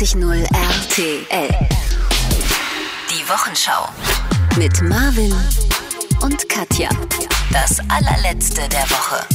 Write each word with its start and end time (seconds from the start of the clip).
94.0 0.00 0.44
RTL. 0.54 1.68
Die 3.10 3.28
Wochenschau. 3.28 3.86
Mit 4.56 4.80
Marvin 4.80 5.34
und 6.22 6.48
Katja. 6.48 6.88
Das 7.52 7.78
allerletzte 7.90 8.62
der 8.70 8.80
Woche. 8.88 9.26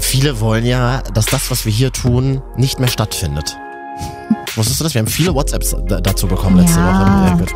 Viele 0.00 0.38
wollen 0.40 0.66
ja, 0.66 1.00
dass 1.14 1.24
das, 1.24 1.50
was 1.50 1.64
wir 1.64 1.72
hier 1.72 1.90
tun, 1.92 2.42
nicht 2.56 2.78
mehr 2.78 2.90
stattfindet. 2.90 3.56
Wusstest 4.54 4.80
du 4.80 4.84
das? 4.84 4.92
Wir 4.92 4.98
haben 5.00 5.08
viele 5.08 5.34
WhatsApps 5.34 5.74
da- 5.86 6.02
dazu 6.02 6.26
bekommen 6.26 6.58
letzte 6.58 6.78
Ja. 6.78 7.38
Woche. 7.40 7.46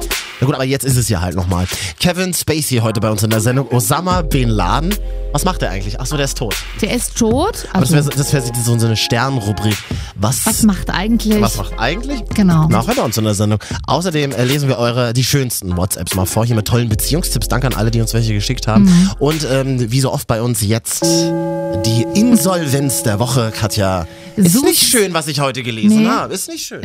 Na 0.40 0.46
gut, 0.46 0.54
aber 0.54 0.64
jetzt 0.64 0.84
ist 0.84 0.96
es 0.96 1.08
ja 1.08 1.20
halt 1.20 1.36
nochmal. 1.36 1.66
Kevin 1.98 2.32
Spacey 2.32 2.78
heute 2.78 3.00
bei 3.00 3.10
uns 3.10 3.22
in 3.22 3.30
der 3.30 3.40
Sendung. 3.40 3.68
Osama 3.70 4.22
Bin 4.22 4.48
Laden. 4.48 4.94
Was 5.32 5.44
macht 5.44 5.62
er 5.62 5.70
eigentlich? 5.70 6.00
Achso, 6.00 6.16
der 6.16 6.24
ist 6.24 6.38
tot. 6.38 6.56
Der 6.80 6.92
ist 6.94 7.16
tot. 7.16 7.68
Aber 7.72 7.80
das 7.82 7.92
Also, 7.92 8.08
wäre 8.10 8.16
das 8.18 8.32
wär 8.32 8.42
so 8.64 8.78
so 8.78 8.86
eine 8.86 8.96
Sternrubrik. 8.96 9.76
Was, 10.16 10.44
was 10.46 10.62
macht 10.64 10.90
eigentlich? 10.90 11.40
was 11.40 11.56
macht 11.56 11.78
eigentlich? 11.78 12.24
Genau. 12.34 12.66
Nachher 12.68 12.94
bei 12.94 13.02
uns 13.02 13.16
in 13.18 13.24
der 13.24 13.34
Sendung. 13.34 13.60
Außerdem 13.86 14.32
äh, 14.32 14.44
lesen 14.44 14.68
wir 14.68 14.78
eure, 14.78 15.12
die 15.12 15.24
schönsten 15.24 15.76
WhatsApps 15.76 16.14
mal 16.14 16.26
vor, 16.26 16.44
hier 16.46 16.56
mit 16.56 16.66
tollen 16.66 16.88
Beziehungstipps. 16.88 17.48
Danke 17.48 17.66
an 17.68 17.74
alle, 17.74 17.90
die 17.90 18.00
uns 18.00 18.12
welche 18.14 18.32
geschickt 18.34 18.66
haben. 18.66 18.84
Mhm. 18.84 19.10
Und 19.18 19.46
ähm, 19.50 19.92
wie 19.92 20.00
so 20.00 20.12
oft 20.12 20.26
bei 20.26 20.42
uns 20.42 20.62
jetzt 20.62 21.02
die 21.04 22.06
Insolvenz 22.14 23.02
der 23.02 23.18
Woche, 23.18 23.52
Katja. 23.54 24.06
Ist 24.36 24.52
Sus- 24.52 24.62
nicht 24.64 24.82
schön, 24.82 25.14
was 25.14 25.28
ich 25.28 25.40
heute 25.40 25.62
gelesen 25.62 26.02
Nee. 26.04 26.08
habe. 26.08 26.34
Ist 26.34 26.48
nicht 26.48 26.66
schön. 26.66 26.82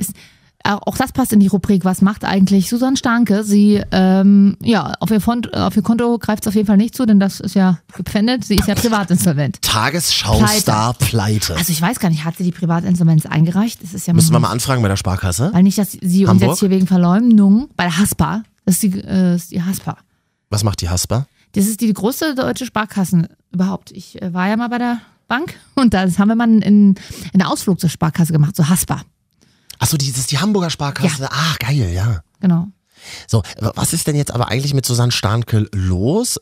Auch 0.66 0.98
das 0.98 1.12
passt 1.12 1.32
in 1.32 1.40
die 1.40 1.48
Rubrik, 1.48 1.86
was 1.86 2.02
macht 2.02 2.26
eigentlich 2.26 2.70
Susanne 2.70 2.98
Starke? 2.98 3.44
Sie, 3.44 3.84
ähm, 3.92 4.58
ja, 4.62 4.94
auf 5.00 5.12
ihr, 5.12 5.22
Fond, 5.22 5.54
auf 5.54 5.76
ihr 5.76 5.84
Konto 5.84 6.18
greift 6.18 6.44
es 6.44 6.48
auf 6.48 6.56
jeden 6.56 6.66
Fall 6.66 6.78
nicht 6.78 6.96
zu, 6.96 7.06
denn 7.06 7.20
das 7.20 7.40
ist 7.40 7.54
ja 7.54 7.78
gepfändet. 7.94 8.44
Sie 8.44 8.56
ist 8.56 8.68
ja 8.68 8.74
privatinsolvent. 8.74 9.62
Tagesschau-Star 9.62 10.96
pleite. 10.96 11.56
Also 11.56 11.72
ich 11.72 11.82
weiß 11.82 12.00
gar 12.00 12.10
nicht, 12.10 12.26
hat 12.26 12.38
sie 12.38 12.44
die 12.44 12.52
Privatinsolvenz 12.52 13.28
eingereicht? 13.28 13.84
Das 13.84 13.94
ist 13.94 14.08
ja 14.08 14.14
Müssen 14.14 14.34
wir 14.34 14.40
mal, 14.40 14.50
anfragen 14.50 14.82
bei 14.82 14.88
der 14.88 14.98
Sparkasse? 14.98 15.52
weil 15.54 15.64
nicht, 15.64 15.78
dass 15.78 15.92
sie 15.92 16.24
uns 16.24 16.30
Hamburg? 16.30 16.50
jetzt 16.50 16.60
hier 16.60 16.70
wegen 16.72 16.88
Verleumdung 16.88 17.70
bei 17.76 17.84
der 17.84 17.98
Haspa, 17.98 18.42
das 18.66 18.76
ist 18.76 18.84
die, 18.84 19.00
äh, 19.00 19.36
ist 19.36 19.52
die 19.52 19.62
Haspa. 19.62 19.98
Was 20.50 20.64
macht 20.64 20.82
die 20.82 20.90
Haspa? 20.90 21.28
Das 21.54 21.68
ist 21.68 21.82
die 21.82 21.94
größte 21.94 22.34
deutsche 22.36 22.66
Sparkasse 22.66 23.30
überhaupt. 23.52 23.92
Ich 23.92 24.22
äh, 24.22 24.34
war 24.34 24.48
ja 24.48 24.58
mal 24.58 24.70
bei 24.70 24.80
der 24.80 25.00
Bank 25.28 25.56
und 25.76 25.94
das 25.94 26.20
haben 26.20 26.28
wir 26.28 26.36
mal 26.36 26.50
in, 26.50 26.62
in 26.62 26.96
einen 27.34 27.44
Ausflug 27.44 27.80
zur 27.80 27.90
Sparkasse 27.90 28.34
gemacht, 28.34 28.56
zur 28.56 28.70
Haspa. 28.70 29.02
Achso, 29.80 29.98
die, 29.98 30.10
das 30.12 30.20
ist 30.20 30.32
die 30.32 30.40
Hamburger 30.40 30.70
Sparkasse. 30.70 31.30
Ah, 31.32 31.56
geil, 31.60 31.92
ja. 31.94 32.22
Genau. 32.40 32.68
So, 33.28 33.44
was 33.60 33.94
ist 33.94 34.08
denn 34.08 34.16
jetzt 34.16 34.32
aber 34.32 34.48
eigentlich 34.50 34.74
mit 34.74 34.86
Susanne 34.86 35.12
Starnke 35.12 35.68
los? 35.74 36.40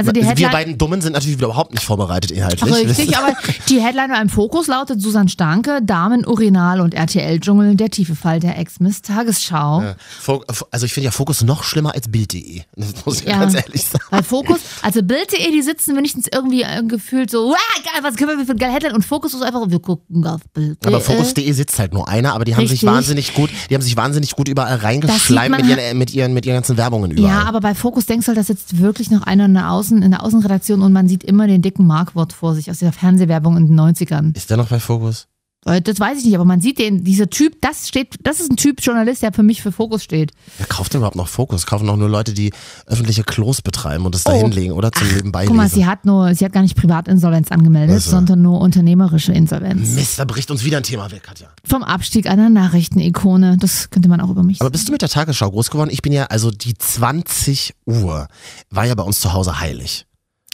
Also 0.00 0.12
die 0.12 0.20
wir 0.22 0.28
Headline- 0.28 0.52
beiden 0.52 0.78
Dummen 0.78 1.00
sind 1.00 1.12
natürlich 1.12 1.36
wieder 1.38 1.46
überhaupt 1.48 1.72
nicht 1.72 1.84
vorbereitet 1.84 2.30
inhaltlich. 2.30 2.72
Richtig, 2.74 3.16
aber 3.16 3.34
die 3.68 3.80
Headline 3.80 4.10
beim 4.10 4.28
Fokus 4.28 4.66
lautet 4.66 5.00
Susanne 5.00 5.28
Starke, 5.28 5.80
Damen, 5.82 6.26
Urinal 6.26 6.80
und 6.80 6.94
RTL-Dschungel, 6.94 7.74
der 7.76 7.90
tiefe 7.90 8.14
Fall 8.14 8.40
der 8.40 8.58
Ex-Miss 8.58 9.02
Tagesschau. 9.02 9.94
Fo- 10.20 10.44
Also 10.70 10.86
ich 10.86 10.92
finde 10.94 11.06
ja 11.06 11.10
Fokus 11.10 11.42
noch 11.42 11.62
schlimmer 11.64 11.94
als 11.94 12.08
Bild.de. 12.08 12.62
Das 12.76 13.04
muss 13.06 13.20
ich 13.20 13.26
Ja. 13.28 13.38
ganz 13.38 13.54
ehrlich 13.54 13.84
sagen. 13.84 14.04
Weil 14.10 14.22
Fokus, 14.22 14.60
also 14.82 15.02
Bild.de, 15.02 15.50
die 15.52 15.62
sitzen 15.62 15.96
wenigstens 15.96 16.26
irgendwie 16.32 16.62
äh, 16.62 16.82
gefühlt 16.84 17.30
so, 17.30 17.50
geil, 17.50 18.02
was 18.02 18.16
können 18.16 18.38
wir 18.38 18.44
für 18.44 18.52
eine 18.52 18.58
geile 18.60 18.72
Headline? 18.72 18.94
Und 18.94 19.04
Fokus 19.04 19.34
ist 19.34 19.42
einfach, 19.42 19.68
wir 19.68 19.78
gucken 19.80 20.26
auf 20.26 20.40
Bild. 20.52 20.78
Aber 20.86 21.00
Fokus.de 21.00 21.50
sitzt 21.52 21.78
halt 21.78 21.92
nur 21.92 22.08
einer, 22.08 22.34
aber 22.34 22.44
die 22.44 22.54
haben 22.54 22.62
sich 22.62 22.72
Richtig. 22.82 22.88
wahnsinnig 22.88 23.34
gut, 23.34 23.50
die 23.68 23.74
haben 23.74 23.82
sich 23.82 23.96
wahnsinnig 23.96 24.36
gut 24.36 24.48
überall 24.48 24.76
reingeschleimt 24.76 25.56
mit 25.56 25.66
man 25.66 25.78
ihren, 25.78 25.98
mit 25.98 26.12
ihren, 26.12 26.34
mit 26.34 26.46
ihren 26.46 26.56
ganzen 26.56 26.76
Werbungen 26.76 27.10
überall. 27.10 27.28
Ja, 27.42 27.44
aber 27.44 27.60
bei 27.60 27.74
Fokus 27.74 28.06
denkst 28.06 28.26
du 28.26 28.28
halt, 28.28 28.38
da 28.38 28.42
sitzt 28.44 28.78
wirklich 28.80 29.10
noch 29.10 29.22
einer 29.22 29.44
in 29.46 29.54
der, 29.54 29.70
Außen, 29.70 29.89
in 29.90 30.10
der 30.10 30.22
Außenredaktion 30.22 30.82
und 30.82 30.92
man 30.92 31.08
sieht 31.08 31.24
immer 31.24 31.46
den 31.46 31.62
dicken 31.62 31.86
Markwort 31.86 32.32
vor 32.32 32.54
sich 32.54 32.70
aus 32.70 32.78
dieser 32.78 32.92
Fernsehwerbung 32.92 33.56
in 33.56 33.66
den 33.66 33.78
90ern. 33.78 34.36
Ist 34.36 34.50
der 34.50 34.56
noch 34.56 34.68
bei 34.68 34.80
Fokus? 34.80 35.28
Äh, 35.66 35.82
Das 35.82 36.00
weiß 36.00 36.18
ich 36.18 36.24
nicht, 36.24 36.34
aber 36.34 36.44
man 36.46 36.60
sieht 36.60 36.78
den, 36.78 37.04
dieser 37.04 37.28
Typ, 37.28 37.60
das 37.60 37.86
steht, 37.88 38.14
das 38.22 38.40
ist 38.40 38.50
ein 38.50 38.56
Typ 38.56 38.80
Journalist, 38.82 39.22
der 39.22 39.32
für 39.32 39.42
mich 39.42 39.60
für 39.62 39.72
Fokus 39.72 40.02
steht. 40.02 40.32
Wer 40.56 40.66
kauft 40.66 40.92
denn 40.94 40.98
überhaupt 41.00 41.16
noch 41.16 41.28
Fokus? 41.28 41.66
Kaufen 41.66 41.86
doch 41.86 41.96
nur 41.96 42.08
Leute, 42.08 42.32
die 42.32 42.52
öffentliche 42.86 43.24
Klos 43.24 43.60
betreiben 43.60 44.06
und 44.06 44.14
es 44.14 44.24
da 44.24 44.32
Oh. 44.32 44.40
hinlegen 44.40 44.72
oder 44.72 44.90
zum 44.92 45.06
Nebenbei 45.08 45.44
Guck 45.46 45.56
mal, 45.56 45.64
lesen. 45.64 45.74
sie 45.74 45.86
hat 45.86 46.06
nur, 46.06 46.34
sie 46.34 46.44
hat 46.44 46.52
gar 46.52 46.62
nicht 46.62 46.76
Privatinsolvenz 46.76 47.50
angemeldet, 47.52 47.96
Also. 47.96 48.10
sondern 48.10 48.40
nur 48.42 48.60
unternehmerische 48.60 49.32
Insolvenz. 49.32 49.90
Mist, 49.90 50.18
da 50.18 50.24
bricht 50.24 50.50
uns 50.50 50.64
wieder 50.64 50.78
ein 50.78 50.82
Thema 50.82 51.10
weg, 51.10 51.22
Katja. 51.24 51.48
Vom 51.64 51.82
Abstieg 51.82 52.26
einer 52.28 52.48
Nachrichtenikone, 52.48 53.56
das 53.58 53.90
könnte 53.90 54.08
man 54.08 54.20
auch 54.20 54.30
über 54.30 54.42
mich 54.42 54.60
Aber 54.60 54.66
sagen. 54.66 54.72
bist 54.72 54.88
du 54.88 54.92
mit 54.92 55.02
der 55.02 55.08
Tagesschau 55.10 55.50
groß 55.50 55.70
geworden? 55.70 55.90
Ich 55.92 56.00
bin 56.02 56.12
ja, 56.12 56.24
also 56.26 56.50
die 56.50 56.74
20 56.74 57.74
Uhr 57.86 58.28
war 58.70 58.86
ja 58.86 58.94
bei 58.94 59.02
uns 59.02 59.20
zu 59.20 59.32
Hause 59.32 59.60
heilig. 59.60 60.06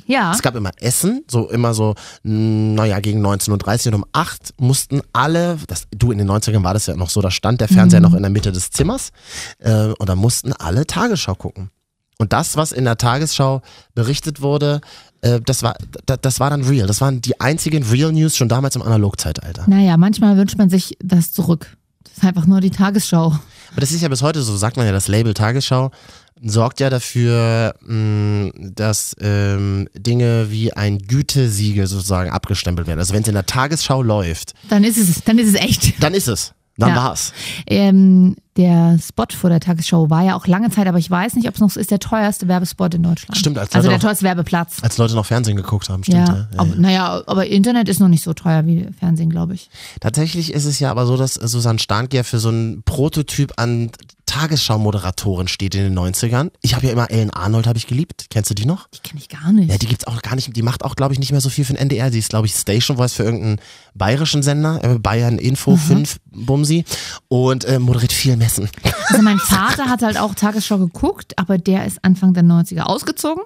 Ja, 0.06 0.32
Es 0.32 0.42
gab 0.42 0.54
immer 0.54 0.70
Essen, 0.80 1.24
so 1.28 1.48
immer 1.48 1.74
so, 1.74 1.94
mh, 2.22 2.74
naja, 2.76 3.00
gegen 3.00 3.24
19.30 3.26 3.88
Uhr 3.88 3.94
und 3.94 4.02
um 4.02 4.08
8 4.12 4.54
mussten 4.58 5.00
alle, 5.12 5.58
das, 5.66 5.86
du 5.96 6.12
in 6.12 6.18
den 6.18 6.30
90ern 6.30 6.62
war 6.62 6.74
das 6.74 6.86
ja 6.86 6.94
noch 6.96 7.10
so, 7.10 7.20
da 7.20 7.30
stand 7.30 7.60
der 7.60 7.68
Fernseher 7.68 8.00
noch 8.00 8.14
in 8.14 8.22
der 8.22 8.30
Mitte 8.30 8.52
des 8.52 8.70
Zimmers 8.70 9.10
äh, 9.58 9.86
und 9.98 10.08
da 10.08 10.14
mussten 10.14 10.52
alle 10.52 10.86
Tagesschau 10.86 11.34
gucken. 11.34 11.70
Und 12.18 12.32
das, 12.32 12.56
was 12.56 12.72
in 12.72 12.84
der 12.84 12.96
Tagesschau 12.96 13.60
berichtet 13.94 14.40
wurde, 14.40 14.80
äh, 15.20 15.40
das, 15.44 15.62
war, 15.62 15.76
das, 16.06 16.18
das 16.22 16.40
war 16.40 16.48
dann 16.50 16.62
real. 16.62 16.86
Das 16.86 17.00
waren 17.02 17.20
die 17.20 17.38
einzigen 17.40 17.82
Real 17.82 18.10
News 18.12 18.36
schon 18.36 18.48
damals 18.48 18.74
im 18.76 18.82
Analogzeitalter. 18.82 19.64
naja, 19.66 19.96
manchmal 19.96 20.36
wünscht 20.36 20.56
man 20.56 20.70
sich 20.70 20.96
das 21.02 21.32
zurück. 21.32 21.76
Das 22.04 22.18
ist 22.18 22.24
einfach 22.24 22.46
nur 22.46 22.60
die 22.62 22.70
Tagesschau. 22.70 23.26
Aber 23.72 23.80
das 23.80 23.92
ist 23.92 24.00
ja 24.00 24.08
bis 24.08 24.22
heute 24.22 24.40
so, 24.40 24.56
sagt 24.56 24.78
man 24.78 24.86
ja, 24.86 24.92
das 24.92 25.08
Label 25.08 25.34
Tagesschau 25.34 25.90
sorgt 26.42 26.80
ja 26.80 26.90
dafür, 26.90 27.74
mh, 27.86 28.50
dass 28.74 29.16
ähm, 29.20 29.88
Dinge 29.94 30.50
wie 30.50 30.72
ein 30.72 30.98
Gütesiegel 30.98 31.86
sozusagen 31.86 32.30
abgestempelt 32.30 32.86
werden. 32.86 32.98
Also 33.00 33.14
wenn 33.14 33.22
es 33.22 33.28
in 33.28 33.34
der 33.34 33.46
Tagesschau 33.46 34.02
läuft, 34.02 34.54
Dann 34.68 34.84
ist 34.84 34.98
es, 34.98 35.22
dann 35.24 35.38
ist 35.38 35.48
es 35.48 35.54
echt. 35.54 36.02
dann 36.02 36.14
ist 36.14 36.28
es. 36.28 36.52
Dann 36.78 36.90
Ja. 36.90 36.96
war's. 36.96 37.32
Ähm, 37.66 38.36
der 38.58 38.98
Spot 39.02 39.24
vor 39.34 39.48
der 39.48 39.60
Tagesschau 39.60 40.10
war 40.10 40.22
ja 40.24 40.36
auch 40.36 40.46
lange 40.46 40.68
Zeit, 40.70 40.86
aber 40.86 40.98
ich 40.98 41.10
weiß 41.10 41.34
nicht, 41.34 41.48
ob 41.48 41.54
es 41.54 41.60
noch 41.60 41.70
so 41.70 41.80
ist, 41.80 41.90
der 41.90 42.00
teuerste 42.00 42.48
Werbespot 42.48 42.92
in 42.92 43.02
Deutschland. 43.02 43.34
Stimmt, 43.38 43.56
als 43.56 43.74
Also 43.74 43.88
Leute 43.88 43.88
der 43.88 43.96
noch- 43.96 44.02
teuerste 44.02 44.24
Werbeplatz. 44.26 44.76
Als 44.82 44.98
Leute 44.98 45.14
noch 45.14 45.24
Fernsehen 45.24 45.56
geguckt 45.56 45.88
haben, 45.88 46.04
stimmt. 46.04 46.28
Ja, 46.28 46.34
Ja. 46.34 46.48
Aber, 46.58 46.68
ja. 46.68 46.74
naja, 46.76 47.22
aber 47.26 47.46
Internet 47.46 47.88
ist 47.88 47.98
noch 47.98 48.08
nicht 48.08 48.22
so 48.22 48.34
teuer 48.34 48.66
wie 48.66 48.86
Fernsehen, 49.00 49.30
glaube 49.30 49.54
ich. 49.54 49.70
Tatsächlich 50.00 50.52
ist 50.52 50.66
es 50.66 50.78
ja 50.78 50.90
aber 50.90 51.06
so, 51.06 51.16
dass 51.16 51.32
Susanne 51.32 51.78
Starnke 51.78 52.14
ja 52.18 52.24
für 52.24 52.38
so 52.40 52.50
einen 52.50 52.82
Prototyp 52.82 53.54
an 53.56 53.90
Tagesschau-Moderatorin 54.26 55.48
steht 55.48 55.74
in 55.74 55.82
den 55.84 55.98
90ern. 55.98 56.50
Ich 56.60 56.74
habe 56.74 56.86
ja 56.86 56.92
immer 56.92 57.10
Ellen 57.10 57.30
Arnold, 57.30 57.66
habe 57.66 57.78
ich 57.78 57.86
geliebt. 57.86 58.26
Kennst 58.30 58.50
du 58.50 58.54
die 58.54 58.66
noch? 58.66 58.88
Die 58.88 58.98
kenne 58.98 59.20
ich 59.20 59.28
gar 59.28 59.52
nicht. 59.52 59.70
Ja, 59.70 59.78
die 59.78 59.86
gibt's 59.86 60.06
auch 60.06 60.20
gar 60.20 60.34
nicht, 60.34 60.54
die 60.54 60.62
macht 60.62 60.84
auch, 60.84 60.96
glaube 60.96 61.14
ich, 61.14 61.20
nicht 61.20 61.32
mehr 61.32 61.40
so 61.40 61.48
viel 61.48 61.64
für 61.64 61.72
den 61.72 61.78
NDR. 61.78 62.10
Die 62.10 62.18
ist, 62.18 62.30
glaube 62.30 62.46
ich, 62.46 62.54
Station 62.54 62.96
Voice 62.96 63.14
für 63.14 63.22
irgendeinen 63.22 63.60
bayerischen 63.96 64.42
Sender, 64.42 64.80
äh, 64.82 64.98
Bayern 64.98 65.38
Info 65.38 65.76
5 65.76 66.18
Bumsi 66.32 66.84
und 67.28 67.64
äh, 67.64 67.78
moderiert 67.78 68.12
viel 68.12 68.36
Messen. 68.36 68.68
Also 69.08 69.22
mein 69.22 69.38
Vater 69.38 69.86
hat 69.86 70.02
halt 70.02 70.18
auch 70.18 70.34
Tagesschau 70.34 70.78
geguckt, 70.78 71.32
aber 71.38 71.58
der 71.58 71.86
ist 71.86 71.98
Anfang 72.02 72.34
der 72.34 72.42
90er 72.44 72.82
ausgezogen. 72.82 73.42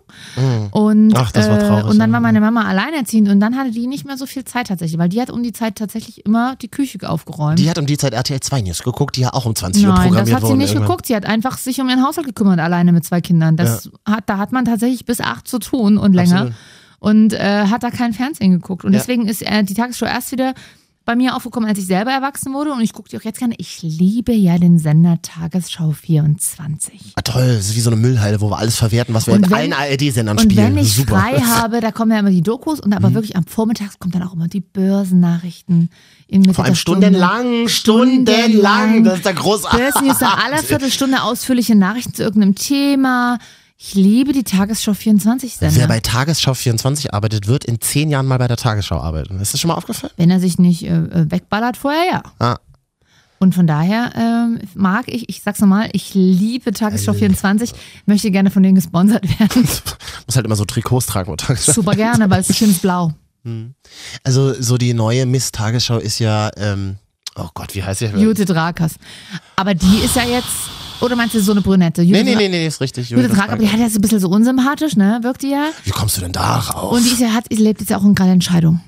Und, 0.72 1.08
Mhm. 1.08 1.14
Ach, 1.16 1.30
das 1.32 1.48
war 1.48 1.58
traurig, 1.58 1.84
und 1.84 1.98
dann 1.98 2.10
ja. 2.10 2.14
war 2.14 2.20
meine 2.20 2.40
Mama 2.40 2.64
alleinerziehend 2.64 3.28
und 3.28 3.40
dann 3.40 3.56
hatte 3.56 3.70
die 3.70 3.86
nicht 3.86 4.04
mehr 4.06 4.16
so 4.16 4.26
viel 4.26 4.44
Zeit 4.44 4.66
tatsächlich, 4.68 4.98
weil 4.98 5.08
die 5.08 5.20
hat 5.20 5.30
um 5.30 5.42
die 5.42 5.52
Zeit 5.52 5.76
tatsächlich 5.76 6.24
immer 6.26 6.56
die 6.56 6.68
Küche 6.68 6.98
aufgeräumt. 7.08 7.58
Die 7.58 7.68
hat 7.70 7.78
um 7.78 7.86
die 7.86 7.96
Zeit 7.96 8.12
RTL 8.12 8.40
2 8.40 8.62
News 8.62 8.82
geguckt, 8.82 9.16
die 9.16 9.20
ja 9.22 9.32
auch 9.32 9.46
um 9.46 9.54
20 9.54 9.82
Uhr 9.84 9.88
Nein, 9.88 9.96
das 9.96 10.06
programmiert 10.06 10.36
hat 10.36 10.46
sie 10.46 10.56
nicht 10.56 10.68
irgendwann. 10.70 10.88
geguckt. 10.88 11.06
Sie 11.06 11.14
hat 11.16 11.26
einfach 11.26 11.58
sich 11.58 11.80
um 11.80 11.88
ihren 11.88 12.04
Haushalt 12.04 12.26
gekümmert, 12.26 12.58
alleine 12.60 12.92
mit 12.92 13.04
zwei 13.04 13.20
Kindern. 13.20 13.56
Das 13.56 13.90
hat, 14.04 14.24
da 14.26 14.38
hat 14.38 14.52
man 14.52 14.64
tatsächlich 14.64 15.04
bis 15.04 15.20
acht 15.20 15.46
zu 15.46 15.58
tun 15.58 15.96
und 15.98 16.12
länger. 16.14 16.36
Absolut. 16.36 16.54
Und 17.00 17.32
äh, 17.32 17.66
hat 17.66 17.82
da 17.82 17.90
kein 17.90 18.12
Fernsehen 18.12 18.52
geguckt. 18.52 18.84
Und 18.84 18.92
Ja. 18.92 18.98
deswegen 19.00 19.26
ist 19.26 19.42
äh, 19.42 19.64
die 19.64 19.74
Tagesschau 19.74 20.06
erst 20.06 20.30
wieder 20.32 20.54
bei 21.06 21.16
mir 21.16 21.34
aufgekommen, 21.34 21.66
als 21.68 21.78
ich 21.78 21.86
selber 21.86 22.10
erwachsen 22.12 22.52
wurde. 22.52 22.72
Und 22.72 22.82
ich 22.82 22.92
gucke 22.92 23.08
die 23.08 23.16
auch 23.16 23.22
jetzt 23.22 23.38
gerne. 23.38 23.54
Ich 23.56 23.80
liebe 23.82 24.32
ja 24.32 24.58
den 24.58 24.78
Sender 24.78 25.18
Tagesschau 25.22 25.92
24. 25.92 27.14
Ah, 27.16 27.22
toll, 27.22 27.54
das 27.56 27.68
ist 27.70 27.74
wie 27.76 27.80
so 27.80 27.90
eine 27.90 27.98
Müllhalde, 27.98 28.40
wo 28.42 28.50
wir 28.50 28.58
alles 28.58 28.76
verwerten, 28.76 29.14
was 29.14 29.26
wir 29.26 29.34
Und 29.34 29.44
in 29.46 29.50
wenn- 29.50 29.56
allen 29.56 29.72
ARD-Sendern 29.72 30.36
Und 30.38 30.52
spielen. 30.52 30.76
wenn 30.76 30.78
ich 30.84 30.94
Super. 30.94 31.16
Mhm. 31.16 31.20
frei 31.20 31.40
habe, 31.56 31.80
da 31.80 31.90
kommen 31.90 32.12
ja 32.12 32.18
immer 32.18 32.30
die 32.30 32.42
Dokus 32.42 32.78
und 32.80 32.92
aber 32.92 33.14
wirklich 33.14 33.34
am 33.34 33.46
Vormittag 33.46 33.98
kommt 33.98 34.14
dann 34.14 34.22
auch 34.22 34.34
immer 34.34 34.46
die 34.48 34.60
Börsennachrichten. 34.60 35.88
In 36.28 36.42
Mitte 36.42 36.54
Vor 36.54 36.64
allem 36.66 36.74
stundenlang, 36.76 37.66
stundenlang. 37.68 39.04
Das 39.04 39.16
ist 39.16 39.24
der 39.24 39.34
großartig. 39.34 39.80
Börsennews 39.80 40.20
nach 40.20 40.44
aller 40.44 40.58
Viertelstunde 40.58 41.22
ausführliche 41.22 41.74
Nachrichten 41.74 42.14
zu 42.14 42.22
irgendeinem 42.22 42.54
Thema. 42.54 43.38
Ich 43.82 43.94
liebe 43.94 44.32
die 44.32 44.44
Tagesschau 44.44 44.92
24 44.92 45.56
Sender. 45.56 45.74
Wer 45.74 45.88
bei 45.88 46.00
Tagesschau 46.00 46.52
24 46.52 47.14
arbeitet, 47.14 47.46
wird 47.46 47.64
in 47.64 47.80
zehn 47.80 48.10
Jahren 48.10 48.26
mal 48.26 48.36
bei 48.36 48.46
der 48.46 48.58
Tagesschau 48.58 49.00
arbeiten. 49.00 49.40
Ist 49.40 49.54
das 49.54 49.60
schon 49.60 49.68
mal 49.68 49.74
aufgefallen? 49.74 50.12
Wenn 50.18 50.30
er 50.30 50.38
sich 50.38 50.58
nicht 50.58 50.84
äh, 50.84 50.88
äh, 50.88 51.30
wegballert 51.30 51.78
vorher, 51.78 52.04
ja. 52.12 52.22
Ah. 52.38 52.58
Und 53.38 53.54
von 53.54 53.66
daher 53.66 54.12
ähm, 54.16 54.60
mag 54.74 55.04
ich, 55.06 55.30
ich 55.30 55.40
sag's 55.42 55.60
nochmal, 55.60 55.88
ich 55.94 56.12
liebe 56.12 56.72
Tagesschau 56.72 57.14
24, 57.14 57.72
möchte 58.04 58.30
gerne 58.30 58.50
von 58.50 58.62
denen 58.62 58.74
gesponsert 58.74 59.26
werden. 59.40 59.66
Muss 60.26 60.36
halt 60.36 60.44
immer 60.44 60.56
so 60.56 60.66
Trikots 60.66 61.06
tragen. 61.06 61.34
Super 61.56 61.92
gerne, 61.92 62.28
weil 62.28 62.42
es 62.42 62.50
ist 62.50 62.58
schönes 62.58 62.80
Blau. 62.80 63.14
Also 64.22 64.60
so 64.60 64.76
die 64.76 64.92
neue 64.92 65.24
Miss 65.24 65.52
Tagesschau 65.52 65.96
ist 65.96 66.18
ja, 66.18 66.50
ähm, 66.58 66.96
oh 67.34 67.48
Gott, 67.54 67.74
wie 67.74 67.82
heißt 67.82 68.00
sie? 68.00 68.06
Jute 68.08 68.44
Drakas. 68.44 68.96
Aber 69.56 69.74
die 69.74 70.00
ist 70.04 70.16
ja 70.16 70.24
jetzt, 70.24 70.68
oder 71.00 71.16
meinst 71.16 71.34
du 71.34 71.40
so 71.40 71.52
eine 71.52 71.60
Brünette? 71.60 72.02
Jute 72.02 72.22
Nee, 72.22 72.34
nee, 72.34 72.36
nee, 72.36 72.48
nee, 72.48 72.66
ist 72.66 72.80
richtig. 72.80 73.10
Judith 73.10 73.30
Drakas, 73.30 73.50
aber 73.50 73.62
die 73.62 73.70
hat 73.70 73.78
ja 73.80 73.88
so 73.88 73.98
ein 73.98 74.02
bisschen 74.02 74.20
so 74.20 74.28
unsympathisch, 74.28 74.96
ne? 74.96 75.18
Wirkt 75.22 75.42
die 75.42 75.50
ja. 75.50 75.68
Wie 75.84 75.90
kommst 75.90 76.16
du 76.16 76.20
denn 76.20 76.32
da 76.32 76.56
raus? 76.58 76.96
Und 76.96 77.04
die 77.04 77.10
ist 77.10 77.20
ja, 77.20 77.32
hat, 77.32 77.46
lebt 77.52 77.80
jetzt 77.80 77.90
ja 77.90 77.98
auch 77.98 78.04
in 78.04 78.14
gerade 78.14 78.30
Entscheidung. 78.32 78.80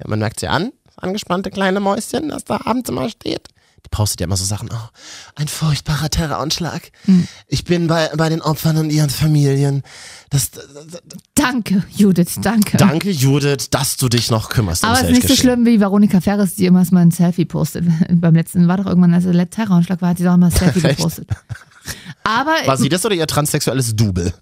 ja, 0.00 0.08
man 0.08 0.18
merkt 0.18 0.40
sie 0.40 0.48
an. 0.48 0.72
angespannte 0.96 1.50
kleine 1.50 1.80
Mäuschen, 1.80 2.28
das 2.28 2.44
da 2.44 2.60
abends 2.64 2.88
immer 2.90 3.08
steht. 3.08 3.48
Die 3.84 3.90
postet 3.90 4.20
ja 4.20 4.24
immer 4.24 4.36
so 4.36 4.44
Sachen, 4.44 4.70
oh, 4.72 4.88
ein 5.36 5.48
furchtbarer 5.48 6.10
Terroranschlag. 6.10 6.90
Hm. 7.04 7.28
Ich 7.48 7.64
bin 7.64 7.86
bei, 7.86 8.10
bei 8.16 8.28
den 8.28 8.40
Opfern 8.40 8.76
und 8.78 8.90
ihren 8.90 9.10
Familien. 9.10 9.82
Das, 10.30 10.50
das, 10.50 10.64
das, 10.90 11.02
Danke, 11.34 11.84
Judith, 11.90 12.36
danke. 12.40 12.76
danke, 12.78 13.10
Judith, 13.10 13.68
dass 13.70 13.96
du 13.96 14.08
dich 14.08 14.30
noch 14.30 14.48
kümmerst. 14.48 14.84
Aber 14.84 14.94
es 14.94 15.02
ist 15.02 15.10
nicht 15.10 15.28
so 15.28 15.36
schlimm 15.36 15.66
wie 15.66 15.80
Veronika 15.80 16.20
Ferris, 16.20 16.54
die 16.54 16.66
immer 16.66 16.84
mal 16.90 17.00
ein 17.00 17.10
Selfie 17.10 17.44
postet. 17.44 17.84
Beim 18.10 18.34
letzten 18.34 18.66
war 18.66 18.78
doch 18.78 18.86
irgendwann, 18.86 19.12
als 19.12 19.24
der 19.24 19.50
Terroranschlag 19.50 20.00
war, 20.00 20.10
hat 20.10 20.18
sie 20.18 20.24
doch 20.24 20.36
mal 20.36 20.46
ein 20.46 20.52
Selfie 20.52 20.80
gepostet. 20.88 21.28
Aber 22.22 22.54
War 22.64 22.78
sie 22.78 22.88
das 22.88 23.04
oder 23.04 23.14
ihr 23.14 23.26
transsexuelles 23.26 23.94
Double? 23.94 24.32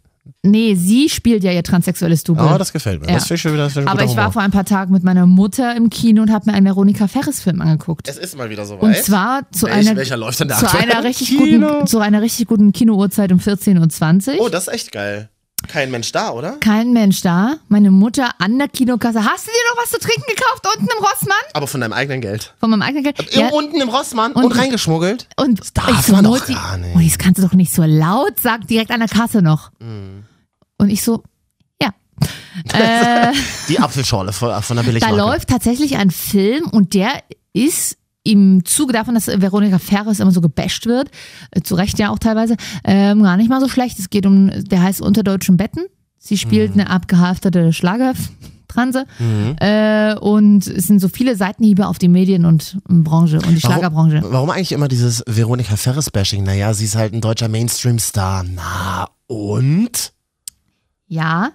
Nee, 0.43 0.75
sie 0.75 1.09
spielt 1.09 1.43
ja 1.45 1.53
ihr 1.53 1.63
transsexuelles 1.63 2.23
Double. 2.25 2.45
Oh, 2.55 2.59
das 2.59 2.73
gefällt 2.73 3.01
mir. 3.01 3.09
Ja. 3.09 3.15
Das 3.15 3.27
schon 3.27 3.53
wieder 3.53 3.65
das 3.65 3.77
ich 3.77 3.87
Aber 3.89 4.03
ich 4.05 4.11
war 4.17 4.25
Humor. 4.25 4.33
vor 4.33 4.43
ein 4.43 4.51
paar 4.51 4.65
Tagen 4.65 4.93
mit 4.93 5.03
meiner 5.03 5.27
Mutter 5.27 5.75
im 5.77 5.91
Kino 5.91 6.23
und 6.23 6.31
habe 6.33 6.51
mir 6.51 6.57
einen 6.57 6.67
Veronika 6.67 7.09
Ferris-Film 7.09 7.61
angeguckt. 7.61 8.09
Es 8.09 8.19
ist 8.19 8.37
mal 8.37 8.51
wieder 8.51 8.65
so 8.65 8.77
Und 8.77 8.97
zwar 8.97 9.51
zu 9.51 9.67
Welch- 9.67 9.89
einer, 9.89 9.97
welcher 9.97 10.17
läuft 10.17 10.41
denn 10.41 10.49
da 10.49 10.57
zu 10.57 10.67
einer 10.79 11.03
richtig 11.05 11.29
Kino? 11.37 11.69
guten, 11.75 11.87
zu 11.87 11.99
einer 11.99 12.23
richtig 12.23 12.47
guten 12.47 12.73
Kinouhrzeit 12.73 13.33
um 13.33 13.39
14.20 13.39 14.39
Uhr. 14.39 14.47
Oh, 14.47 14.49
das 14.49 14.69
ist 14.69 14.75
echt 14.75 14.93
geil. 14.93 15.29
Kein 15.69 15.91
Mensch 15.91 16.13
da, 16.13 16.31
oder? 16.31 16.53
Kein 16.61 16.93
Mensch 16.93 17.21
da. 17.23 17.57
Meine 17.69 17.91
Mutter 17.91 18.31
an 18.39 18.59
der 18.59 18.69
Kinokasse. 18.69 19.25
Hast 19.25 19.47
du 19.47 19.51
dir 19.51 19.75
noch 19.75 19.83
was 19.83 19.91
zu 19.91 19.99
trinken 19.99 20.25
gekauft 20.29 20.67
unten 20.77 20.89
im 20.91 21.05
Rossmann? 21.05 21.37
Aber 21.55 21.67
von 21.67 21.81
deinem 21.81 21.93
eigenen 21.93 22.21
Geld. 22.21 22.55
Von 22.61 22.71
meinem 22.71 22.83
eigenen 22.83 23.05
Geld. 23.05 23.35
Im, 23.35 23.49
unten 23.51 23.81
im 23.81 23.89
Rossmann 23.89 24.33
und, 24.33 24.45
Und- 24.45 24.53
reingeschmuggelt. 24.59 25.29
Und 25.37 25.77
darf 25.77 25.91
ich 25.91 26.07
so, 26.07 26.13
man 26.13 26.25
doch 26.25 26.31
Mutti, 26.33 26.55
gar 26.55 26.77
nicht. 26.77 26.97
Oh, 26.97 27.01
das 27.01 27.19
kannst 27.19 27.39
du 27.43 27.47
doch 27.47 27.55
nicht 27.55 27.73
so 27.73 27.83
laut 27.85 28.39
sagen, 28.41 28.67
direkt 28.67 28.91
an 28.91 29.01
der 29.01 29.09
Kasse 29.09 29.41
noch. 29.43 29.71
Mhm. 29.79 30.25
Und 30.79 30.91
ich 30.91 31.03
so, 31.03 31.23
ja. 31.81 31.91
äh, 32.73 33.33
Die 33.69 33.79
Apfelschorle 33.79 34.33
von, 34.33 34.63
von 34.63 34.77
der 34.77 34.85
da 34.85 34.91
Billigmarke. 34.91 35.17
läuft 35.17 35.49
tatsächlich 35.49 35.97
ein 35.97 36.11
Film 36.11 36.67
und 36.69 36.95
der 36.95 37.23
ist 37.53 37.97
im 38.25 38.65
Zuge 38.65 38.93
davon, 38.93 39.15
dass 39.15 39.27
Veronika 39.27 39.79
Ferris 39.79 40.21
immer 40.21 40.31
so 40.33 40.41
gebasht 40.41 40.87
wird, 40.87 41.11
äh, 41.51 41.61
zu 41.63 41.75
Recht 41.75 41.99
ja 41.99 42.11
auch 42.11 42.19
teilweise, 42.19 42.57
ähm, 42.85 43.23
gar 43.23 43.37
nicht 43.37 43.49
mal 43.51 43.61
so 43.61 43.69
schlecht. 43.69 43.99
Es 43.99 44.11
geht 44.11 44.27
um, 44.27 44.51
der 44.69 44.83
heißt 44.83 45.01
Unter 45.01 45.23
deutschen 45.23 45.57
Betten. 45.57 45.85
Sie 46.19 46.39
spielt 46.39 46.75
Mhm. 46.77 46.83
eine 46.83 46.91
abgehaftete 46.91 47.73
Schlagertranse 47.73 49.07
äh, 49.61 50.15
und 50.21 50.67
es 50.69 50.87
sind 50.87 51.01
so 51.01 51.09
viele 51.09 51.35
Seitenhiebe 51.37 51.89
auf 51.89 51.99
die 51.99 52.07
Medien- 52.09 52.45
und 52.45 52.79
Branche 52.89 53.39
und 53.39 53.57
die 53.57 53.61
Schlagerbranche. 53.61 54.19
Warum, 54.23 54.33
warum 54.33 54.51
eigentlich 54.51 54.71
immer 54.73 54.87
dieses 54.89 55.25
Veronika 55.27 55.75
Ferris-Bashing? 55.77 56.45
Naja, 56.45 56.75
sie 56.75 56.85
ist 56.85 56.95
halt 56.95 57.13
ein 57.13 57.21
deutscher 57.21 57.49
Mainstream-Star. 57.49 58.45
Na 58.55 59.09
und? 59.27 60.13
Ja, 61.09 61.51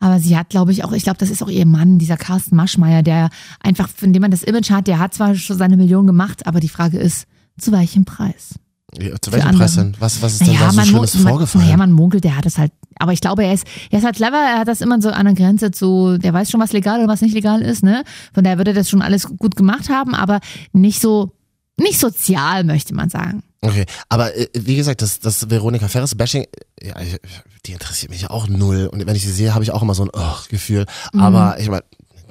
aber 0.00 0.18
sie 0.18 0.36
hat, 0.36 0.48
glaube 0.48 0.72
ich, 0.72 0.82
auch, 0.82 0.92
ich 0.92 1.04
glaube, 1.04 1.18
das 1.18 1.30
ist 1.30 1.42
auch 1.42 1.48
ihr 1.48 1.66
Mann, 1.66 1.98
dieser 1.98 2.16
Carsten 2.16 2.56
Maschmeyer, 2.56 3.02
der 3.02 3.28
einfach, 3.60 3.88
von 3.88 4.12
dem 4.12 4.22
man 4.22 4.30
das 4.30 4.42
Image 4.42 4.70
hat, 4.70 4.86
der 4.86 4.98
hat 4.98 5.14
zwar 5.14 5.34
schon 5.34 5.58
seine 5.58 5.76
Million 5.76 6.06
gemacht, 6.06 6.46
aber 6.46 6.58
die 6.58 6.70
Frage 6.70 6.98
ist, 6.98 7.26
zu 7.58 7.70
welchem 7.70 8.06
Preis? 8.06 8.54
Ja, 8.98 9.14
zu 9.20 9.30
welchem. 9.30 9.56
Preis 9.56 9.74
denn? 9.76 9.94
Was, 10.00 10.20
was 10.22 10.32
ist 10.32 10.46
denn 10.46 10.58
da 10.58 10.70
so 10.70 10.76
man, 10.76 10.86
Schlimmes 10.86 11.14
man, 11.14 11.28
vorgefallen? 11.28 11.66
naja, 11.66 11.76
man 11.76 11.92
munkelt, 11.92 12.24
der 12.24 12.36
hat 12.36 12.46
es 12.46 12.58
halt, 12.58 12.72
aber 12.98 13.12
ich 13.12 13.20
glaube, 13.20 13.44
er 13.44 13.52
ist, 13.52 13.66
er 13.90 13.98
ist 13.98 14.04
halt 14.04 14.16
clever, 14.16 14.36
er 14.36 14.58
hat 14.60 14.68
das 14.68 14.80
immer 14.80 15.00
so 15.00 15.10
an 15.10 15.26
der 15.26 15.34
Grenze 15.34 15.70
zu, 15.70 16.18
der 16.18 16.32
weiß 16.32 16.50
schon, 16.50 16.60
was 16.60 16.72
legal 16.72 17.00
und 17.00 17.08
was 17.08 17.20
nicht 17.20 17.34
legal 17.34 17.60
ist, 17.60 17.84
ne? 17.84 18.02
Von 18.32 18.42
daher 18.42 18.58
würde 18.58 18.72
das 18.72 18.88
schon 18.88 19.02
alles 19.02 19.26
gut 19.26 19.54
gemacht 19.54 19.90
haben, 19.90 20.14
aber 20.14 20.40
nicht 20.72 21.00
so, 21.00 21.32
nicht 21.76 22.00
sozial, 22.00 22.64
möchte 22.64 22.94
man 22.94 23.10
sagen. 23.10 23.42
Okay, 23.62 23.84
aber 24.08 24.34
äh, 24.34 24.48
wie 24.54 24.76
gesagt, 24.76 25.02
das, 25.02 25.20
das 25.20 25.50
Veronika 25.50 25.88
Ferris-Bashing, 25.88 26.46
ja, 26.82 26.98
ich, 27.00 27.18
die 27.66 27.72
interessiert 27.72 28.10
mich 28.10 28.28
auch 28.30 28.48
null. 28.48 28.88
Und 28.90 29.06
wenn 29.06 29.16
ich 29.16 29.22
sie 29.22 29.32
sehe, 29.32 29.54
habe 29.54 29.64
ich 29.64 29.70
auch 29.70 29.82
immer 29.82 29.94
so 29.94 30.04
ein 30.04 30.10
oh, 30.12 30.36
Gefühl. 30.48 30.86
Mhm. 31.12 31.20
Aber 31.20 31.60
ich 31.60 31.68
meine, 31.68 31.82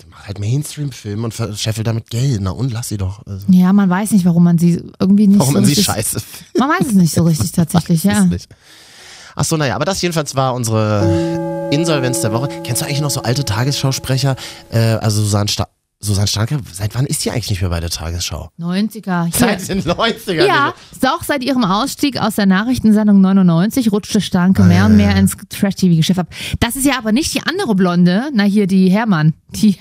mach 0.09 0.25
halt 0.25 0.39
Mainstream-Film 0.39 1.23
und 1.23 1.33
verscheffelt 1.33 1.85
damit 1.85 2.09
Geld. 2.09 2.41
Na 2.41 2.51
und 2.51 2.71
lass 2.71 2.89
sie 2.89 2.97
doch. 2.97 3.25
Also, 3.27 3.45
Ja, 3.49 3.71
man 3.73 3.89
weiß 3.89 4.11
nicht, 4.11 4.25
warum 4.25 4.43
man 4.43 4.57
sie 4.57 4.81
irgendwie 4.99 5.27
nicht 5.27 5.39
warum 5.39 5.53
so 5.53 5.59
man 5.59 5.69
sie 5.69 5.75
scheiße 5.75 6.19
Man 6.57 6.69
weiß 6.69 6.87
es 6.87 6.93
nicht 6.93 7.13
so 7.13 7.23
richtig 7.23 7.51
tatsächlich, 7.53 8.03
ja. 8.03 8.25
nicht. 8.25 8.49
Ach 9.35 9.45
so, 9.45 9.55
naja, 9.55 9.75
aber 9.75 9.85
das 9.85 10.01
jedenfalls 10.01 10.35
war 10.35 10.55
unsere 10.55 11.69
Insolvenz 11.71 12.21
der 12.21 12.33
Woche. 12.33 12.49
Kennst 12.63 12.81
du 12.81 12.85
eigentlich 12.85 13.01
noch 13.01 13.11
so 13.11 13.21
alte 13.21 13.45
Tagesschausprecher? 13.45 14.35
Äh, 14.71 14.79
also 14.79 15.21
Susanne, 15.21 15.47
Sta 15.47 15.67
Susanne 16.01 16.27
Starke, 16.27 16.59
seit 16.71 16.95
wann 16.95 17.05
ist 17.05 17.25
die 17.25 17.31
eigentlich 17.31 17.49
nicht 17.49 17.59
mehr 17.61 17.69
bei 17.69 17.81
der 17.81 17.89
Tagesschau? 17.89 18.49
90er. 18.57 19.25
Hier. 19.25 19.31
Seit 19.33 19.67
den 19.67 19.81
90ern. 19.81 20.45
Ja, 20.45 20.73
auch 21.13 21.23
seit 21.23 21.43
ihrem 21.43 21.65
Ausstieg 21.65 22.17
aus 22.21 22.35
der 22.35 22.45
Nachrichtensendung 22.45 23.19
99 23.19 23.91
rutschte 23.91 24.21
Starke 24.21 24.63
mehr 24.63 24.85
und 24.85 24.95
mehr 24.95 25.17
ins 25.17 25.35
Trash-TV-Geschäft 25.49 26.19
ab. 26.19 26.27
Das 26.61 26.77
ist 26.77 26.85
ja 26.85 26.97
aber 26.97 27.11
nicht 27.11 27.33
die 27.33 27.41
andere 27.43 27.75
Blonde, 27.75 28.29
na 28.33 28.43
hier 28.43 28.65
die 28.65 28.89
Hermann, 28.89 29.33
die, 29.55 29.77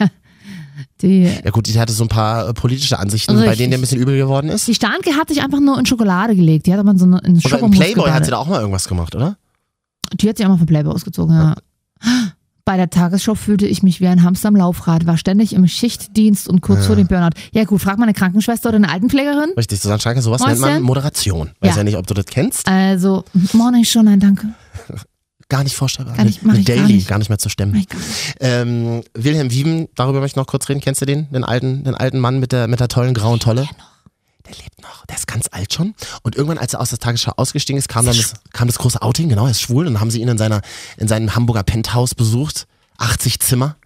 die, 1.02 1.30
Ja 1.44 1.50
gut, 1.52 1.68
die 1.68 1.78
hatte 1.78 1.92
so 1.92 2.04
ein 2.04 2.08
paar 2.08 2.48
äh, 2.48 2.52
politische 2.52 2.98
Ansichten, 2.98 3.34
bei 3.34 3.42
Richtig. 3.42 3.58
denen 3.58 3.70
der 3.70 3.78
ein 3.78 3.82
bisschen 3.82 4.00
übel 4.00 4.16
geworden 4.16 4.48
ist. 4.48 4.66
die 4.66 4.74
Starke 4.74 5.12
hat 5.14 5.28
sich 5.28 5.40
einfach 5.40 5.60
nur 5.60 5.78
in 5.78 5.86
Schokolade 5.86 6.34
gelegt. 6.34 6.66
Die 6.66 6.72
hat 6.72 6.80
aber 6.80 6.98
so 6.98 7.04
eine, 7.04 7.20
in 7.20 7.40
Schokomus 7.40 7.76
Playboy 7.76 8.06
hat 8.06 8.06
gebadet. 8.06 8.24
sie 8.24 8.30
da 8.32 8.38
auch 8.38 8.48
mal 8.48 8.60
irgendwas 8.60 8.88
gemacht, 8.88 9.14
oder? 9.14 9.36
Die 10.14 10.28
hat 10.28 10.36
sich 10.36 10.44
auch 10.46 10.50
mal 10.50 10.58
für 10.58 10.66
Playboy 10.66 10.92
ausgezogen, 10.92 11.32
ja. 11.36 11.54
Bei 12.68 12.76
der 12.76 12.90
Tagesschau 12.90 13.34
fühlte 13.34 13.66
ich 13.66 13.82
mich 13.82 14.02
wie 14.02 14.08
ein 14.08 14.22
Hamster 14.22 14.48
am 14.48 14.56
Laufrad, 14.56 15.06
war 15.06 15.16
ständig 15.16 15.54
im 15.54 15.66
Schichtdienst 15.66 16.48
und 16.50 16.60
kurz 16.60 16.84
vor 16.84 16.96
dem 16.96 17.06
Burnout. 17.06 17.30
Ja 17.52 17.64
gut, 17.64 17.80
frag 17.80 17.96
mal 17.96 18.04
eine 18.04 18.12
Krankenschwester 18.12 18.68
oder 18.68 18.76
eine 18.76 18.90
Altenpflegerin. 18.90 19.52
Richtig, 19.56 19.80
Susanne 19.80 20.00
Starke, 20.00 20.20
sowas 20.20 20.42
Mäuschen? 20.42 20.60
nennt 20.60 20.74
man 20.74 20.82
Moderation. 20.82 21.52
Weiß 21.60 21.70
Ja. 21.70 21.76
ja 21.78 21.84
nicht, 21.84 21.96
ob 21.96 22.06
du 22.06 22.12
das 22.12 22.26
kennst. 22.26 22.68
Also, 22.68 23.24
morgen 23.54 23.82
schon, 23.86 24.04
nein, 24.04 24.20
danke. 24.20 24.48
Gar 25.48 25.64
nicht 25.64 25.76
vorstellbar. 25.76 26.14
Gar 26.14 26.24
nicht, 26.26 26.44
Eine 26.44 26.58
ich 26.58 26.66
gar 26.66 26.76
Daily, 26.76 26.92
nicht. 26.96 27.08
gar 27.08 27.16
nicht 27.16 27.30
mehr 27.30 27.38
zu 27.38 27.48
stemmen. 27.48 27.86
Ähm, 28.38 29.02
Wilhelm 29.14 29.50
Wieven, 29.50 29.88
darüber 29.94 30.20
möchte 30.20 30.34
ich 30.34 30.36
noch 30.36 30.46
kurz 30.46 30.68
reden. 30.68 30.82
Kennst 30.82 31.00
du 31.00 31.06
den? 31.06 31.26
Den 31.30 31.44
alten, 31.44 31.84
den 31.84 31.94
alten 31.94 32.18
Mann 32.18 32.38
mit 32.38 32.52
der, 32.52 32.68
mit 32.68 32.80
der 32.80 32.88
tollen 32.88 33.14
grauen 33.14 33.40
Tolle? 33.40 33.66
Der 34.48 34.56
lebt 34.56 34.82
noch. 34.82 35.04
Der 35.06 35.16
ist 35.16 35.26
ganz 35.26 35.48
alt 35.50 35.72
schon. 35.72 35.94
Und 36.22 36.36
irgendwann, 36.36 36.58
als 36.58 36.74
er 36.74 36.80
aus 36.80 36.90
der 36.90 36.98
Tagesschau 36.98 37.32
ausgestiegen 37.36 37.78
ist, 37.78 37.88
kam 37.88 38.06
dann 38.06 38.16
das, 38.16 38.34
kam 38.52 38.66
das 38.68 38.78
große 38.78 39.02
Outing. 39.02 39.28
Genau, 39.28 39.44
er 39.44 39.50
ist 39.50 39.60
schwul. 39.60 39.86
Und 39.86 39.94
dann 39.94 40.00
haben 40.00 40.10
sie 40.10 40.20
ihn 40.20 40.28
in 40.28 40.38
seiner, 40.38 40.62
in 40.96 41.08
seinem 41.08 41.34
Hamburger 41.34 41.62
Penthouse 41.62 42.14
besucht. 42.14 42.66
80 42.98 43.40
Zimmer. 43.40 43.76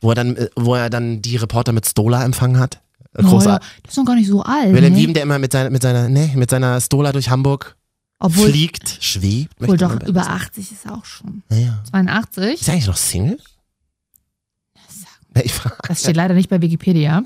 Wo 0.00 0.10
er 0.10 0.14
dann, 0.14 0.36
äh, 0.36 0.48
wo 0.56 0.74
er 0.74 0.90
dann 0.90 1.22
die 1.22 1.36
Reporter 1.36 1.72
mit 1.72 1.86
Stola 1.86 2.24
empfangen 2.24 2.58
hat. 2.58 2.80
Oh, 3.16 3.22
ja, 3.22 3.28
Großartig. 3.28 3.68
das 3.82 3.92
ist 3.92 3.96
noch 3.96 4.04
gar 4.04 4.14
nicht 4.14 4.28
so 4.28 4.42
alt. 4.42 4.72
Wilhelm 4.72 4.92
ne? 4.92 4.98
Wieven, 4.98 5.14
der 5.14 5.24
immer 5.24 5.38
mit 5.38 5.52
seiner, 5.52 5.70
mit 5.70 5.82
seiner, 5.82 6.08
ne, 6.08 6.32
mit 6.36 6.48
seiner 6.50 6.80
Stola 6.80 7.12
durch 7.12 7.28
Hamburg 7.28 7.76
Obwohl, 8.18 8.50
fliegt, 8.50 8.98
schwebt. 9.00 9.54
obwohl 9.60 9.76
doch 9.76 10.00
über 10.06 10.22
sagen. 10.22 10.34
80 10.34 10.72
ist 10.72 10.86
er 10.86 10.94
auch 10.94 11.04
schon. 11.04 11.42
Naja. 11.48 11.82
82? 11.90 12.60
Ist 12.60 12.68
er 12.68 12.74
eigentlich 12.74 12.86
noch 12.86 12.96
Single? 12.96 13.38
Ich 15.42 15.52
frage. 15.52 15.76
Das 15.86 16.00
steht 16.00 16.16
leider 16.16 16.34
nicht 16.34 16.50
bei 16.50 16.60
Wikipedia. 16.60 17.22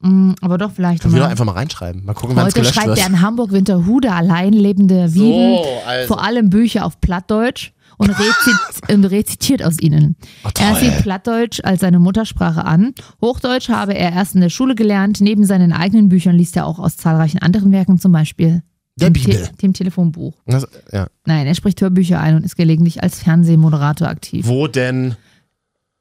Mm, 0.00 0.32
aber 0.40 0.56
doch 0.58 0.72
vielleicht. 0.72 1.02
Können 1.02 1.14
wir 1.14 1.20
doch 1.20 1.26
mal. 1.26 1.30
einfach 1.30 1.44
mal 1.44 1.52
reinschreiben. 1.52 2.04
Mal 2.04 2.14
gucken, 2.14 2.34
wann 2.36 2.46
es 2.46 2.54
Heute 2.54 2.60
gelöscht 2.60 2.74
schreibt 2.74 2.88
wird. 2.88 2.98
er 3.00 3.06
in 3.06 3.20
Hamburg-Winterhude 3.20 4.12
allein 4.12 4.52
lebende 4.52 5.12
Wieben 5.14 5.58
also. 5.86 6.08
vor 6.14 6.24
allem 6.24 6.48
Bücher 6.50 6.84
auf 6.86 7.00
Plattdeutsch 7.00 7.72
und, 7.98 8.08
rezit 8.18 8.90
und 8.90 9.04
rezitiert 9.04 9.62
aus 9.62 9.78
ihnen. 9.78 10.16
Oh, 10.44 10.48
Er 10.58 10.74
sieht 10.76 11.02
Plattdeutsch 11.02 11.60
als 11.64 11.80
seine 11.80 11.98
Muttersprache 11.98 12.64
an. 12.64 12.94
Hochdeutsch 13.20 13.68
habe 13.68 13.92
er 13.94 14.12
erst 14.12 14.34
in 14.34 14.40
der 14.40 14.48
Schule 14.48 14.74
gelernt. 14.74 15.20
Neben 15.20 15.44
seinen 15.44 15.72
eigenen 15.72 16.08
Büchern 16.08 16.34
liest 16.34 16.56
er 16.56 16.64
auch 16.66 16.78
aus 16.78 16.96
zahlreichen 16.96 17.40
anderen 17.40 17.70
Werken, 17.72 17.98
zum 17.98 18.12
Beispiel 18.12 18.62
Der 18.98 19.10
dem, 19.10 19.12
Bibel. 19.12 19.34
Te 19.34 19.50
dem 19.60 19.74
Telefonbuch. 19.74 20.32
Das, 20.46 20.66
ja. 20.92 21.08
Nein, 21.26 21.46
er 21.46 21.54
spricht 21.54 21.78
Hörbücher 21.82 22.18
ein 22.18 22.36
und 22.36 22.44
ist 22.46 22.56
gelegentlich 22.56 23.02
als 23.02 23.22
Fernsehmoderator 23.22 24.08
aktiv. 24.08 24.46
Wo 24.46 24.66
denn? 24.66 25.16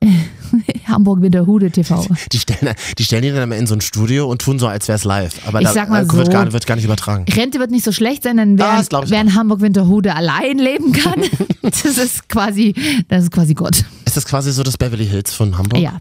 Hamburg-Winterhude 0.86 1.72
TV. 1.72 2.06
Die 2.32 2.40
stellen, 2.40 2.74
die 2.98 3.04
stellen 3.04 3.24
ihn 3.24 3.34
dann 3.34 3.44
immer 3.44 3.58
in 3.58 3.68
so 3.68 3.76
ein 3.76 3.82
Studio 3.82 4.28
und 4.30 4.42
tun 4.42 4.60
so, 4.60 4.68
als 4.68 4.88
wäre 4.88 4.96
es 4.98 5.04
live. 5.04 5.48
Aber 5.48 5.62
Ich 5.62 5.68
da 5.68 5.74
sag 5.74 5.90
mal 5.90 6.04
äh, 6.04 6.12
wird, 6.12 6.28
so. 6.28 6.32
gar, 6.32 6.52
wird 6.52 6.66
gar 6.66 6.76
nicht 6.76 6.86
übertragen. 6.86 7.26
Rente 7.32 7.60
wird 7.60 7.72
nicht 7.72 7.86
so 7.86 7.92
schlecht 7.92 8.24
sein, 8.24 8.38
denn 8.38 8.58
wer, 8.58 8.80
Ah, 8.80 9.04
wer 9.06 9.22
in 9.22 9.36
Hamburg-Winterhude 9.36 10.16
allein 10.16 10.58
leben 10.58 10.92
kann, 10.94 11.22
das 11.62 11.84
ist 11.86 12.30
quasi, 12.30 12.74
das 13.08 13.24
ist 13.26 13.32
quasi 13.32 13.54
Gott. 13.54 13.86
Ist 14.06 14.18
das 14.18 14.26
quasi 14.26 14.52
so 14.52 14.64
das 14.64 14.78
Beverly 14.78 15.06
Hills 15.06 15.34
von 15.34 15.58
Hamburg? 15.58 15.80
Ja. 15.82 16.00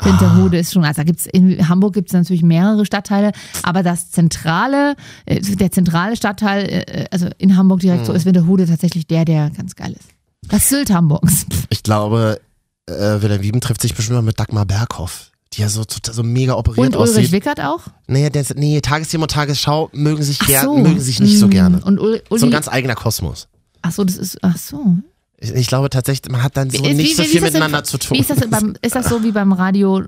Winterhude 0.00 0.58
ist 0.58 0.72
schon, 0.72 0.84
also 0.84 0.98
da 1.00 1.02
gibt's 1.04 1.26
in 1.26 1.68
Hamburg 1.68 1.92
gibt 1.92 2.08
es 2.10 2.12
natürlich 2.12 2.44
mehrere 2.44 2.86
Stadtteile, 2.86 3.32
aber 3.64 3.82
das 3.82 4.12
zentrale, 4.12 4.94
äh, 5.26 5.40
der 5.40 5.72
zentrale 5.72 6.14
Stadtteil, 6.14 6.66
äh, 6.86 7.06
also 7.10 7.26
in 7.38 7.56
Hamburg 7.56 7.80
direkt 7.80 8.02
Hm. 8.02 8.06
so 8.06 8.12
ist 8.12 8.24
Winterhude 8.24 8.66
tatsächlich 8.66 9.08
der, 9.08 9.24
der 9.24 9.50
ganz 9.50 9.74
geil 9.74 9.92
ist. 9.98 10.08
Das 10.48 10.68
Sylt 10.68 10.90
Hamburgs. 10.92 11.46
Ich 11.70 11.82
glaube, 11.82 12.40
äh, 12.88 13.22
Wilhelm 13.22 13.42
Wieben 13.42 13.60
trifft 13.60 13.82
sich 13.82 13.94
bestimmt 13.94 14.16
mal 14.16 14.22
mit 14.22 14.38
Dagmar 14.40 14.66
Berghoff. 14.66 15.30
Die 15.54 15.62
ja 15.62 15.68
so, 15.70 15.82
total- 15.84 16.12
so 16.14 16.22
mega 16.22 16.54
operiert 16.54 16.88
Und 16.88 16.96
Ulrich 16.96 17.10
aussieht. 17.16 17.32
Wickert 17.32 17.60
auch? 17.60 17.80
Nee, 18.06 18.28
der, 18.28 18.44
nee, 18.56 18.80
Tagesthema 18.82 19.22
und 19.24 19.30
Tagesschau 19.30 19.88
mögen 19.92 20.22
sich, 20.22 20.38
Ach 20.42 20.64
so. 20.64 20.76
mögen 20.76 21.00
sich 21.00 21.20
nicht 21.20 21.38
so 21.38 21.46
Mm, 21.46 21.50
gerne. 21.50 21.80
Und 21.84 21.98
Ul 21.98 22.20
Uli, 22.28 22.38
So 22.40 22.46
ein 22.46 22.52
ganz 22.52 22.68
eigener 22.68 22.94
Kosmos. 22.94 23.48
ach 23.80 23.92
so, 23.92 24.04
das 24.04 24.16
ist, 24.18 24.38
ach 24.42 24.58
so. 24.58 24.96
Ich, 25.38 25.50
ich 25.54 25.66
glaube 25.68 25.88
tatsächlich, 25.88 26.30
man 26.30 26.42
hat 26.42 26.56
dann 26.56 26.68
so 26.68 26.84
Wie- 26.84 26.92
nicht 26.92 27.10
wie- 27.12 27.14
so 27.14 27.22
wie 27.22 27.26
viel 27.28 27.40
das 27.40 27.52
denn- 27.52 27.60
miteinander 27.60 27.82
zu 27.84 27.96
tun. 27.96 28.16
Wie 28.16 28.20
ist 28.20 28.28
das, 28.30 28.40
beim, 28.50 28.74
ist 28.82 28.94
das 28.94 29.08
so 29.08 29.22
wie 29.24 29.32
beim 29.32 29.52
Radio, 29.52 30.02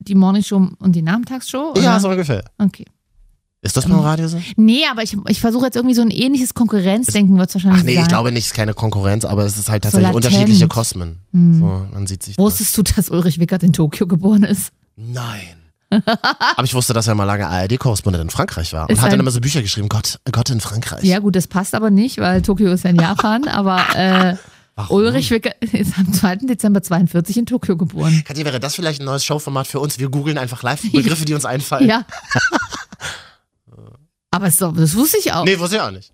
die 0.00 0.14
Morningshow 0.14 0.68
und 0.78 0.92
die 0.92 1.02
Nachmittagsshow? 1.02 1.72
ja, 1.78 1.98
so 1.98 2.08
ungefähr. 2.10 2.44
Okay. 2.58 2.84
Ist 3.64 3.76
das 3.76 3.86
beim 3.86 4.00
Radio 4.00 4.26
so? 4.26 4.42
Nee, 4.56 4.82
aber 4.90 5.04
ich, 5.04 5.16
ich 5.28 5.40
versuche 5.40 5.66
jetzt 5.66 5.76
irgendwie 5.76 5.94
so 5.94 6.02
ein 6.02 6.10
ähnliches 6.10 6.52
Konkurrenzdenken 6.52 7.38
wird 7.38 7.48
es 7.48 7.54
wahrscheinlich 7.54 7.80
Ach 7.80 7.84
nee, 7.84 7.94
sein. 7.94 8.02
ich 8.02 8.08
glaube 8.08 8.32
nicht, 8.32 8.42
es 8.44 8.50
ist 8.50 8.54
keine 8.56 8.74
Konkurrenz, 8.74 9.24
aber 9.24 9.44
es 9.44 9.56
ist 9.56 9.70
halt 9.70 9.84
So 9.84 9.90
tatsächlich 9.90 10.12
latent. 10.12 10.24
unterschiedliche 10.26 10.66
Kosmen. 10.68 11.20
Hm. 11.32 11.60
So, 11.60 11.86
man 11.94 12.06
sieht 12.08 12.24
sich. 12.24 12.36
Wusstest 12.38 12.76
du, 12.76 12.82
dass 12.82 13.08
Ulrich 13.08 13.38
Wickert 13.38 13.62
in 13.62 13.72
Tokio 13.72 14.08
geboren 14.08 14.42
ist? 14.42 14.72
Nein. 14.96 15.56
Aber 15.92 16.64
ich 16.64 16.74
wusste, 16.74 16.92
dass 16.92 17.06
er 17.06 17.14
mal 17.14 17.24
lange 17.24 17.46
ARD-Korrespondent 17.46 18.24
in 18.24 18.30
Frankreich 18.30 18.72
war 18.72 18.88
und 18.88 18.96
Ist 18.96 19.02
hat 19.02 19.12
dann 19.12 19.20
immer 19.20 19.30
so 19.30 19.40
Bücher 19.40 19.62
geschrieben, 19.62 19.88
Gott, 19.88 20.18
Gott 20.32 20.50
in 20.50 20.60
Frankreich. 20.60 21.04
Ja, 21.04 21.20
gut, 21.20 21.36
das 21.36 21.46
passt 21.46 21.74
aber 21.74 21.90
nicht, 21.90 22.18
weil 22.18 22.42
Tokio 22.42 22.72
ist 22.72 22.82
ja 22.82 22.90
in 22.90 22.96
Japan, 22.96 23.46
aber 23.46 23.78
äh, 23.94 24.36
Warum? 24.74 24.96
Ulrich 24.96 25.30
Wickert 25.30 25.56
ist 25.60 25.98
am 25.98 26.12
2. 26.12 26.36
Dezember 26.36 26.82
42 26.82 27.36
in 27.36 27.46
Tokio 27.46 27.76
geboren. 27.76 28.24
Katja, 28.26 28.44
wäre 28.46 28.58
das 28.58 28.74
vielleicht 28.74 29.02
ein 29.02 29.04
neues 29.04 29.22
Showformat 29.22 29.66
für 29.66 29.80
uns? 29.80 29.98
Wir 29.98 30.08
googeln 30.08 30.38
einfach 30.38 30.62
live 30.62 30.80
Begriffe, 30.90 31.26
die 31.26 31.34
uns 31.34 31.44
einfallen. 31.44 31.88
Ja. 31.88 32.04
aber 34.32 34.50
so, 34.50 34.72
das 34.72 34.96
wusste 34.96 35.18
ich 35.18 35.32
auch. 35.32 35.44
Nee, 35.44 35.58
wusste 35.58 35.76
ich 35.76 35.82
auch 35.82 35.90
nicht. 35.92 36.12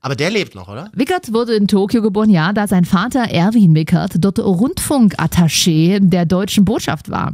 Aber 0.00 0.16
der 0.16 0.28
lebt 0.28 0.54
noch, 0.54 0.68
oder? 0.68 0.90
Wickert 0.92 1.32
wurde 1.32 1.54
in 1.54 1.66
Tokio 1.66 2.02
geboren, 2.02 2.28
ja, 2.28 2.52
da 2.52 2.68
sein 2.68 2.84
Vater 2.84 3.22
Erwin 3.22 3.74
Wickert 3.74 4.16
dort 4.18 4.38
Rundfunkattaché 4.38 5.98
der 6.00 6.26
deutschen 6.26 6.66
Botschaft 6.66 7.08
war. 7.08 7.32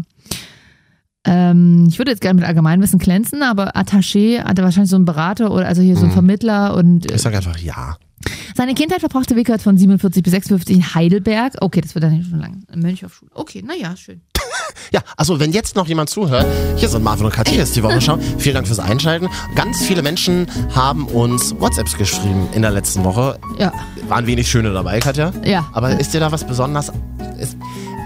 Ähm, 1.25 1.87
ich 1.89 1.99
würde 1.99 2.13
jetzt 2.13 2.21
gerne 2.21 2.41
mit 2.41 2.49
Allgemeinwissen 2.49 2.99
glänzen, 2.99 3.43
aber 3.43 3.77
Attaché 3.77 4.43
hatte 4.45 4.63
wahrscheinlich 4.63 4.91
so 4.91 4.97
einen 4.97 5.05
Berater 5.05 5.51
oder 5.51 5.67
also 5.67 5.83
hier 5.83 5.97
so 5.97 6.05
einen 6.05 6.13
Vermittler 6.13 6.75
und 6.75 7.11
äh, 7.11 7.17
Ich 7.17 7.23
sag 7.23 7.35
einfach 7.35 7.59
ja. 7.59 7.99
seine 8.55 8.75
Kindheit 8.75 9.01
verbrachte 9.01 9.37
Wickert 9.37 9.61
von 9.61 9.77
47 9.77 10.23
bis 10.23 10.31
56 10.31 10.77
in 10.77 10.95
Heidelberg. 10.95 11.57
Okay, 11.61 11.81
das 11.81 11.95
wird 11.95 12.05
dann 12.05 12.23
schon 12.23 12.39
lang. 12.39 12.63
Mönch 12.75 13.05
auf 13.05 13.15
Schule. 13.15 13.31
Okay, 13.35 13.63
naja, 13.63 13.97
schön. 13.97 14.23
Ja, 14.93 15.01
also 15.17 15.39
wenn 15.39 15.53
jetzt 15.53 15.77
noch 15.77 15.87
jemand 15.87 16.11
zuhört, 16.11 16.47
hier 16.77 16.89
sind 16.89 17.05
Marvin 17.05 17.27
und 17.27 17.33
Katja, 17.33 17.55
hier 17.55 17.63
ist 17.63 17.77
die 17.77 17.83
Wochenschau. 17.83 18.19
Vielen 18.39 18.55
Dank 18.57 18.67
fürs 18.67 18.81
Einschalten. 18.81 19.29
Ganz 19.55 19.83
viele 19.83 20.03
Menschen 20.03 20.47
haben 20.75 21.07
uns 21.07 21.55
WhatsApps 21.61 21.97
geschrieben 21.97 22.49
in 22.55 22.63
der 22.63 22.71
letzten 22.73 23.05
Woche. 23.05 23.39
Ja, 23.59 23.73
Waren 24.09 24.27
wenig 24.27 24.51
schöne 24.51 24.73
dabei, 24.73 24.99
Katja. 25.01 25.33
ja. 25.45 25.67
Aber 25.73 25.99
ist 26.01 26.13
dir 26.13 26.21
da 26.21 26.33
was 26.33 26.45
besonders, 26.45 26.91
ist, 27.39 27.57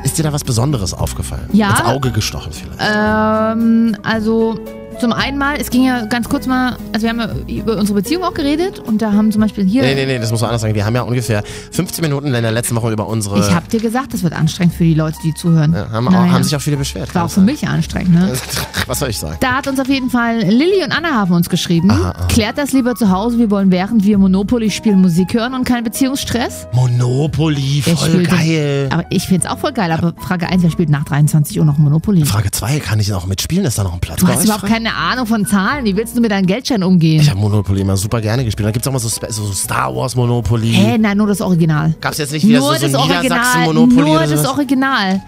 ist 0.04 0.18
dir 0.18 0.22
da 0.24 0.32
was 0.32 0.44
Besonderes 0.44 0.92
aufgefallen? 0.92 1.48
Ja. 1.52 1.70
Ins 1.70 1.80
Auge 1.84 2.10
gestochen 2.10 2.52
vielleicht? 2.52 2.78
Ähm, 2.80 3.96
also 4.02 4.58
zum 5.00 5.12
einen 5.12 5.38
mal, 5.38 5.56
es 5.60 5.70
ging 5.70 5.84
ja 5.84 6.04
ganz 6.06 6.28
kurz 6.28 6.46
mal, 6.46 6.76
also 6.92 7.02
wir 7.04 7.10
haben 7.10 7.20
ja 7.20 7.28
über 7.46 7.76
unsere 7.76 8.00
Beziehung 8.00 8.22
auch 8.24 8.34
geredet 8.34 8.78
und 8.78 9.02
da 9.02 9.12
haben 9.12 9.30
zum 9.32 9.40
Beispiel 9.40 9.64
hier, 9.64 9.82
Nee, 9.82 9.94
nee, 9.94 10.06
nee, 10.06 10.18
das 10.18 10.30
muss 10.30 10.40
man 10.40 10.50
anders 10.50 10.62
sagen. 10.62 10.74
Wir 10.74 10.84
haben 10.84 10.94
ja 10.94 11.02
ungefähr 11.02 11.42
15 11.72 12.02
Minuten 12.02 12.26
in 12.28 12.42
der 12.42 12.52
letzten 12.52 12.76
Woche 12.76 12.92
über 12.92 13.06
unsere. 13.06 13.38
ich 13.40 13.54
habe 13.54 13.68
dir 13.68 13.80
gesagt, 13.80 14.14
das 14.14 14.22
wird 14.22 14.32
anstrengend 14.34 14.74
für 14.74 14.84
die 14.84 14.94
Leute, 14.94 15.16
die 15.24 15.34
zuhören. 15.34 15.72
ja, 15.72 15.90
haben, 15.90 16.08
auch, 16.08 16.12
Naja. 16.12 16.32
haben 16.32 16.42
sich 16.44 16.54
auch 16.56 16.60
viele 16.60 16.76
beschwert. 16.76 17.14
War 17.14 17.24
auch 17.24 17.30
für 17.30 17.40
mich 17.40 17.66
anstrengend, 17.66 18.14
ne? 18.14 18.32
Was 18.86 18.98
soll 18.98 19.08
ich 19.10 19.18
sagen? 19.18 19.36
Da 19.40 19.52
hat 19.54 19.66
uns 19.66 19.80
auf 19.80 19.88
jeden 19.88 20.10
Fall 20.10 20.40
Lilly 20.40 20.84
und 20.84 20.92
Anna 20.92 21.12
haben 21.12 21.32
uns 21.32 21.48
geschrieben. 21.48 21.90
Aha, 21.90 22.10
aha. 22.16 22.26
Klärt 22.28 22.58
das 22.58 22.72
lieber 22.72 22.94
zu 22.94 23.10
Hause, 23.10 23.38
wir 23.38 23.50
wollen 23.50 23.70
während 23.70 24.04
wir 24.04 24.18
Monopoly 24.18 24.70
spielen 24.70 25.00
Musik 25.00 25.32
hören 25.34 25.54
und 25.54 25.64
keinen 25.64 25.84
Beziehungsstress. 25.84 26.66
Monopoly, 26.72 27.82
voll 27.82 28.22
geil. 28.24 28.88
Aber 28.92 29.04
ich 29.10 29.24
find's 29.26 29.46
auch 29.46 29.58
voll 29.58 29.72
geil, 29.72 29.90
aber 29.92 30.12
Frage 30.20 30.48
1, 30.48 30.62
wer 30.62 30.70
spielt 30.70 30.88
nach 30.90 31.04
23 31.04 31.58
Uhr 31.58 31.64
noch 31.64 31.78
Monopoly? 31.78 32.24
Frage 32.24 32.50
2, 32.50 32.80
kann 32.80 33.00
ich 33.00 33.08
noch 33.08 33.26
mitspielen? 33.26 33.64
Ist 33.64 33.78
da 33.78 33.84
noch 33.84 33.94
ein 33.94 34.00
Platz 34.00 34.20
Du 34.20 34.26
hast 34.28 34.44
überhaupt 34.44 34.60
frei? 34.62 34.68
Keine 34.84 34.96
Ahnung 34.96 35.26
von 35.26 35.46
Zahlen. 35.46 35.84
Wie 35.84 35.96
willst 35.96 36.16
du 36.16 36.20
mit 36.20 36.30
deinem 36.30 36.46
Geldschein 36.46 36.82
umgehen? 36.82 37.20
Ich 37.20 37.30
habe 37.30 37.40
Monopoly 37.40 37.80
immer 37.80 37.96
super 37.96 38.20
gerne 38.20 38.44
gespielt. 38.44 38.66
Da 38.66 38.70
gibt 38.70 38.84
es 38.84 38.88
auch 38.88 38.92
mal 38.92 38.98
so, 38.98 39.08
Spe- 39.08 39.32
so 39.32 39.50
Star 39.52 39.94
Wars 39.94 40.14
Monopoly. 40.14 40.72
Hä, 40.72 40.98
nein, 40.98 41.16
nur 41.16 41.26
das 41.26 41.40
Original. 41.40 41.94
Gab 42.00 42.12
es 42.12 42.18
jetzt 42.18 42.32
nicht 42.32 42.46
wieder 42.46 42.58
nur 42.58 42.74
so, 42.74 42.86
so 42.86 42.92
das 42.92 42.94
Original, 42.94 43.22
Niedersachsen-Monopoly 43.22 44.02
nur 44.10 44.20
das? 44.20 44.46
Original. 44.46 45.22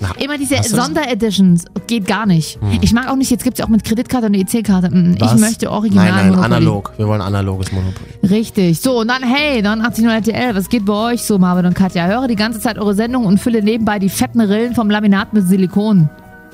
Na, 0.00 0.10
Immer 0.22 0.38
diese? 0.38 0.62
Sondereditions 0.62 1.64
geht 1.88 2.06
gar 2.06 2.24
nicht. 2.26 2.58
Ich 2.82 2.92
mag 2.92 3.08
auch 3.10 3.16
nicht, 3.16 3.30
jetzt 3.32 3.42
gibt's 3.42 3.58
ja 3.58 3.64
auch 3.64 3.68
mit 3.68 3.82
Kreditkarte 3.82 4.26
und 4.26 4.34
EC-Karte. 4.34 4.90
Mm, 4.94 5.16
Ich 5.20 5.34
möchte 5.40 5.70
original 5.72 6.04
Nein, 6.06 6.14
nein, 6.14 6.26
Monopoly. 6.28 6.44
analog. 6.54 6.92
Wir 6.98 7.08
wollen 7.08 7.20
analoges 7.20 7.72
Monopoly. 7.72 8.06
Richtig. 8.30 8.78
So, 8.80 9.00
und 9.00 9.08
dann, 9.08 9.22
hey, 9.24 9.60
dann 9.60 9.80
80 9.82 10.04
RTL, 10.04 10.54
was 10.54 10.68
geht 10.68 10.84
bei 10.84 11.12
euch 11.14 11.22
so, 11.24 11.38
Marvin 11.38 11.66
und 11.66 11.74
Katja? 11.74 12.06
Höre 12.06 12.28
die 12.28 12.36
ganze 12.36 12.60
Zeit 12.60 12.78
eure 12.78 12.94
Sendung 12.94 13.26
und 13.26 13.38
fülle 13.38 13.60
nebenbei 13.62 13.98
die 13.98 14.08
fetten 14.08 14.40
Rillen 14.40 14.74
vom 14.76 14.88
Laminat 14.88 15.32
mit 15.32 15.48
Silikon. 15.48 16.08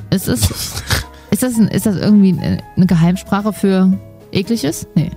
Ist 0.08 0.28
das, 0.28 0.40
ist 1.34 1.42
das, 1.42 1.58
ein, 1.58 1.66
ist 1.66 1.84
das 1.84 1.96
irgendwie 1.96 2.38
eine 2.40 2.86
Geheimsprache 2.86 3.52
für 3.52 3.92
ekliges? 4.30 4.86
Nee. 4.94 5.10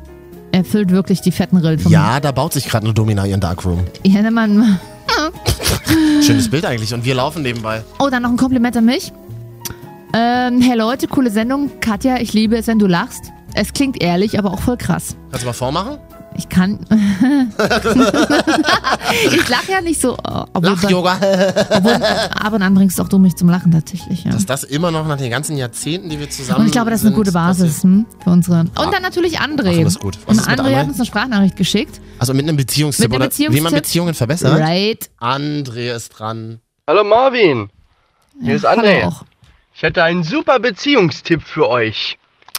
Er 0.52 0.66
füllt 0.66 0.90
wirklich 0.90 1.22
die 1.22 1.32
fetten 1.32 1.58
Rillen 1.58 1.78
vom 1.78 1.92
Ja, 1.92 2.20
da 2.20 2.32
baut 2.32 2.54
sich 2.54 2.68
gerade 2.68 2.86
eine 2.86 2.94
Domina 2.96 3.24
ihren 3.28 3.40
Darkroom. 3.40 3.86
Ja, 4.04 4.24
ne, 4.24 4.32
man. 4.32 4.80
Schönes 6.24 6.50
Bild 6.50 6.66
eigentlich. 6.66 6.92
Und 6.92 7.06
wir 7.06 7.14
laufen 7.14 7.44
nebenbei. 7.44 7.84
Oh, 8.00 8.10
dann 8.10 8.24
noch 8.24 8.32
ein 8.32 8.38
Kompliment 8.38 8.76
an 8.76 8.86
mich. 8.86 9.14
Ähm, 10.14 10.60
hey 10.60 10.76
Leute, 10.76 11.08
coole 11.08 11.30
Sendung. 11.30 11.70
Katja, 11.82 12.18
ich 12.18 12.34
liebe 12.34 12.58
es, 12.58 12.66
wenn 12.66 12.80
du 12.80 12.88
lachst. 12.88 13.32
Es 13.54 13.74
klingt 13.74 14.02
ehrlich, 14.02 14.40
aber 14.40 14.52
auch 14.52 14.60
voll 14.60 14.78
krass. 14.78 15.16
Kannst 15.30 15.44
du 15.44 15.48
mal 15.48 15.54
vormachen? 15.54 16.00
Ich 16.38 16.50
kann. 16.50 16.80
ich 19.32 19.50
lache 19.50 19.72
ja 19.72 19.82
nicht 19.82 20.00
so. 20.00 20.16
Lach-Yoga. 20.54 21.14
ab 22.40 22.54
und 22.54 22.62
an 22.62 22.76
bringst 22.76 23.02
auch 23.02 23.10
du 23.10 23.18
mich 23.18 23.36
zum 23.36 23.50
Lachen 23.50 23.72
tatsächlich. 23.72 24.24
Ja. 24.24 24.32
Dass 24.32 24.46
das 24.46 24.64
immer 24.64 24.92
noch 24.92 25.08
nach 25.08 25.18
den 25.18 25.32
ganzen 25.32 25.58
Jahrzehnten, 25.58 26.10
die 26.10 26.20
wir 26.20 26.30
zusammen 26.30 26.60
Und 26.60 26.68
ich 26.68 26.72
glaube, 26.72 26.92
das 26.92 27.02
ist 27.02 27.08
eine 27.08 27.16
gute 27.16 27.32
Basis 27.32 27.82
hm, 27.82 28.06
für 28.24 28.30
unsere. 28.30 28.60
Und 28.60 28.94
dann 28.94 29.02
natürlich 29.02 29.40
André. 29.40 29.66
Machen 29.66 29.84
wir's 29.84 30.00
gut. 30.00 30.20
Was 30.26 30.38
Und 30.38 30.42
ist 30.42 30.48
André 30.48 30.68
André? 30.68 30.76
hat 30.78 30.88
uns 30.88 30.98
eine 30.98 31.06
Sprachnachricht 31.08 31.56
geschickt. 31.56 32.00
Also 32.20 32.34
mit 32.36 32.48
einem 32.48 32.58
Beziehungstipp 32.58 33.10
Mit 33.10 33.16
einem 33.22 33.28
oder 33.28 33.32
wie 33.38 33.62
man 33.62 33.74
Beziehungstipp? 33.74 33.82
Beziehungen 33.84 34.14
verbessert. 34.14 34.60
Right. 34.60 35.10
André 35.20 35.96
ist 35.96 36.10
dran. 36.10 36.60
Hallo 36.88 37.04
Marvin, 37.04 37.70
hier 38.42 38.56
ist 38.56 38.64
Hallo 38.66 38.82
André. 38.84 39.06
auch. 39.06 39.24
Ich 39.76 39.82
hätte 39.82 40.04
einen 40.04 40.24
super 40.24 40.60
Beziehungstipp 40.60 41.42
für 41.44 41.68
euch. 41.70 42.18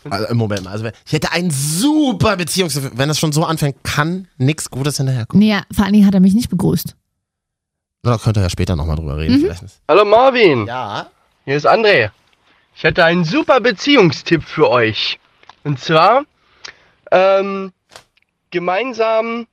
Also, 0.09 0.35
Moment 0.35 0.64
mal, 0.64 0.71
also 0.71 0.88
ich 1.07 1.12
hätte 1.12 1.33
einen 1.33 1.50
super 1.50 2.37
Beziehungstipp. 2.37 2.93
Wenn 2.95 3.09
das 3.09 3.19
schon 3.19 3.33
so 3.33 3.45
anfängt, 3.45 3.83
kann 3.85 4.28
nichts 4.37 4.71
Gutes 4.71 4.97
hinterherkommen. 4.99 5.47
Nee, 5.47 5.59
vor 5.73 5.85
allen 5.85 5.93
Dingen 5.95 6.07
hat 6.07 6.14
er 6.14 6.21
mich 6.21 6.35
nicht 6.35 6.49
begrüßt. 6.50 6.95
Da 8.02 8.17
könnt 8.19 8.37
ihr 8.37 8.43
ja 8.43 8.50
später 8.50 8.76
nochmal 8.76 8.97
drüber 8.97 9.19
reden. 9.19 9.37
Mhm. 9.37 9.40
Vielleicht. 9.40 9.64
Hallo 9.88 10.05
Marvin, 10.05 10.67
Ja. 10.67 11.09
hier 11.45 11.57
ist 11.57 11.67
André. 11.67 12.11
Ich 12.76 12.85
hätte 12.85 13.05
einen 13.05 13.25
super 13.25 13.61
Beziehungstipp 13.61 14.45
für 14.45 14.71
euch. 14.71 15.19
Und 15.64 15.81
zwar 15.81 16.23
ähm, 17.11 17.73
gemeinsam 18.50 19.47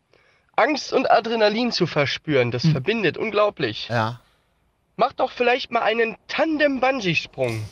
Angst 0.55 0.93
und 0.93 1.09
Adrenalin 1.09 1.71
zu 1.71 1.87
verspüren. 1.87 2.51
Das 2.51 2.65
verbindet 2.65 3.17
unglaublich. 3.17 3.87
Ja. 3.89 4.19
Macht 4.95 5.19
doch 5.19 5.31
vielleicht 5.31 5.71
mal 5.71 5.81
einen 5.81 6.15
Tandem-Bungee-Sprung. 6.27 7.63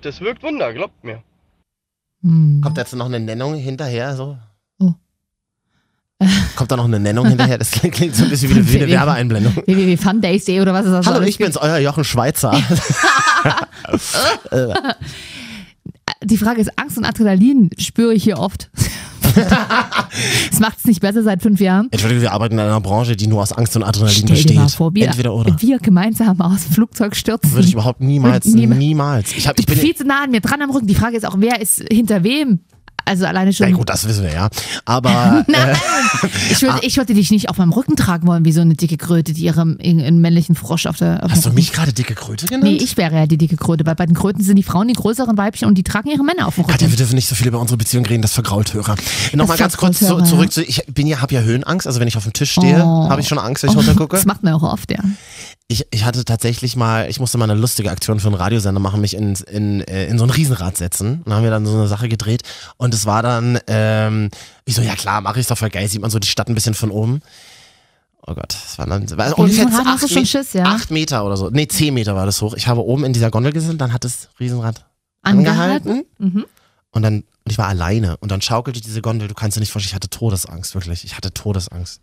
Das 0.00 0.20
wirkt 0.20 0.42
Wunder, 0.42 0.72
glaubt 0.72 1.04
mir. 1.04 1.22
Hm. 2.22 2.60
Kommt 2.62 2.78
jetzt 2.78 2.94
noch 2.94 3.06
eine 3.06 3.20
Nennung 3.20 3.54
hinterher? 3.54 4.14
So? 4.16 4.38
Oh. 4.78 4.92
Kommt 6.56 6.70
da 6.70 6.76
noch 6.76 6.84
eine 6.84 7.00
Nennung 7.00 7.26
hinterher? 7.26 7.58
Das 7.58 7.72
klingt, 7.72 8.14
so 8.14 8.24
ein 8.24 8.30
bisschen 8.30 8.50
wie 8.50 8.54
eine, 8.54 8.72
wie 8.72 8.78
eine 8.78 8.88
Werbeeinblendung. 8.92 9.56
www.fundays.de 9.66 10.60
oder 10.60 10.72
was 10.72 10.86
ist 10.86 10.92
das? 10.92 11.06
Hallo, 11.06 11.22
ich 11.22 11.38
bin's, 11.38 11.56
euer 11.56 11.78
Jochen 11.78 12.04
Schweizer. 12.04 12.52
Die 16.24 16.38
Frage 16.38 16.60
ist, 16.60 16.78
Angst 16.78 16.96
und 16.96 17.04
Adrenalin 17.04 17.70
spüre 17.78 18.14
ich 18.14 18.22
hier 18.22 18.38
oft. 18.38 18.70
Es 20.50 20.60
macht 20.60 20.78
es 20.78 20.84
nicht 20.84 21.00
besser 21.00 21.22
seit 21.22 21.42
fünf 21.42 21.60
Jahren. 21.60 21.88
Entschuldigung, 21.90 22.22
wir 22.22 22.32
arbeiten 22.32 22.54
in 22.54 22.60
einer 22.60 22.80
Branche, 22.80 23.16
die 23.16 23.26
nur 23.26 23.42
aus 23.42 23.52
Angst 23.52 23.74
und 23.76 23.82
Adrenalin 23.82 24.14
Stell 24.14 24.26
dir 24.26 24.34
besteht. 24.34 24.56
mal 24.56 24.68
vor, 24.68 24.94
wir, 24.94 25.06
Entweder 25.06 25.34
oder. 25.34 25.56
wir 25.60 25.78
gemeinsam 25.78 26.40
aus 26.40 26.64
dem 26.64 26.72
Flugzeug 26.72 27.16
stürzen. 27.16 27.52
Würde 27.52 27.66
ich 27.66 27.72
überhaupt 27.72 28.00
niemals, 28.00 28.44
niemals. 28.46 29.32
Ich, 29.36 29.48
hab, 29.48 29.58
ich 29.58 29.66
bin. 29.66 29.76
viel 29.78 29.94
zu 29.94 30.04
nah 30.04 30.24
an 30.24 30.30
mir 30.30 30.40
dran 30.40 30.60
am 30.62 30.70
Rücken. 30.70 30.86
Die 30.86 30.94
Frage 30.94 31.16
ist 31.16 31.26
auch, 31.26 31.36
wer 31.38 31.60
ist 31.60 31.82
hinter 31.90 32.22
wem? 32.24 32.60
Also 33.04 33.26
alleine 33.26 33.52
schon. 33.52 33.70
Na 33.70 33.76
gut, 33.76 33.88
das 33.88 34.06
wissen 34.06 34.24
wir 34.24 34.32
ja. 34.32 34.48
Aber 34.84 35.44
Nein, 35.46 35.68
äh, 35.70 36.28
ich, 36.50 36.62
würde, 36.62 36.78
ich 36.82 36.96
würde 36.96 37.14
dich 37.14 37.30
nicht 37.30 37.48
auf 37.48 37.58
meinem 37.58 37.72
Rücken 37.72 37.96
tragen 37.96 38.26
wollen, 38.26 38.44
wie 38.44 38.52
so 38.52 38.60
eine 38.60 38.74
dicke 38.74 38.96
Kröte, 38.96 39.32
die 39.32 39.42
ihrem 39.42 39.78
einen 39.82 40.20
männlichen 40.20 40.54
Frosch 40.54 40.86
auf 40.86 40.96
der. 40.96 41.24
Auf 41.24 41.30
hast 41.32 41.46
du 41.46 41.52
mich 41.52 41.72
gerade 41.72 41.92
dicke 41.92 42.14
Kröte 42.14 42.46
genannt? 42.46 42.64
Nee, 42.64 42.76
ich 42.76 42.96
wäre 42.96 43.14
ja 43.14 43.26
die 43.26 43.38
dicke 43.38 43.56
Kröte, 43.56 43.84
weil 43.86 43.94
bei 43.94 44.06
den 44.06 44.14
Kröten 44.14 44.42
sind 44.42 44.56
die 44.56 44.62
Frauen 44.62 44.88
die 44.88 44.94
größeren 44.94 45.36
Weibchen 45.36 45.68
und 45.68 45.76
die 45.76 45.82
tragen 45.82 46.10
ihre 46.10 46.24
Männer 46.24 46.46
auf 46.46 46.54
dem 46.54 46.62
Rücken. 46.64 46.72
Katja, 46.72 46.90
wir 46.90 46.96
dürfen 46.96 47.14
nicht 47.14 47.28
so 47.28 47.34
viel 47.34 47.48
über 47.48 47.60
unsere 47.60 47.76
Beziehung 47.76 48.06
reden, 48.06 48.22
das 48.22 48.32
vergrault 48.32 48.72
Hörer. 48.74 48.96
Nochmal 49.32 49.56
ganz 49.56 49.76
kurz 49.76 49.98
zu, 49.98 50.22
zurück 50.22 50.52
zu, 50.52 50.62
ich 50.62 50.82
bin 50.86 51.06
ja, 51.06 51.20
habe 51.20 51.34
ja 51.34 51.40
Höhenangst, 51.40 51.86
also 51.86 52.00
wenn 52.00 52.08
ich 52.08 52.16
auf 52.16 52.24
dem 52.24 52.32
Tisch 52.32 52.52
stehe, 52.52 52.82
Oh. 52.84 53.08
habe 53.08 53.20
ich 53.20 53.28
schon 53.28 53.38
Angst, 53.38 53.62
wenn 53.62 53.70
ich 53.70 53.76
runtergucke. 53.76 54.16
Das 54.16 54.26
macht 54.26 54.42
man 54.42 54.54
auch 54.54 54.62
oft, 54.62 54.90
ja. 54.90 54.98
Ich, 55.68 55.86
ich 55.90 56.04
hatte 56.04 56.24
tatsächlich 56.24 56.76
mal, 56.76 57.08
ich 57.08 57.18
musste 57.20 57.38
mal 57.38 57.48
eine 57.48 57.58
lustige 57.58 57.90
Aktion 57.90 58.20
für 58.20 58.26
einen 58.26 58.34
Radiosender 58.34 58.80
machen, 58.80 59.00
mich 59.00 59.14
in, 59.14 59.34
in, 59.50 59.80
äh, 59.82 60.06
in 60.06 60.18
so 60.18 60.24
ein 60.24 60.30
Riesenrad 60.30 60.76
setzen. 60.76 61.22
Und 61.24 61.32
haben 61.32 61.44
wir 61.44 61.50
dann 61.50 61.64
so 61.64 61.74
eine 61.74 61.86
Sache 61.88 62.08
gedreht. 62.08 62.42
Und 62.76 62.91
es 62.92 63.06
war 63.06 63.22
dann, 63.22 63.58
ähm, 63.66 64.30
ich 64.64 64.74
so, 64.74 64.82
ja 64.82 64.94
klar, 64.94 65.20
mache 65.20 65.40
ich 65.40 65.46
doch 65.46 65.58
voll 65.58 65.70
geil, 65.70 65.88
sieht 65.88 66.00
man 66.00 66.10
so 66.10 66.18
die 66.18 66.28
Stadt 66.28 66.48
ein 66.48 66.54
bisschen 66.54 66.74
von 66.74 66.90
oben. 66.90 67.22
Oh 68.24 68.34
Gott, 68.34 68.54
das 68.54 68.78
war 68.78 68.86
dann 68.86 69.10
war 69.16 69.36
ungefähr 69.36 69.66
acht, 69.66 70.02
du 70.02 70.08
schon 70.08 70.26
Schiss, 70.26 70.52
ja? 70.52 70.64
acht 70.64 70.90
Meter 70.92 71.24
oder 71.24 71.36
so. 71.36 71.50
Nee, 71.50 71.66
zehn 71.66 71.92
Meter 71.92 72.14
war 72.14 72.24
das 72.24 72.40
hoch. 72.40 72.54
Ich 72.54 72.68
habe 72.68 72.84
oben 72.84 73.04
in 73.04 73.12
dieser 73.12 73.30
Gondel 73.30 73.52
gesessen, 73.52 73.78
dann 73.78 73.92
hat 73.92 74.04
das 74.04 74.28
Riesenrad 74.38 74.86
angehalten. 75.22 76.04
Mhm. 76.18 76.44
Und 76.92 77.02
dann, 77.02 77.14
und 77.14 77.50
ich 77.50 77.58
war 77.58 77.66
alleine. 77.66 78.16
Und 78.18 78.30
dann 78.30 78.40
schaukelte 78.40 78.80
diese 78.80 79.02
Gondel, 79.02 79.26
du 79.26 79.34
kannst 79.34 79.56
dir 79.56 79.60
nicht 79.60 79.72
vorstellen, 79.72 79.90
ich 79.90 79.94
hatte 79.96 80.10
Todesangst, 80.10 80.74
wirklich. 80.74 81.04
Ich 81.04 81.16
hatte 81.16 81.34
Todesangst. 81.34 82.00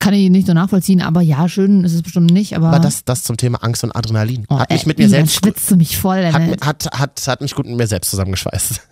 Kann 0.00 0.12
ich 0.12 0.28
nicht 0.28 0.46
so 0.46 0.52
nachvollziehen, 0.52 1.00
aber 1.00 1.22
ja, 1.22 1.48
schön 1.48 1.82
ist 1.82 1.94
es 1.94 2.02
bestimmt 2.02 2.30
nicht. 2.30 2.54
Aber, 2.54 2.68
Aber 2.68 2.78
das, 2.78 3.04
das 3.04 3.22
zum 3.22 3.38
Thema 3.38 3.62
Angst 3.62 3.84
und 3.84 3.92
Adrenalin. 3.92 4.44
oh, 4.50 4.58
hat 4.58 4.70
mich 4.70 4.84
mit 4.84 4.98
mir 4.98 5.04
dann 5.04 5.10
selbst 5.10 5.36
schwitzt 5.36 5.70
du 5.70 5.76
mich 5.76 5.96
voll. 5.96 6.26
hat, 6.30 6.66
hat, 6.66 7.00
hat, 7.00 7.26
hat 7.26 7.40
mich 7.40 7.54
gut 7.54 7.64
mit 7.64 7.76
mir 7.76 7.86
selbst 7.86 8.10
zusammengeschweißt. 8.10 8.82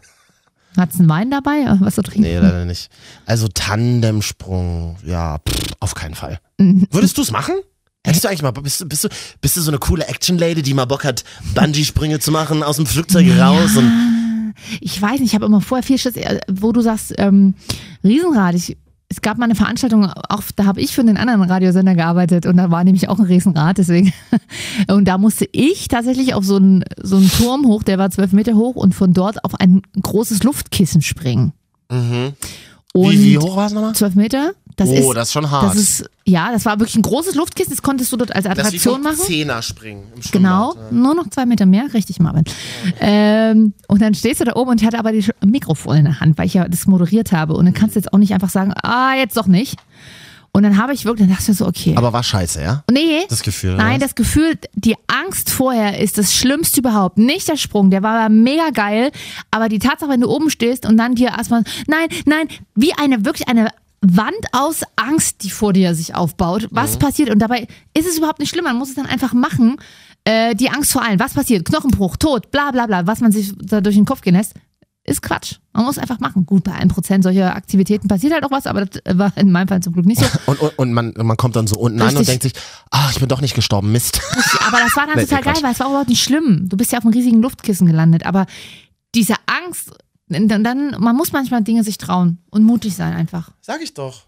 Hat's 0.76 0.98
einen 0.98 1.08
Wein 1.08 1.30
dabei? 1.30 1.60
Äh, 1.62 1.76
Was 1.80 1.94
zu 1.96 2.02
trinken? 2.02 2.22
Nee, 2.22 2.38
leider 2.38 2.64
nicht. 2.64 2.90
Also 3.26 3.48
Tandemsprung, 3.48 4.96
ja, 5.04 5.38
pff, 5.38 5.74
auf 5.80 5.94
keinen 5.94 6.14
Fall. 6.14 6.38
Mhm. 6.58 6.86
Würdest 6.90 7.18
du 7.18 7.22
es 7.22 7.30
machen? 7.30 7.54
Hättest 8.04 8.24
du 8.24 8.28
eigentlich 8.28 8.42
mal, 8.42 8.50
bist 8.50 8.80
du, 8.80 8.86
bist 8.86 9.04
du, 9.04 9.08
bist 9.40 9.56
du 9.56 9.60
so 9.60 9.70
eine 9.70 9.78
coole 9.78 10.06
Action-Lady, 10.06 10.62
die 10.62 10.74
mal 10.74 10.86
Bock 10.86 11.04
hat, 11.04 11.22
Bungee-Sprünge 11.54 12.18
zu 12.18 12.32
machen, 12.32 12.62
aus 12.64 12.76
dem 12.76 12.86
Flugzeug 12.86 13.26
raus 13.38 13.76
und 13.76 13.92
Ich 14.80 15.00
weiß 15.00 15.20
nicht, 15.20 15.30
ich 15.30 15.34
habe 15.34 15.46
immer 15.46 15.60
vorher 15.60 15.82
viel 15.84 15.98
Schiss, 15.98 16.16
äh, 16.16 16.40
wo 16.50 16.72
du 16.72 16.80
sagst, 16.80 17.14
ähm, 17.18 17.54
Riesenrad. 18.02 18.54
Ich, 18.54 18.76
es 19.12 19.20
gab 19.20 19.36
mal 19.36 19.44
eine 19.44 19.54
Veranstaltung, 19.54 20.06
auch 20.06 20.42
da 20.56 20.64
habe 20.64 20.80
ich 20.80 20.94
für 20.94 21.02
einen 21.02 21.18
anderen 21.18 21.42
Radiosender 21.42 21.94
gearbeitet 21.94 22.46
und 22.46 22.56
da 22.56 22.70
war 22.70 22.82
nämlich 22.82 23.10
auch 23.10 23.18
ein 23.18 23.26
Riesenrad, 23.26 23.76
deswegen. 23.76 24.12
Und 24.88 25.06
da 25.06 25.18
musste 25.18 25.46
ich 25.52 25.88
tatsächlich 25.88 26.32
auf 26.34 26.44
so 26.44 26.56
einen, 26.56 26.82
so 27.00 27.16
einen 27.16 27.30
Turm 27.30 27.66
hoch, 27.66 27.82
der 27.82 27.98
war 27.98 28.10
zwölf 28.10 28.32
Meter 28.32 28.54
hoch 28.54 28.74
und 28.74 28.94
von 28.94 29.12
dort 29.12 29.44
auf 29.44 29.60
ein 29.60 29.82
großes 30.00 30.42
Luftkissen 30.42 31.02
springen. 31.02 31.52
Mhm. 31.90 32.32
Und 32.94 33.12
Wie, 33.12 33.32
wie 33.32 33.38
hoch 33.38 33.56
war 33.56 33.66
es 33.66 33.72
nochmal? 33.72 33.94
Zwölf 33.94 34.14
Meter? 34.14 34.52
Das 34.76 34.88
oh, 34.88 34.92
ist, 34.92 35.16
das 35.16 35.28
ist 35.28 35.32
schon 35.32 35.50
hart. 35.50 35.64
das 35.64 35.76
ist, 35.76 36.10
ja, 36.24 36.50
das 36.50 36.64
war 36.64 36.78
wirklich 36.78 36.96
ein 36.96 37.02
großes 37.02 37.34
Luftkissen, 37.34 37.72
das 37.72 37.82
konntest 37.82 38.10
du 38.12 38.16
dort 38.16 38.34
als 38.34 38.44
Das 38.44 38.52
ist 38.52 38.56
wie 38.56 38.66
Attraktion 38.66 39.02
machen. 39.02 39.16
Zehner 39.16 39.62
springen 39.62 40.04
im 40.14 40.22
Genau, 40.30 40.72
Schwimmbad, 40.72 40.92
nur 40.92 41.14
noch 41.14 41.28
zwei 41.28 41.46
Meter 41.46 41.66
mehr, 41.66 41.92
richtig, 41.92 42.20
Marvin. 42.20 42.44
Ähm, 43.00 43.74
und 43.88 44.00
dann 44.02 44.14
stehst 44.14 44.40
du 44.40 44.44
da 44.44 44.54
oben 44.54 44.70
und 44.70 44.80
ich 44.80 44.86
hatte 44.86 44.98
aber 44.98 45.12
das 45.12 45.30
Mikrofon 45.44 45.98
in 45.98 46.04
der 46.04 46.20
Hand, 46.20 46.38
weil 46.38 46.46
ich 46.46 46.54
ja 46.54 46.66
das 46.68 46.86
moderiert 46.86 47.32
habe. 47.32 47.54
Und 47.54 47.66
dann 47.66 47.74
kannst 47.74 47.96
du 47.96 48.00
jetzt 48.00 48.12
auch 48.12 48.18
nicht 48.18 48.32
einfach 48.32 48.50
sagen, 48.50 48.72
ah, 48.82 49.14
jetzt 49.14 49.36
doch 49.36 49.46
nicht. 49.46 49.78
Und 50.54 50.64
dann 50.64 50.76
habe 50.76 50.92
ich 50.92 51.06
wirklich, 51.06 51.26
dann 51.26 51.34
dachte 51.34 51.44
ich 51.44 51.48
mir 51.48 51.54
so, 51.54 51.66
okay. 51.66 51.94
Aber 51.96 52.12
war 52.12 52.22
scheiße, 52.22 52.60
ja? 52.62 52.84
nee, 52.90 53.22
Das 53.30 53.42
Gefühl. 53.42 53.74
nein, 53.76 54.00
das 54.00 54.14
Gefühl, 54.14 54.58
die 54.74 54.96
Angst 55.06 55.48
vorher 55.48 55.98
ist 55.98 56.18
das 56.18 56.34
Schlimmste 56.34 56.80
überhaupt. 56.80 57.16
Nicht 57.16 57.48
der 57.48 57.56
Sprung, 57.56 57.90
der 57.90 58.02
war 58.02 58.28
mega 58.28 58.68
geil, 58.70 59.10
aber 59.50 59.70
die 59.70 59.78
Tatsache, 59.78 60.10
wenn 60.10 60.20
du 60.20 60.28
oben 60.28 60.50
stehst 60.50 60.84
und 60.84 60.98
dann 60.98 61.14
dir 61.14 61.28
erstmal, 61.28 61.64
nein, 61.86 62.08
nein, 62.26 62.48
wie 62.74 62.92
eine, 62.92 63.24
wirklich 63.24 63.48
eine 63.48 63.70
Wand 64.02 64.34
aus 64.52 64.82
Angst, 64.96 65.42
die 65.42 65.50
vor 65.50 65.72
dir 65.72 65.94
sich 65.94 66.14
aufbaut. 66.14 66.68
Was 66.70 66.98
passiert? 66.98 67.30
Und 67.30 67.38
dabei 67.38 67.66
ist 67.94 68.06
es 68.06 68.18
überhaupt 68.18 68.40
nicht 68.40 68.50
schlimm, 68.50 68.64
man 68.64 68.76
muss 68.76 68.90
es 68.90 68.94
dann 68.96 69.06
einfach 69.06 69.32
machen. 69.32 69.76
Äh, 70.24 70.54
die 70.54 70.68
Angst 70.70 70.92
vor 70.92 71.02
allem, 71.02 71.18
was 71.18 71.32
passiert? 71.34 71.64
Knochenbruch, 71.64 72.16
Tod, 72.16 72.50
bla 72.50 72.72
bla 72.72 72.86
bla, 72.86 73.06
was 73.06 73.20
man 73.20 73.32
sich 73.32 73.52
da 73.58 73.80
durch 73.80 73.94
den 73.96 74.04
Kopf 74.04 74.20
gehen 74.20 74.34
lässt, 74.34 74.54
ist 75.04 75.20
Quatsch. 75.22 75.56
Man 75.72 75.84
muss 75.84 75.98
einfach 75.98 76.20
machen. 76.20 76.46
Gut, 76.46 76.62
bei 76.64 76.72
einem 76.72 76.88
Prozent 76.90 77.24
solcher 77.24 77.56
Aktivitäten 77.56 78.06
passiert 78.06 78.32
halt 78.32 78.44
auch 78.44 78.50
was, 78.52 78.66
aber 78.68 78.84
das 78.86 79.02
war 79.18 79.32
in 79.36 79.50
meinem 79.50 79.66
Fall 79.66 79.82
zum 79.82 79.92
Glück 79.94 80.06
nicht 80.06 80.20
so. 80.20 80.26
Und, 80.46 80.60
und, 80.60 80.78
und 80.78 80.92
man, 80.92 81.12
man 81.16 81.36
kommt 81.36 81.56
dann 81.56 81.66
so 81.66 81.76
unten 81.76 82.00
an 82.00 82.08
und 82.10 82.18
Richtig. 82.18 82.26
denkt 82.40 82.42
sich, 82.44 82.52
ah, 82.90 83.08
ich 83.10 83.18
bin 83.18 83.28
doch 83.28 83.40
nicht 83.40 83.54
gestorben, 83.54 83.90
Mist. 83.90 84.20
Aber 84.68 84.78
das 84.78 84.94
war 84.96 85.06
dann 85.06 85.14
Nee, 85.16 85.22
total 85.24 85.38
nee, 85.38 85.44
geil, 85.44 85.52
Quatsch. 85.54 85.62
weil 85.64 85.72
es 85.72 85.80
war 85.80 85.88
überhaupt 85.88 86.08
nicht 86.08 86.22
schlimm. 86.22 86.68
Du 86.68 86.76
bist 86.76 86.92
ja 86.92 86.98
auf 86.98 87.04
einem 87.04 87.14
riesigen 87.14 87.42
Luftkissen 87.42 87.86
gelandet. 87.88 88.24
Aber 88.26 88.46
diese 89.14 89.34
Angst, 89.46 89.90
dann, 90.28 90.62
dann 90.62 90.96
man 91.00 91.16
muss 91.16 91.32
manchmal 91.32 91.62
Dinge 91.64 91.82
sich 91.84 91.98
trauen 91.98 92.38
und 92.50 92.62
mutig 92.62 92.94
sein 92.94 93.12
einfach. 93.12 93.50
Sag 93.60 93.82
ich 93.82 93.94
doch. 93.94 94.22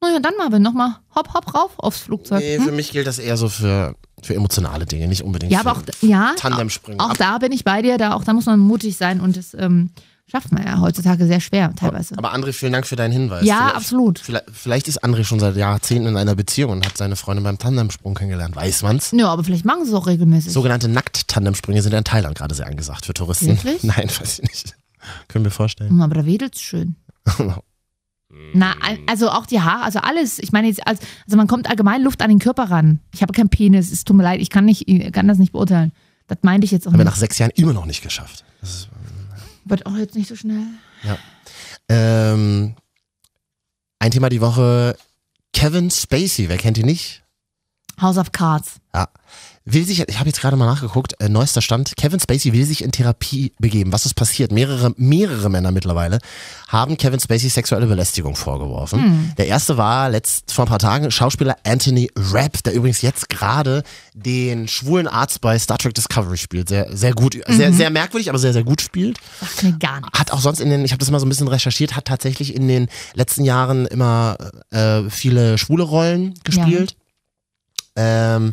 Naja, 0.00 0.18
dann 0.20 0.34
Marvin, 0.38 0.62
nochmal 0.62 0.96
hopp, 1.14 1.32
hopp, 1.34 1.54
rauf 1.54 1.70
aufs 1.78 2.00
Flugzeug. 2.00 2.40
Nee, 2.40 2.56
Hm? 2.58 2.64
für 2.64 2.72
mich 2.72 2.90
gilt 2.92 3.06
das 3.06 3.18
eher 3.18 3.36
so 3.36 3.48
für, 3.48 3.94
für 4.22 4.34
emotionale 4.34 4.84
Dinge, 4.86 5.06
nicht 5.08 5.22
unbedingt 5.22 5.52
Ja, 5.52 5.60
für 5.60 5.70
aber 5.70 5.78
auch, 5.80 5.82
ja, 6.02 6.32
Tandemspringen. 6.36 7.00
auch 7.00 7.10
Ab- 7.10 7.18
da 7.18 7.38
bin 7.38 7.52
ich 7.52 7.62
bei 7.64 7.82
dir. 7.82 7.98
Da, 7.98 8.14
auch 8.14 8.24
da 8.24 8.32
muss 8.32 8.46
man 8.46 8.58
mutig 8.60 8.96
sein 8.96 9.20
und 9.20 9.36
das 9.36 9.54
ähm, 9.54 9.90
schafft 10.32 10.50
man 10.50 10.64
ja 10.66 10.80
heutzutage 10.80 11.26
sehr 11.26 11.40
schwer 11.40 11.72
teilweise. 11.76 12.16
Aber 12.18 12.34
André, 12.34 12.52
vielen 12.52 12.72
Dank 12.72 12.86
für 12.86 12.96
deinen 12.96 13.12
Hinweis. 13.12 13.44
ja, 13.44 13.56
Vielleicht- 13.58 13.76
absolut. 13.76 14.18
Vielleicht, 14.18 14.44
vielleicht 14.50 14.88
ist 14.88 15.04
André 15.04 15.22
schon 15.24 15.38
seit 15.38 15.54
Jahrzehnten 15.56 16.08
in 16.08 16.16
einer 16.16 16.34
Beziehung 16.34 16.72
und 16.72 16.86
hat 16.86 16.96
seine 16.96 17.14
Freundin 17.16 17.44
beim 17.44 17.58
Tandemsprung 17.58 18.14
kennengelernt. 18.14 18.56
Weiß 18.56 18.82
man's? 18.82 19.12
Ja, 19.14 19.28
aber 19.28 19.44
vielleicht 19.44 19.64
machen 19.66 19.84
sie 19.84 19.90
es 19.90 19.94
auch 19.94 20.06
regelmäßig. 20.06 20.52
Sogenannte 20.52 20.88
Nackt-Tandemsprünge 20.88 21.82
sind 21.82 21.92
ja 21.92 21.98
in 21.98 22.04
Thailand 22.04 22.34
gerade 22.36 22.54
sehr 22.54 22.66
angesagt 22.66 23.06
für 23.06 23.12
Touristen. 23.14 23.48
Wirklich? 23.48 23.82
Nein, 23.84 24.08
weiß 24.08 24.40
ich 24.40 24.48
nicht. 24.48 24.76
Können 25.28 25.44
wir 25.44 25.52
vorstellen. 25.52 26.00
Aber 26.00 26.14
da 26.14 26.24
wedelt 26.26 26.54
es 26.54 26.60
schön. 26.62 26.96
Na, 28.54 28.72
al- 28.80 28.98
also 29.06 29.28
auch 29.30 29.44
die 29.44 29.60
Haare, 29.60 29.82
also 29.82 29.98
alles. 29.98 30.38
Ich 30.38 30.52
meine, 30.52 30.66
jetzt 30.68 30.86
als, 30.86 31.00
also 31.26 31.36
man 31.36 31.46
kommt 31.46 31.68
allgemein 31.68 32.02
Luft 32.02 32.22
an 32.22 32.30
den 32.30 32.38
Körper 32.38 32.70
ran. 32.70 33.00
Ich 33.14 33.20
habe 33.20 33.32
keinen 33.34 33.50
Penis, 33.50 33.92
es 33.92 34.04
tut 34.04 34.16
mir 34.16 34.22
leid, 34.22 34.40
ich 34.40 34.48
kann, 34.48 34.64
nicht, 34.64 34.88
ich 34.88 35.12
kann 35.12 35.28
das 35.28 35.36
nicht 35.36 35.52
beurteilen. 35.52 35.92
Das 36.28 36.38
meinte 36.42 36.64
ich 36.64 36.70
jetzt 36.70 36.86
auch 36.86 36.92
Haben 36.92 36.98
wir 37.00 37.04
nicht. 37.04 37.12
nach 37.12 37.18
sechs 37.18 37.36
Jahren 37.38 37.50
immer 37.56 37.74
noch 37.74 37.84
nicht 37.84 38.02
geschafft. 38.02 38.44
Das 38.62 38.70
ist, 38.70 38.88
Wird 39.64 39.86
auch 39.86 39.96
jetzt 39.96 40.14
nicht 40.14 40.28
so 40.28 40.36
schnell. 40.36 40.66
ähm, 41.88 42.74
ein 43.98 44.10
Thema 44.10 44.28
die 44.28 44.40
Woche. 44.40 44.96
Kevin 45.52 45.90
Spacey, 45.90 46.48
wer 46.48 46.56
kennt 46.58 46.78
ihn 46.78 46.86
nicht? 46.86 47.22
House 48.00 48.16
of 48.16 48.32
Cards. 48.32 48.80
Ja. 48.94 49.08
Will 49.64 49.84
sich, 49.84 50.00
ich 50.00 50.18
habe 50.18 50.28
jetzt 50.28 50.40
gerade 50.40 50.56
mal 50.56 50.66
nachgeguckt, 50.66 51.14
äh, 51.20 51.28
neuester 51.28 51.62
Stand, 51.62 51.96
Kevin 51.96 52.18
Spacey 52.18 52.52
will 52.52 52.64
sich 52.64 52.82
in 52.82 52.90
Therapie 52.90 53.52
begeben. 53.60 53.92
Was 53.92 54.06
ist 54.06 54.14
passiert? 54.14 54.50
Mehrere, 54.50 54.92
mehrere 54.96 55.48
Männer 55.48 55.70
mittlerweile 55.70 56.18
haben 56.68 56.96
Kevin 56.96 57.20
Spacey 57.20 57.48
sexuelle 57.48 57.86
Belästigung 57.86 58.34
vorgeworfen. 58.34 59.32
Der 59.38 59.46
erste 59.46 59.76
war 59.76 60.08
letzt 60.10 60.52
vor 60.52 60.64
ein 60.64 60.68
paar 60.68 60.78
Tagen 60.80 61.10
Schauspieler 61.10 61.56
Anthony 61.64 62.10
Rapp, 62.16 62.62
der 62.64 62.72
übrigens 62.72 63.02
jetzt 63.02 63.28
gerade 63.28 63.84
den 64.14 64.66
schwulen 64.66 65.06
Arzt 65.06 65.40
bei 65.40 65.58
Star 65.58 65.78
Trek 65.78 65.94
Discovery 65.94 66.38
spielt. 66.38 66.68
Sehr, 66.68 66.88
sehr 66.96 67.12
gut, 67.12 67.38
sehr, 67.46 67.72
sehr 67.72 67.90
merkwürdig, 67.90 68.30
aber 68.30 68.38
sehr, 68.38 68.52
sehr 68.52 68.64
gut 68.64 68.80
spielt. 68.80 69.18
Sagt 69.40 69.62
mir 69.62 69.78
gar 69.78 70.00
nichts. 70.00 70.18
Hat 70.18 70.32
auch 70.32 70.40
sonst 70.40 70.60
in 70.60 70.70
den, 70.70 70.84
ich 70.84 70.92
habe 70.92 70.98
das 70.98 71.10
mal 71.10 71.20
so 71.20 71.26
ein 71.26 71.28
bisschen 71.28 71.48
recherchiert, 71.48 71.94
hat 71.94 72.06
tatsächlich 72.06 72.54
in 72.54 72.66
den 72.66 72.88
letzten 73.14 73.44
Jahren 73.44 73.86
immer 73.86 74.36
äh, 74.70 75.02
viele 75.08 75.56
schwule 75.58 75.84
Rollen 75.84 76.34
gespielt. 76.44 76.96
Ähm, 77.96 78.52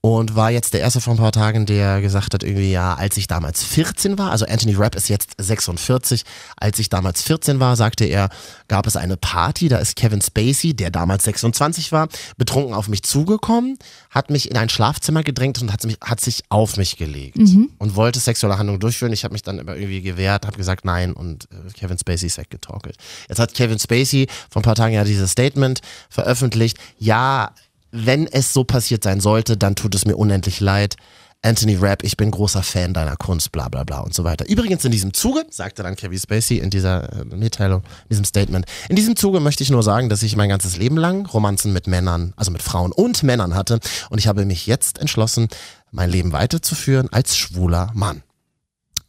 und 0.00 0.36
war 0.36 0.52
jetzt 0.52 0.74
der 0.74 0.80
erste 0.80 1.00
vor 1.00 1.14
ein 1.14 1.18
paar 1.18 1.32
Tagen, 1.32 1.66
der 1.66 2.00
gesagt 2.00 2.32
hat, 2.32 2.44
irgendwie, 2.44 2.70
ja, 2.70 2.94
als 2.94 3.16
ich 3.16 3.26
damals 3.26 3.64
14 3.64 4.16
war, 4.16 4.30
also 4.30 4.46
Anthony 4.46 4.74
Rapp 4.74 4.94
ist 4.94 5.08
jetzt 5.08 5.32
46, 5.38 6.22
als 6.56 6.78
ich 6.78 6.88
damals 6.88 7.20
14 7.22 7.58
war, 7.58 7.74
sagte 7.74 8.04
er, 8.04 8.28
gab 8.68 8.86
es 8.86 8.94
eine 8.94 9.16
Party, 9.16 9.68
da 9.68 9.78
ist 9.78 9.96
Kevin 9.96 10.20
Spacey, 10.22 10.72
der 10.74 10.92
damals 10.92 11.24
26 11.24 11.90
war, 11.90 12.08
betrunken 12.36 12.74
auf 12.74 12.86
mich 12.86 13.02
zugekommen, 13.02 13.76
hat 14.10 14.30
mich 14.30 14.48
in 14.48 14.56
ein 14.56 14.68
Schlafzimmer 14.68 15.24
gedrängt 15.24 15.60
und 15.60 15.72
hat, 15.72 15.84
mich, 15.84 15.98
hat 16.00 16.20
sich 16.20 16.44
auf 16.48 16.76
mich 16.76 16.96
gelegt 16.96 17.36
und 17.78 17.96
wollte 17.96 18.20
sexuelle 18.20 18.56
Handlungen 18.56 18.80
durchführen. 18.80 19.12
Ich 19.12 19.24
habe 19.24 19.32
mich 19.32 19.42
dann 19.42 19.58
aber 19.58 19.76
irgendwie 19.76 20.02
gewehrt, 20.02 20.46
habe 20.46 20.56
gesagt 20.56 20.84
nein 20.84 21.12
und 21.12 21.48
äh, 21.50 21.72
Kevin 21.72 21.98
Spacey 21.98 22.28
ist 22.28 22.38
weggetorkelt. 22.38 22.96
Jetzt 23.28 23.40
hat 23.40 23.52
Kevin 23.52 23.80
Spacey 23.80 24.28
vor 24.48 24.60
ein 24.60 24.64
paar 24.64 24.76
Tagen 24.76 24.94
ja 24.94 25.02
dieses 25.02 25.32
Statement 25.32 25.80
veröffentlicht, 26.08 26.78
ja, 26.98 27.50
wenn 27.90 28.26
es 28.26 28.52
so 28.52 28.64
passiert 28.64 29.02
sein 29.04 29.20
sollte, 29.20 29.56
dann 29.56 29.74
tut 29.74 29.94
es 29.94 30.04
mir 30.04 30.16
unendlich 30.16 30.60
leid. 30.60 30.96
Anthony 31.40 31.76
Rapp, 31.76 32.02
ich 32.02 32.16
bin 32.16 32.32
großer 32.32 32.64
Fan 32.64 32.92
deiner 32.94 33.14
Kunst, 33.16 33.52
bla 33.52 33.68
bla 33.68 33.84
bla 33.84 34.00
und 34.00 34.12
so 34.12 34.24
weiter. 34.24 34.48
Übrigens 34.48 34.84
in 34.84 34.90
diesem 34.90 35.14
Zuge, 35.14 35.46
sagte 35.50 35.84
dann 35.84 35.94
Kevin 35.94 36.18
Spacey 36.18 36.58
in 36.58 36.68
dieser 36.68 37.12
äh, 37.12 37.24
Mitteilung, 37.24 37.82
in 37.82 38.08
diesem 38.10 38.24
Statement, 38.24 38.66
in 38.88 38.96
diesem 38.96 39.14
Zuge 39.14 39.38
möchte 39.38 39.62
ich 39.62 39.70
nur 39.70 39.84
sagen, 39.84 40.08
dass 40.08 40.24
ich 40.24 40.34
mein 40.34 40.48
ganzes 40.48 40.76
Leben 40.76 40.96
lang 40.96 41.26
Romanzen 41.26 41.72
mit 41.72 41.86
Männern, 41.86 42.32
also 42.36 42.50
mit 42.50 42.60
Frauen 42.62 42.90
und 42.90 43.22
Männern 43.22 43.54
hatte 43.54 43.78
und 44.10 44.18
ich 44.18 44.26
habe 44.26 44.44
mich 44.46 44.66
jetzt 44.66 44.98
entschlossen, 44.98 45.46
mein 45.92 46.10
Leben 46.10 46.32
weiterzuführen 46.32 47.08
als 47.12 47.36
schwuler 47.36 47.92
Mann. 47.94 48.22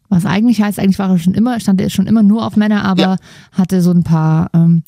Was 0.10 0.26
eigentlich 0.26 0.62
heißt, 0.62 0.78
eigentlich 0.80 1.00
war 1.00 1.10
er 1.10 1.20
schon 1.20 1.34
immer, 1.34 1.60
stand 1.60 1.82
er 1.82 1.90
schon 1.90 2.06
immer 2.08 2.22
nur 2.24 2.46
auf 2.46 2.56
Männer, 2.56 2.86
aber 2.86 3.02
Ja. 3.02 3.18
hatte 3.54 3.82
so 3.82 3.90
ein 3.92 4.04
paar. 4.04 4.50
Ähm, 4.54 4.84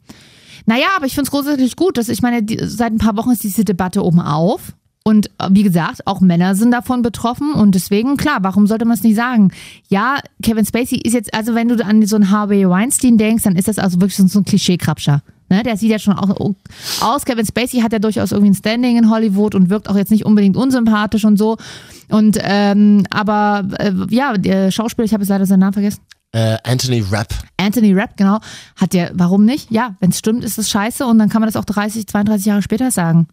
naja, 0.66 0.88
aber 0.96 1.06
ich 1.06 1.14
finde 1.14 1.28
es 1.28 1.32
grundsätzlich 1.32 1.76
gut. 1.76 1.98
Dass, 1.98 2.10
ich 2.10 2.22
meine, 2.22 2.44
die, 2.44 2.60
seit 2.62 2.92
ein 2.92 2.98
paar 2.98 3.18
Wochen 3.18 3.32
ist 3.32 3.44
diese 3.44 3.66
Debatte 3.66 4.04
oben 4.04 4.20
auf. 4.20 4.74
Und 5.04 5.28
äh, 5.40 5.48
wie 5.50 5.64
gesagt, 5.64 6.06
auch 6.06 6.22
Männer 6.22 6.56
sind 6.56 6.72
davon 6.72 7.02
betroffen. 7.02 7.54
Und 7.54 7.76
deswegen, 7.76 8.18
klar, 8.18 8.40
warum 8.42 8.68
sollte 8.68 8.86
man 8.86 8.96
es 8.96 9.04
nicht 9.04 9.16
sagen? 9.16 9.52
Ja, 9.90 10.20
Kevin 10.44 10.66
Spacey 10.66 10.98
ist 10.98 11.14
jetzt, 11.14 11.34
also 11.34 11.56
wenn 11.56 11.68
du 11.68 11.84
an 11.84 12.06
so 12.06 12.16
einen 12.16 12.30
Harvey 12.30 12.70
Weinstein 12.70 13.18
denkst, 13.18 13.44
dann 13.44 13.56
ist 13.56 13.68
das 13.68 13.80
also 13.80 14.00
wirklich 14.00 14.18
so 14.18 14.40
ein 14.40 14.46
Klischee-Krabscher. 14.46 15.22
Ne, 15.50 15.64
der 15.64 15.76
sieht 15.76 15.92
ja 15.92 16.00
schon 16.00 16.14
auch 16.14 16.56
aus. 17.02 17.26
Kevin 17.26 17.46
Spacey 17.46 17.82
hat 17.82 17.92
ja 17.92 18.00
durchaus 18.00 18.32
irgendwie 18.32 18.52
ein 18.52 18.56
Standing 18.56 18.98
in 18.98 19.10
Hollywood 19.10 19.54
und 19.54 19.70
wirkt 19.70 19.90
auch 19.90 19.98
jetzt 19.98 20.10
nicht 20.10 20.26
unbedingt 20.26 20.56
unsympathisch 20.56 21.26
und 21.26 21.36
so. 21.36 21.58
Und 22.08 22.38
ähm, 22.42 23.04
aber 23.10 23.68
äh, 23.78 23.92
ja, 24.10 24.38
der 24.38 24.72
Schauspieler, 24.72 25.04
ich 25.04 25.14
habe 25.14 25.24
jetzt 25.24 25.30
leider 25.30 25.46
seinen 25.46 25.60
Namen 25.60 25.74
vergessen. 25.74 26.00
Äh, 26.34 26.58
Anthony 26.64 27.04
Rapp, 27.12 27.34
Anthony 27.58 27.94
Rapp, 27.94 28.16
genau, 28.16 28.40
hat 28.78 28.94
ja, 28.94 29.10
warum 29.14 29.44
nicht? 29.46 29.70
Ja, 29.70 29.96
wenn 30.00 30.12
es 30.12 30.20
stimmt, 30.20 30.44
ist 30.46 30.58
es 30.58 30.70
scheiße 30.70 31.06
und 31.06 31.20
dann 31.20 31.28
kann 31.30 31.42
man 31.42 31.48
das 31.48 31.58
auch 31.58 31.66
30, 31.66 32.08
32 32.08 32.46
Jahre 32.46 32.62
später 32.62 32.90
sagen. 32.92 33.28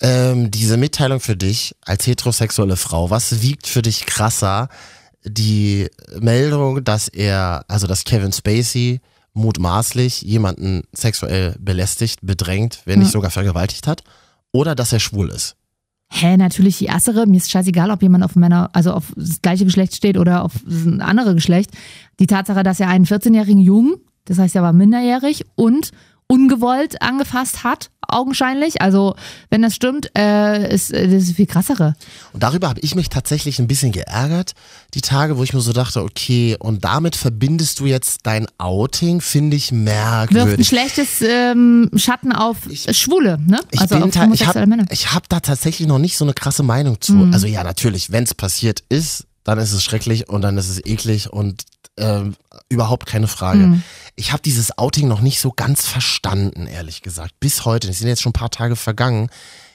ähm, 0.00 0.50
diese 0.50 0.76
Mitteilung 0.76 1.20
für 1.20 1.36
dich 1.36 1.74
als 1.84 2.06
heterosexuelle 2.06 2.76
Frau, 2.76 3.10
was 3.10 3.40
wiegt 3.42 3.66
für 3.66 3.82
dich 3.82 4.04
krasser? 4.06 4.68
Die 5.24 5.88
Meldung, 6.20 6.84
dass 6.84 7.08
er, 7.08 7.64
also 7.68 7.86
dass 7.86 8.04
Kevin 8.04 8.32
Spacey 8.32 9.00
mutmaßlich 9.34 10.22
jemanden 10.22 10.82
sexuell 10.92 11.56
belästigt, 11.58 12.20
bedrängt, 12.22 12.80
wenn 12.84 12.98
nicht 13.00 13.12
sogar 13.12 13.30
vergewaltigt 13.30 13.86
hat, 13.86 14.02
oder 14.52 14.74
dass 14.74 14.92
er 14.92 15.00
schwul 15.00 15.28
ist. 15.30 15.56
Hä, 16.10 16.36
natürlich 16.36 16.78
die 16.78 16.86
erstere. 16.86 17.26
Mir 17.26 17.36
ist 17.36 17.50
scheißegal, 17.50 17.90
ob 17.90 18.02
jemand 18.02 18.24
auf 18.24 18.34
Männer, 18.34 18.70
also 18.72 18.92
auf 18.92 19.12
das 19.16 19.42
gleiche 19.42 19.64
Geschlecht 19.64 19.94
steht 19.94 20.16
oder 20.16 20.42
auf 20.42 20.54
ein 20.66 21.00
andere 21.00 21.34
Geschlecht. 21.34 21.70
Die 22.18 22.26
Tatsache, 22.26 22.62
dass 22.62 22.80
er 22.80 22.88
einen 22.88 23.04
14-jährigen 23.04 23.60
Jungen, 23.60 23.96
das 24.24 24.38
heißt, 24.38 24.56
er 24.56 24.62
war 24.62 24.72
minderjährig 24.72 25.44
und 25.54 25.90
ungewollt 26.28 27.00
angefasst 27.00 27.64
hat, 27.64 27.90
augenscheinlich. 28.06 28.82
Also, 28.82 29.16
wenn 29.50 29.62
das 29.62 29.74
stimmt, 29.74 30.10
äh, 30.16 30.72
ist 30.74 30.92
äh, 30.92 31.08
das 31.08 31.24
ist 31.24 31.36
viel 31.36 31.46
krassere. 31.46 31.94
Und 32.32 32.42
darüber 32.42 32.68
habe 32.68 32.80
ich 32.80 32.94
mich 32.94 33.08
tatsächlich 33.08 33.58
ein 33.58 33.66
bisschen 33.66 33.92
geärgert, 33.92 34.52
die 34.94 35.00
Tage, 35.00 35.38
wo 35.38 35.42
ich 35.42 35.54
mir 35.54 35.60
so 35.60 35.72
dachte, 35.72 36.02
okay, 36.02 36.56
und 36.58 36.84
damit 36.84 37.16
verbindest 37.16 37.80
du 37.80 37.86
jetzt 37.86 38.20
dein 38.24 38.46
Outing, 38.58 39.20
finde 39.20 39.56
ich 39.56 39.72
Wirft 39.72 39.80
ein 39.80 39.84
merkwürdig. 39.84 40.68
schlechtes 40.68 41.22
ähm, 41.22 41.90
Schatten 41.96 42.32
auf 42.32 42.58
Schwule, 42.90 43.38
ne? 43.46 43.60
Ich 43.70 43.80
also 43.80 43.94
bin 43.94 44.04
auf 44.04 44.32
ich 44.34 44.46
habe. 44.46 44.66
Mhm. 44.66 44.86
ich 44.90 45.12
hab 45.14 45.28
da 45.28 45.40
tatsächlich 45.40 45.88
noch 45.88 45.98
nicht 45.98 46.18
so 46.18 46.24
eine 46.24 46.34
krasse 46.34 46.62
Meinung 46.62 47.00
zu. 47.00 47.28
Also 47.32 47.46
ja, 47.46 47.64
natürlich, 47.64 48.12
wenn 48.12 48.24
es 48.24 48.34
passiert 48.34 48.84
ist, 48.88 49.26
dann 49.44 49.58
ist 49.58 49.72
es 49.72 49.82
schrecklich 49.82 50.28
und 50.28 50.42
dann 50.42 50.58
ist 50.58 50.68
es 50.68 50.84
eklig 50.84 51.32
und 51.32 51.64
ähm, 51.98 52.34
überhaupt 52.68 53.06
keine 53.06 53.28
Frage. 53.28 53.66
Mhm. 53.66 53.82
Ich 54.16 54.32
habe 54.32 54.42
dieses 54.42 54.76
Outing 54.78 55.08
noch 55.08 55.20
nicht 55.20 55.40
so 55.40 55.52
ganz 55.52 55.86
verstanden, 55.86 56.66
ehrlich 56.66 57.02
gesagt. 57.02 57.38
Bis 57.40 57.64
heute. 57.64 57.88
Es 57.88 57.98
sind 57.98 58.08
jetzt 58.08 58.22
schon 58.22 58.30
ein 58.30 58.34
paar 58.34 58.50
Tage 58.50 58.76
vergangen. 58.76 59.28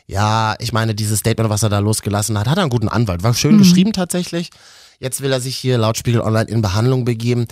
Ja, 0.06 0.56
ich 0.60 0.74
meine, 0.74 0.96
dieses 0.96 1.20
Statement, 1.20 1.50
was 1.50 1.64
er 1.64 1.70
da 1.70 1.80
losgelassen 1.80 2.38
hat, 2.38 2.48
hat 2.48 2.58
er 2.58 2.64
einen 2.64 2.70
guten 2.70 2.90
Anwalt. 2.90 3.24
War 3.24 3.34
schön 3.34 3.58
geschrieben 3.58 3.94
tatsächlich. 3.94 4.50
Jetzt 5.00 5.22
will 5.22 5.32
er 5.32 5.42
sich 5.42 5.56
hier 5.56 5.78
laut 5.78 5.98
Spiegel 5.98 6.22
Online 6.22 6.50
in 6.50 6.62
Behandlung 6.62 7.06
begeben. 7.06 7.48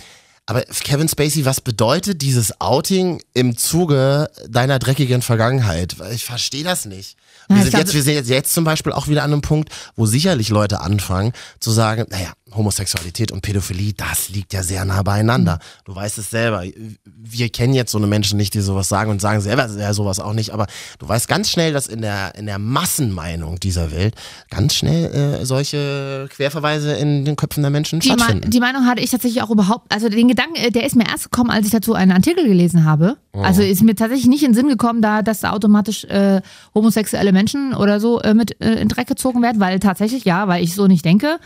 Aber 0.46 0.62
Kevin 0.62 1.08
Spacey, 1.08 1.44
was 1.44 1.60
bedeutet 1.60 2.20
dieses 2.20 2.60
Outing 2.60 3.22
im 3.32 3.56
Zuge 3.56 4.28
deiner 4.48 4.78
dreckigen 4.78 5.22
Vergangenheit? 5.22 5.96
Ich 6.12 6.24
verstehe 6.24 6.64
das 6.64 6.84
nicht. 6.84 7.16
Ja, 7.48 7.56
wir, 7.56 7.62
sind 7.62 7.70
glaub, 7.70 7.82
jetzt, 7.82 7.94
wir 7.94 8.02
sind 8.02 8.14
jetzt, 8.14 8.28
jetzt 8.28 8.52
zum 8.52 8.64
Beispiel 8.64 8.92
auch 8.92 9.06
wieder 9.06 9.22
an 9.22 9.32
einem 9.32 9.42
Punkt, 9.42 9.70
wo 9.94 10.06
sicherlich 10.06 10.48
Leute 10.48 10.80
anfangen 10.80 11.32
zu 11.60 11.70
sagen, 11.70 12.06
naja, 12.10 12.32
Homosexualität 12.54 13.32
und 13.32 13.42
Pädophilie, 13.42 13.92
das 13.94 14.28
liegt 14.28 14.52
ja 14.52 14.62
sehr 14.62 14.84
nah 14.84 15.02
beieinander. 15.02 15.58
Du 15.84 15.94
weißt 15.94 16.18
es 16.18 16.30
selber. 16.30 16.64
Wir 17.04 17.48
kennen 17.48 17.74
jetzt 17.74 17.92
so 17.92 17.98
eine 17.98 18.06
Menschen 18.06 18.36
nicht, 18.36 18.54
die 18.54 18.60
sowas 18.60 18.88
sagen 18.88 19.10
und 19.10 19.20
sagen 19.20 19.40
selber 19.40 19.68
ja, 19.68 19.94
sowas 19.94 20.20
auch 20.20 20.32
nicht, 20.32 20.50
aber 20.50 20.66
du 20.98 21.08
weißt 21.08 21.28
ganz 21.28 21.50
schnell, 21.50 21.72
dass 21.72 21.86
in 21.86 22.02
der, 22.02 22.34
in 22.34 22.46
der 22.46 22.58
Massenmeinung 22.58 23.60
dieser 23.60 23.90
Welt 23.90 24.14
ganz 24.50 24.74
schnell 24.74 25.40
äh, 25.40 25.44
solche 25.46 26.28
Querverweise 26.30 26.92
in 26.92 27.24
den 27.24 27.36
Köpfen 27.36 27.62
der 27.62 27.70
Menschen 27.70 28.00
Die, 28.00 28.10
Me 28.10 28.14
stattfinden. 28.18 28.50
die 28.50 28.60
Meinung 28.60 28.86
hatte 28.86 29.02
ich 29.02 29.10
tatsächlich 29.10 29.42
auch 29.42 29.50
überhaupt, 29.50 29.92
also 29.92 30.08
den 30.08 30.28
Gedanken, 30.28 30.56
äh, 30.56 30.70
der 30.70 30.84
ist 30.84 30.96
mir 30.96 31.06
erst 31.08 31.30
gekommen, 31.30 31.50
als 31.50 31.66
ich 31.66 31.72
dazu 31.72 31.94
einen 31.94 32.12
Artikel 32.12 32.46
gelesen 32.46 32.84
habe. 32.84 33.16
Oh. 33.32 33.40
Also 33.40 33.62
ist 33.62 33.82
mir 33.82 33.94
tatsächlich 33.94 34.28
nicht 34.28 34.42
in 34.42 34.50
den 34.50 34.54
Sinn 34.54 34.68
gekommen, 34.68 35.02
da, 35.02 35.22
dass 35.22 35.40
da 35.40 35.52
automatisch 35.52 36.04
äh, 36.04 36.40
homosexuelle 36.74 37.32
Menschen 37.32 37.74
oder 37.74 38.00
so 38.00 38.20
äh, 38.20 38.34
mit 38.34 38.60
äh, 38.60 38.74
in 38.74 38.88
Dreck 38.88 39.06
gezogen 39.06 39.42
werden, 39.42 39.60
weil 39.60 39.78
tatsächlich, 39.80 40.24
ja, 40.24 40.48
weil 40.48 40.62
ich 40.62 40.74
so 40.74 40.86
nicht 40.86 41.04
denke. 41.04 41.38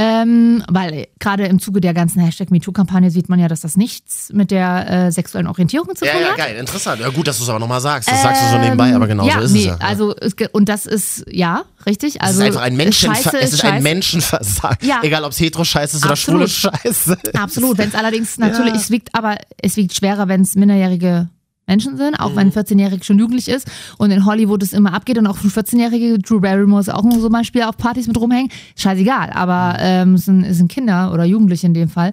Ähm, 0.00 0.62
weil 0.70 0.92
äh, 0.92 1.06
gerade 1.18 1.46
im 1.46 1.58
Zuge 1.58 1.80
der 1.80 1.92
ganzen 1.92 2.20
Hashtag 2.20 2.52
MeToo-Kampagne 2.52 3.10
sieht 3.10 3.28
man 3.28 3.40
ja, 3.40 3.48
dass 3.48 3.62
das 3.62 3.76
nichts 3.76 4.30
mit 4.32 4.52
der 4.52 5.06
äh, 5.08 5.10
sexuellen 5.12 5.48
Orientierung 5.48 5.96
zu 5.96 6.04
ja, 6.04 6.12
tun 6.12 6.20
ja, 6.22 6.28
hat. 6.28 6.36
geil, 6.36 6.56
interessant. 6.56 7.00
Ja, 7.00 7.08
gut, 7.08 7.26
dass 7.26 7.38
du 7.38 7.42
es 7.42 7.48
aber 7.48 7.58
nochmal 7.58 7.80
sagst. 7.80 8.08
Das 8.08 8.22
sagst 8.22 8.42
du 8.42 8.46
so 8.48 8.58
nebenbei, 8.58 8.94
aber 8.94 9.08
genau 9.08 9.24
Ähm, 9.24 9.28
ja, 9.30 9.38
so 9.38 9.44
ist 9.46 9.52
nee, 9.52 9.58
es 9.60 9.66
ja. 9.66 9.76
Also, 9.80 10.14
es 10.16 10.34
und 10.52 10.68
das 10.68 10.86
ist, 10.86 11.24
ja, 11.28 11.64
richtig. 11.84 12.14
es 12.14 12.20
Also, 12.20 12.40
ist 12.42 12.46
einfach 12.46 12.60
ein 12.62 12.76
Menschenver 12.76 13.16
Scheiße 13.22 13.38
es 13.40 13.52
ist 13.54 13.64
ein. 13.64 13.82
Menschenversagen. 13.82 14.86
Ja. 14.88 15.00
Egal, 15.02 15.24
ob 15.24 15.32
es 15.32 15.40
hetero-Scheiße 15.40 15.96
ist 15.96 16.06
oder 16.06 16.14
schwule 16.14 16.46
Scheiße. 16.48 17.18
Absolut, 17.34 17.78
wenn 17.78 17.88
es 17.88 17.94
allerdings 17.96 18.38
natürlich, 18.38 18.74
Ja. 18.74 18.80
es 18.80 18.90
wiegt 18.90 19.08
aber, 19.14 19.36
es 19.60 19.76
wiegt 19.76 19.94
schwerer, 19.96 20.28
wenn 20.28 20.42
es 20.42 20.54
minderjährige 20.54 21.28
Menschen 21.68 21.96
sind, 21.96 22.16
auch 22.18 22.30
Mhm. 22.32 22.36
wenn 22.36 22.46
ein 22.48 22.52
14-Jährig 22.52 23.04
schon 23.04 23.18
jugendlich 23.18 23.48
ist 23.48 23.68
und 23.98 24.10
in 24.10 24.24
Hollywood 24.24 24.62
es 24.62 24.72
immer 24.72 24.92
abgeht 24.94 25.18
und 25.18 25.26
auch 25.28 25.36
für 25.36 25.48
14-Jährige, 25.48 26.18
Drew 26.18 26.40
Barrymore 26.40 26.80
ist 26.80 26.88
auch 26.92 27.04
nur 27.04 27.20
so 27.20 27.28
Beispiel 27.30 27.62
auf 27.62 27.76
Partys 27.76 28.08
mit 28.08 28.18
rumhängen, 28.20 28.50
scheißegal, 28.76 29.30
aber 29.32 29.74
Mhm. 29.74 29.78
ähm, 29.80 30.14
es, 30.14 30.24
sind, 30.24 30.44
es 30.44 30.56
sind 30.56 30.72
Kinder 30.72 31.12
oder 31.12 31.24
Jugendliche 31.24 31.66
in 31.66 31.74
dem 31.74 31.88
Fall, 31.88 32.12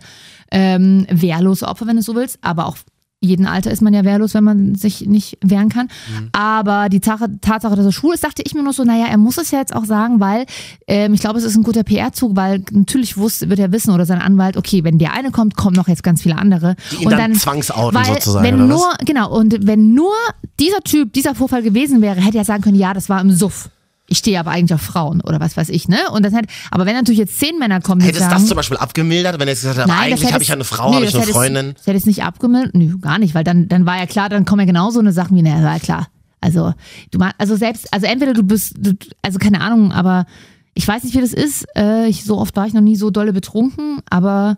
ähm, 0.52 1.08
wehrlose 1.10 1.68
Opfer, 1.68 1.88
wenn 1.88 1.96
du 1.96 2.04
so 2.04 2.14
willst, 2.16 2.38
aber 2.42 2.68
auch 2.68 2.78
jeden 3.26 3.46
Alter 3.46 3.72
ist 3.72 3.82
man 3.82 3.94
ja 3.94 4.04
wehrlos, 4.04 4.34
wenn 4.34 4.44
man 4.44 4.76
sich 4.76 5.06
nicht 5.06 5.38
wehren 5.44 5.70
kann. 5.70 5.88
Mhm. 5.88 6.30
Aber 6.32 6.90
die 6.90 7.00
Tatsache, 7.00 7.76
dass 7.76 7.86
er 7.86 7.92
schwul 7.92 8.14
ist, 8.14 8.24
dachte 8.24 8.44
ich 8.46 8.54
mir 8.54 8.64
nur 8.64 8.74
so, 8.74 8.84
naja, 8.84 9.08
er 9.10 9.18
muss 9.18 9.38
es 9.38 9.52
ja 9.52 9.60
jetzt 9.60 9.76
auch 9.76 9.86
sagen, 9.86 10.20
weil 10.20 10.46
ähm, 10.88 11.14
ich 11.14 11.22
glaube, 11.22 11.40
es 11.40 11.44
ist 11.44 11.56
ein 11.56 11.64
guter 11.64 11.84
PR-Zug, 11.84 12.36
weil 12.36 12.64
natürlich 12.72 13.18
wusste, 13.18 13.50
wird 13.50 13.60
er 13.60 13.72
wissen 13.72 13.94
oder 13.94 14.06
sein 14.06 14.22
Anwalt, 14.22 14.58
okay, 14.58 14.84
wenn 14.84 14.98
der 14.98 15.14
eine 15.14 15.32
kommt, 15.32 15.56
kommen 15.56 15.76
noch 15.76 15.88
jetzt 15.88 16.04
ganz 16.04 16.22
viele 16.22 16.38
andere. 16.38 16.76
Die 16.92 17.04
ihn 17.04 17.10
dann 17.10 17.34
zwangsouten 17.36 17.94
weil, 17.94 18.06
sozusagen, 18.06 18.46
Wenn 18.46 18.68
nur, 18.68 18.80
was? 18.80 19.06
genau, 19.06 19.36
und 19.36 19.66
wenn 19.68 19.94
nur 19.94 20.14
dieser 20.60 20.82
Typ, 20.82 21.14
dieser 21.14 21.36
Vorfall 21.36 21.64
gewesen 21.64 22.02
wäre, 22.02 22.22
hätte 22.22 22.38
er 22.38 22.46
sagen 22.46 22.64
können, 22.64 22.78
ja, 22.78 22.94
das 22.94 23.10
war 23.10 23.22
im 23.22 23.32
Suff. 23.32 23.70
Ich 24.08 24.20
stehe 24.20 24.40
aber 24.40 24.52
eigentlich 24.52 24.74
auf 24.74 24.82
Frauen 24.82 25.22
oder 25.22 25.40
was 25.40 25.58
weiß 25.58 25.70
ich, 25.70 25.88
ne? 25.88 25.98
Und 26.12 26.24
das 26.24 26.34
hätte, 26.34 26.48
aber 26.70 26.86
wenn 26.86 26.94
natürlich 26.94 27.20
jetzt 27.20 27.40
zehn 27.40 27.58
Männer 27.58 27.82
kommen, 27.82 28.02
die 28.02 28.08
Hätte 28.08 28.18
es 28.18 28.24
sagen, 28.24 28.36
das 28.36 28.48
zum 28.48 28.56
Beispiel 28.56 28.78
abgemildert, 28.78 29.40
wenn 29.40 29.48
er 29.48 29.54
jetzt 29.54 29.62
gesagt 29.62 29.80
hat, 29.80 29.88
Nein, 29.88 30.14
eigentlich 30.14 30.32
habe 30.32 30.44
ich 30.44 30.50
ja 30.50 30.56
eine 30.56 30.64
Frau, 30.64 30.94
habe 30.94 31.06
ich 31.06 31.16
eine 31.16 31.26
Freundin. 31.26 31.74
Das 31.76 31.88
hätte 31.88 31.98
es 31.98 32.06
nicht 32.06 32.24
abgemeldet? 32.24 32.76
Nö, 32.76 32.98
gar 33.00 33.18
nicht, 33.18 33.34
weil 33.34 33.44
dann, 33.44 33.68
dann 33.68 33.86
war 33.86 33.98
ja 33.98 34.06
klar, 34.06 34.30
dann 34.30 34.46
kommen 34.46 34.60
ja 34.60 34.66
genau 34.68 34.92
so 34.92 35.00
eine 35.00 35.12
Sachen 35.12 35.36
wie, 35.36 35.42
naja, 35.42 35.64
war 35.64 35.74
ja 35.74 35.80
klar. 35.80 36.08
Also, 36.40 36.74
du 37.10 37.18
meinst, 37.18 37.36
also 37.40 37.56
selbst, 37.56 37.92
also 37.92 38.06
entweder 38.06 38.34
du 38.34 38.44
bist, 38.44 38.76
du, 38.78 38.94
also 39.24 39.40
keine 39.40 39.62
Ahnung, 39.62 39.92
aber 39.92 40.28
ich 40.76 40.88
weiß 40.88 41.04
nicht, 41.04 41.16
wie 41.16 41.22
das 41.22 41.34
ist. 41.34 41.66
Äh, 41.76 42.08
ich, 42.08 42.24
so 42.24 42.38
oft 42.38 42.56
war 42.56 42.68
ich 42.68 42.74
noch 42.74 42.82
nie 42.82 42.98
so 42.98 43.10
dolle 43.10 43.34
betrunken, 43.34 44.00
aber 44.10 44.58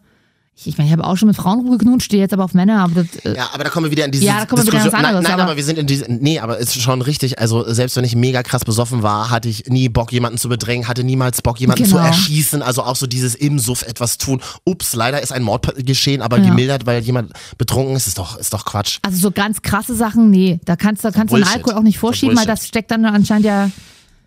ich, 0.65 0.77
meine, 0.77 0.87
ich 0.89 0.91
habe 0.93 1.03
auch 1.05 1.15
schon 1.17 1.27
mit 1.27 1.35
Frauen 1.37 1.59
rumgeknutscht, 1.59 2.05
stehe 2.07 2.21
jetzt 2.21 2.33
aber 2.33 2.43
auf 2.43 2.53
Männer, 2.53 2.81
aber 2.83 3.03
das, 3.03 3.15
äh, 3.23 3.35
Ja, 3.37 3.49
aber 3.53 3.63
da 3.63 3.69
kommen 3.69 3.85
wir 3.85 3.91
wieder 3.91 4.05
in 4.05 4.11
diese 4.11 4.25
Ja, 4.25 4.39
da 4.39 4.45
kommen 4.47 4.63
wir 4.63 4.67
wieder 4.73 4.83
Diskussion. 4.83 5.05
anderes, 5.05 5.23
nein, 5.23 5.37
nein, 5.37 5.41
aber- 5.47 5.55
wir 5.55 5.63
sind 5.63 5.77
in 5.77 5.85
diese, 5.87 6.05
nee, 6.11 6.39
aber 6.39 6.59
es 6.59 6.75
ist 6.75 6.81
schon 6.81 7.01
richtig. 7.03 7.37
Also 7.39 7.71
selbst 7.71 7.95
wenn 7.95 8.03
ich 8.03 8.15
mega 8.15 8.41
krass 8.43 8.65
besoffen 8.65 9.03
war, 9.03 9.29
hatte 9.29 9.49
ich 9.49 9.67
nie 9.67 9.87
Bock, 9.87 10.11
jemanden 10.11 10.37
zu 10.39 10.49
bedrängen, 10.49 10.87
hatte 10.87 11.03
niemals 11.03 11.41
Bock, 11.41 11.59
jemanden 11.59 11.85
zu 11.85 11.91
Genau. 11.95 12.05
erschießen. 12.07 12.61
Also 12.63 12.83
auch 12.83 12.95
so 12.95 13.05
dieses 13.07 13.35
im 13.35 13.59
Suff 13.59 13.83
etwas 13.83 14.17
tun. 14.17 14.41
Ups, 14.65 14.95
leider 14.95 15.21
ist 15.21 15.31
ein 15.31 15.43
Mord 15.43 15.73
geschehen, 15.85 16.21
aber 16.23 16.39
Ja. 16.39 16.45
gemildert, 16.49 16.85
weil 16.87 17.01
jemand 17.03 17.33
betrunken 17.57 17.95
ist, 17.95 18.07
ist 18.07 18.17
doch, 18.17 18.37
ist 18.37 18.51
doch 18.53 18.65
Quatsch. 18.65 18.97
also 19.03 19.17
so 19.19 19.31
ganz 19.31 19.61
krasse 19.61 19.95
Sachen, 19.95 20.31
nee, 20.31 20.59
da 20.65 20.75
kannst, 20.75 21.05
da 21.05 21.11
kannst 21.11 21.31
du 21.33 21.37
den. 21.37 21.45
Alkohol 21.47 21.75
auch 21.77 21.83
nicht 21.83 21.99
vorschieben, 21.99 22.35
weil 22.35 22.45
das 22.47 22.67
steckt 22.67 22.89
dann 22.91 23.05
anscheinend 23.05 23.45
ja, 23.45 23.69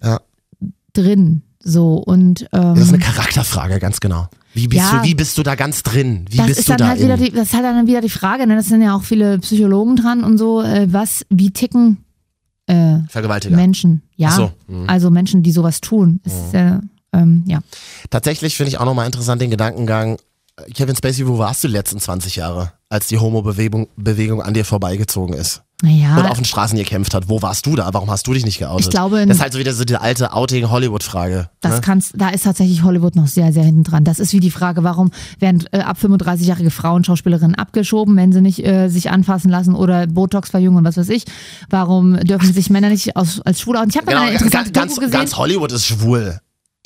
Ja. 0.02 0.20
drin. 0.92 1.42
So, 1.62 1.94
und 1.96 2.42
ähm, 2.52 2.74
Das 2.74 2.84
ist 2.84 2.88
eine 2.94 2.98
Charakterfrage, 3.02 3.78
ganz 3.80 4.00
genau. 4.00 4.28
Wie 4.52 4.68
bist 4.68 4.82
Ja. 4.82 4.98
du, 4.98 5.08
wie 5.08 5.14
bist 5.14 5.38
du 5.38 5.42
da 5.42 5.54
ganz 5.54 5.82
drin? 5.82 6.26
Wie 6.28 6.36
das 6.38 6.46
bist 6.46 6.58
ist 6.60 6.68
du 6.68 6.72
dann 6.72 6.78
da 6.78 6.88
halt 6.88 7.00
wieder 7.00 7.16
die, 7.16 7.30
das 7.30 7.48
ist 7.48 7.54
halt 7.54 7.64
dann 7.64 7.86
wieder 7.86 8.00
die 8.00 8.08
Frage, 8.10 8.46
ne? 8.46 8.56
das 8.56 8.66
sind 8.66 8.82
ja 8.82 8.96
auch 8.96 9.02
viele 9.04 9.38
Psychologen 9.38 9.96
dran 9.96 10.24
und 10.24 10.38
so, 10.38 10.62
äh, 10.62 10.92
was, 10.92 11.24
wie 11.30 11.50
ticken 11.52 11.98
äh, 12.66 12.98
Vergewaltiger. 13.08 13.56
Menschen, 13.56 14.02
ja. 14.16 14.30
So, 14.30 14.52
mhm. 14.68 14.88
Also 14.88 15.10
Menschen, 15.10 15.42
die 15.42 15.52
sowas 15.52 15.80
tun. 15.80 16.20
Das 16.24 16.34
ist 16.34 16.54
ja, 16.54 16.80
ähm, 17.12 17.42
ja. 17.46 17.60
Tatsächlich 18.10 18.56
finde 18.56 18.68
ich 18.70 18.78
auch 18.78 18.84
nochmal 18.84 19.06
interessant 19.06 19.42
den 19.42 19.50
Gedankengang, 19.50 20.18
äh, 20.56 20.70
Kevin 20.72 20.94
Spacey, 20.96 21.26
wo 21.26 21.38
warst 21.38 21.64
du 21.64 21.68
die 21.68 21.74
letzten 21.74 21.98
20 21.98 22.36
Jahre, 22.36 22.72
als 22.88 23.06
die 23.08 23.18
Homo-Bewegung 23.18 23.88
Bewegung 23.96 24.42
an 24.42 24.54
dir 24.54 24.64
vorbeigezogen 24.64 25.34
ist? 25.34 25.62
Und 25.82 25.88
Naja, 25.90 26.28
auf 26.28 26.36
den 26.38 26.44
Straßen 26.44 26.76
gekämpft 26.76 27.14
hat. 27.14 27.28
Wo 27.28 27.42
warst 27.42 27.66
du 27.66 27.76
da? 27.76 27.88
Warum 27.92 28.10
hast 28.10 28.26
du 28.26 28.32
dich 28.34 28.44
nicht 28.44 28.58
geoutet? 28.58 28.86
Ich 28.86 28.90
glaube, 28.90 29.24
das 29.26 29.36
ist 29.36 29.42
halt 29.42 29.52
so 29.52 29.58
wieder 29.58 29.72
so 29.72 29.84
die 29.84 29.96
alte 29.96 30.32
Outing-Hollywood-Frage. 30.32 31.48
das 31.60 31.76
ne? 31.76 31.80
kannst, 31.80 32.12
da 32.16 32.28
ist 32.28 32.44
tatsächlich 32.44 32.82
Hollywood 32.82 33.16
noch 33.16 33.26
sehr, 33.26 33.52
sehr 33.52 33.64
hinten 33.64 33.84
dran. 33.84 34.04
Das 34.04 34.18
ist 34.18 34.32
wie 34.32 34.40
die 34.40 34.50
Frage, 34.50 34.84
warum 34.84 35.10
werden 35.38 35.64
äh, 35.72 35.80
ab 35.80 35.96
35-jährige 36.02 36.70
Frauen 36.70 37.04
Schauspielerinnen 37.04 37.54
abgeschoben, 37.54 38.16
wenn 38.16 38.32
sie 38.32 38.40
nicht 38.40 38.64
äh, 38.64 38.88
sich 38.88 39.10
anfassen 39.10 39.50
lassen 39.50 39.74
oder 39.74 40.06
Botox 40.06 40.50
verjüngen 40.50 40.78
und 40.78 40.84
was 40.84 40.96
weiß 40.96 41.08
ich. 41.08 41.24
Warum 41.70 42.16
dürfen 42.20 42.52
sich 42.52 42.70
Männer 42.70 42.88
nicht 42.90 43.16
aus, 43.16 43.40
als 43.40 43.60
schwul 43.60 43.76
outen? 43.76 43.90
Ich 43.90 43.96
habe 43.96 44.06
Genau, 44.06 44.22
eine 44.22 44.32
interessante 44.32 44.72
ganz, 44.72 44.90
ganz, 44.90 45.00
gesehen. 45.00 45.12
ganz 45.12 45.36
Hollywood 45.36 45.72
ist 45.72 45.86
schwul. 45.86 46.40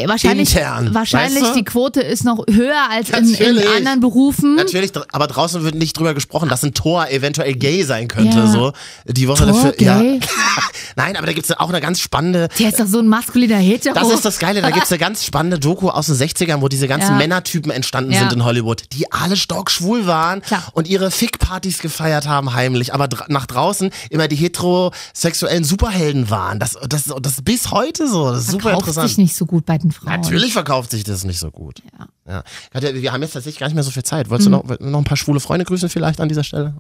Wahrscheinlich, 0.05 0.53
intern, 0.57 0.93
wahrscheinlich 0.93 1.41
weißt 1.41 1.53
du? 1.53 1.59
die 1.59 1.65
Quote 1.65 2.01
ist 2.01 2.25
noch 2.25 2.45
höher 2.51 2.91
als 2.91 3.11
in, 3.11 3.33
in 3.33 3.59
anderen 3.77 4.01
Berufen. 4.01 4.57
Natürlich, 4.57 4.91
aber 5.13 5.29
draußen 5.29 5.63
wird 5.63 5.77
nicht 5.77 5.97
drüber 5.97 6.15
gesprochen, 6.15 6.49
dass 6.49 6.65
ein 6.65 6.75
Tor 6.75 7.09
eventuell 7.11 7.55
gay 7.55 7.85
sein 7.85 8.09
könnte. 8.09 8.39
Ja. 8.39 8.47
So 8.49 8.73
die 9.07 9.29
Woche 9.29 9.45
Tor 9.47 9.53
dafür. 9.53 9.71
gay? 9.71 9.85
Ja. 9.87 10.03
Nein, 10.97 11.17
aber 11.17 11.29
da 11.29 11.33
gibt's 11.33 11.49
ja 11.49 11.61
auch 11.61 11.69
eine 11.69 11.81
ganz 11.81 12.01
spannende. 12.01 12.49
Der 12.59 12.71
ist 12.71 12.81
doch 12.81 12.87
so 12.89 12.99
ein 12.99 13.07
maskuliner 13.07 13.57
Hetero. 13.59 13.95
Das 13.95 14.11
ist 14.11 14.25
das 14.25 14.41
Geile, 14.41 14.63
da 14.63 14.71
gibt's 14.71 14.91
eine 14.91 14.99
ganz 14.99 15.25
spannende 15.25 15.61
Doku 15.61 15.89
aus 15.89 16.07
den 16.07 16.17
60ern, 16.17 16.61
wo 16.61 16.67
diese 16.67 16.89
ganzen 16.89 17.11
Ja. 17.13 17.17
Männertypen 17.17 17.71
entstanden 17.71 18.11
Ja. 18.11 18.19
sind 18.19 18.33
in 18.33 18.45
Hollywood, 18.45 18.83
die 18.95 19.13
alle 19.13 19.37
stockschwul 19.37 20.07
waren 20.09 20.43
Klar. 20.43 20.65
und 20.73 20.89
ihre 20.89 21.13
Fickpartys 21.13 21.79
gefeiert 21.79 22.27
haben 22.27 22.53
heimlich, 22.53 22.93
aber 22.93 23.07
dr- 23.07 23.27
nach 23.31 23.47
draußen 23.47 23.91
immer 24.11 24.27
die 24.27 24.37
heterosexuellen 24.37 25.63
Superhelden 25.63 26.31
waren. 26.31 26.59
Das, 26.59 26.77
das, 26.89 27.05
das 27.21 27.35
ist 27.35 27.45
bis 27.45 27.71
heute 27.71 28.09
so. 28.09 28.33
Das 28.33 28.41
ist 28.41 28.51
super 28.51 28.63
Verkauft 28.63 28.83
interessant. 28.89 29.09
sich 29.09 29.19
nicht 29.19 29.37
so 29.37 29.47
gut 29.47 29.65
bei 29.65 29.79
den 29.85 29.92
Frauen. 29.92 30.20
Natürlich 30.20 30.53
verkauft 30.53 30.90
sich 30.90 31.05
das 31.05 31.25
nicht 31.25 31.38
so 31.38 31.51
gut. 31.51 31.83
Ja. 31.99 32.07
Ja. 32.27 32.44
Katja, 32.73 32.94
wir 32.94 33.12
haben 33.12 33.23
jetzt 33.23 33.33
tatsächlich 33.33 33.61
gar 33.61 33.66
nicht 33.68 33.75
mehr 33.75 33.85
so 33.85 33.90
viel 33.90 34.03
Zeit. 34.03 34.31
Wolltest 34.31 34.49
Mhm. 34.49 34.53
du 34.53 34.59
noch, 34.75 34.81
noch 34.81 34.99
ein 34.99 35.05
paar 35.05 35.16
schwule 35.16 35.40
Freunde 35.40 35.64
grüßen 35.64 35.88
vielleicht 35.88 36.20
an 36.20 36.29
dieser 36.29 36.42
Stelle? 36.44 36.75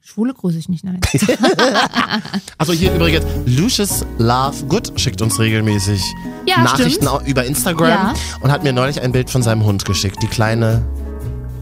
Schwule 0.00 0.32
grüße 0.34 0.58
ich 0.58 0.68
nicht, 0.68 0.84
nein. 0.84 1.00
Also 2.58 2.72
hier 2.72 2.94
übrigens, 2.94 3.24
Lucius 3.46 4.04
Love 4.18 4.64
Good 4.66 4.92
schickt 5.00 5.22
uns 5.22 5.38
regelmäßig 5.38 6.02
Ja, 6.46 6.62
Nachrichten 6.62 7.06
stimmt. 7.06 7.26
über 7.28 7.44
Instagram 7.44 7.88
Ja. 7.88 8.14
und 8.40 8.50
hat 8.52 8.62
mir 8.64 8.72
neulich 8.72 9.00
ein 9.00 9.12
Bild 9.12 9.30
von 9.30 9.42
seinem 9.42 9.64
Hund 9.64 9.84
geschickt. 9.84 10.22
Die 10.22 10.26
kleine, 10.28 10.82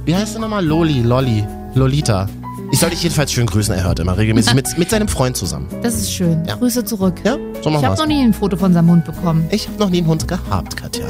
wie 0.05 0.15
heißt 0.15 0.35
sie 0.35 0.39
nochmal? 0.41 0.65
Loli, 0.65 1.03
Lolli, 1.03 1.45
Lolita. 1.75 2.29
Ich 2.73 2.81
soll 2.81 2.89
dich 2.89 3.03
jedenfalls 3.03 3.31
schön 3.31 3.45
grüßen, 3.45 3.75
er 3.75 3.85
hört 3.85 3.99
immer 3.99 4.17
regelmäßig 4.17 4.55
mit, 4.55 4.79
mit 4.79 4.89
seinem 4.89 5.07
Freund 5.07 5.37
zusammen. 5.37 5.69
Das 5.83 5.95
ist 5.95 6.11
schön. 6.11 6.43
Ja. 6.47 6.57
Grüße 6.57 6.83
zurück. 6.87 7.17
Ja, 7.23 7.35
so 7.35 7.41
ich 7.41 7.65
machen 7.67 7.75
habe 7.75 7.89
wir's. 7.89 7.99
noch 7.99 8.07
nie 8.07 8.23
ein 8.23 8.33
Foto 8.33 8.57
von 8.57 8.73
seinem 8.73 8.91
Hund 8.91 9.05
bekommen. 9.05 9.47
Ich 9.51 9.69
habe 9.69 9.79
noch 9.79 9.91
nie 9.91 9.99
einen 9.99 10.07
Hund 10.07 10.27
gehabt, 10.27 10.75
Katja. 10.75 11.05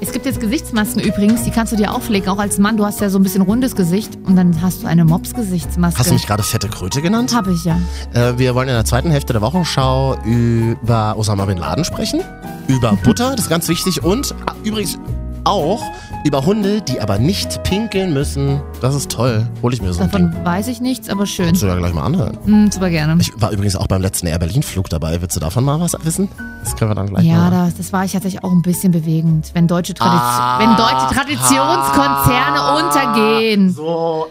Es 0.00 0.12
gibt 0.12 0.24
jetzt 0.24 0.38
Gesichtsmasken 0.38 1.02
übrigens, 1.02 1.42
die 1.42 1.50
kannst 1.50 1.72
du 1.72 1.76
dir 1.76 1.92
auflegen, 1.92 2.28
auch 2.28 2.38
als 2.38 2.58
Mann. 2.58 2.76
Du 2.76 2.86
hast 2.86 3.00
ja 3.00 3.10
so 3.10 3.18
ein 3.18 3.24
bisschen 3.24 3.42
rundes 3.42 3.74
Gesicht 3.74 4.16
und 4.24 4.36
dann 4.36 4.62
hast 4.62 4.84
du 4.84 4.86
eine 4.86 5.04
Mops-Gesichtsmaske. 5.04 5.98
Hast 5.98 6.10
du 6.10 6.14
mich 6.14 6.28
gerade 6.28 6.44
fette 6.44 6.68
Kröte 6.68 7.02
genannt? 7.02 7.34
Hab 7.34 7.48
ich 7.48 7.64
ja. 7.64 7.80
Äh, 8.14 8.38
wir 8.38 8.54
wollen 8.54 8.68
in 8.68 8.74
der 8.74 8.84
zweiten 8.84 9.10
Hälfte 9.10 9.32
der 9.32 9.42
Wochenschau 9.42 10.16
über 10.24 11.16
Osama 11.18 11.46
Bin 11.46 11.58
Laden 11.58 11.84
sprechen, 11.84 12.22
über 12.68 12.92
Butter, 13.02 13.32
das 13.32 13.46
ist 13.46 13.50
ganz 13.50 13.66
wichtig, 13.66 14.04
und 14.04 14.32
ah, 14.46 14.54
übrigens 14.62 14.96
auch 15.42 15.82
über 16.24 16.44
Hunde, 16.44 16.82
die 16.82 17.00
aber 17.00 17.18
nicht 17.18 17.62
pinkeln 17.62 18.12
müssen. 18.12 18.60
Das 18.80 18.94
ist 18.94 19.10
toll. 19.10 19.46
Hol 19.62 19.72
ich 19.72 19.80
mir 19.80 19.92
so 19.92 20.02
ein 20.02 20.10
Ding. 20.10 20.30
Davon 20.30 20.44
weiß 20.44 20.68
ich 20.68 20.80
nichts, 20.80 21.08
aber 21.08 21.26
schön. 21.26 21.46
Kannst 21.46 21.62
du 21.62 21.66
ja 21.66 21.76
gleich 21.76 21.94
mal 21.94 22.04
anhören. 22.04 22.38
Hm, 22.44 22.70
super 22.70 22.90
gerne. 22.90 23.16
Ich 23.20 23.32
war 23.40 23.50
übrigens 23.52 23.76
auch 23.76 23.86
beim 23.86 24.02
letzten 24.02 24.26
Air 24.26 24.38
Berlin 24.38 24.62
Flug 24.62 24.88
dabei. 24.88 25.20
Willst 25.20 25.36
du 25.36 25.40
davon 25.40 25.64
mal 25.64 25.80
was 25.80 25.96
wissen? 26.04 26.28
Das 26.64 26.76
können 26.76 26.90
wir 26.90 26.94
dann 26.94 27.06
gleich 27.08 27.24
Ja, 27.24 27.50
das, 27.50 27.76
das 27.76 27.92
war 27.92 28.04
ich 28.04 28.12
tatsächlich 28.12 28.44
auch 28.44 28.50
ein 28.52 28.62
bisschen 28.62 28.92
bewegend. 28.92 29.50
Wenn 29.54 29.66
deutsche, 29.68 29.94
Tradition, 29.94 30.20
Ah. 30.20 30.58
wenn 30.58 30.76
deutsche 30.76 31.14
Traditionskonzerne 31.14 32.84
untergehen. 32.84 33.72
So, 33.72 34.26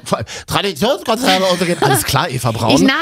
Traditionskonzerne 0.45 1.45
untergehen. 1.45 1.77
Alles 1.81 2.03
klar, 2.03 2.29
Eva 2.29 2.51
Braun. 2.51 2.75
Ich, 2.75 2.81
nein, 2.81 2.93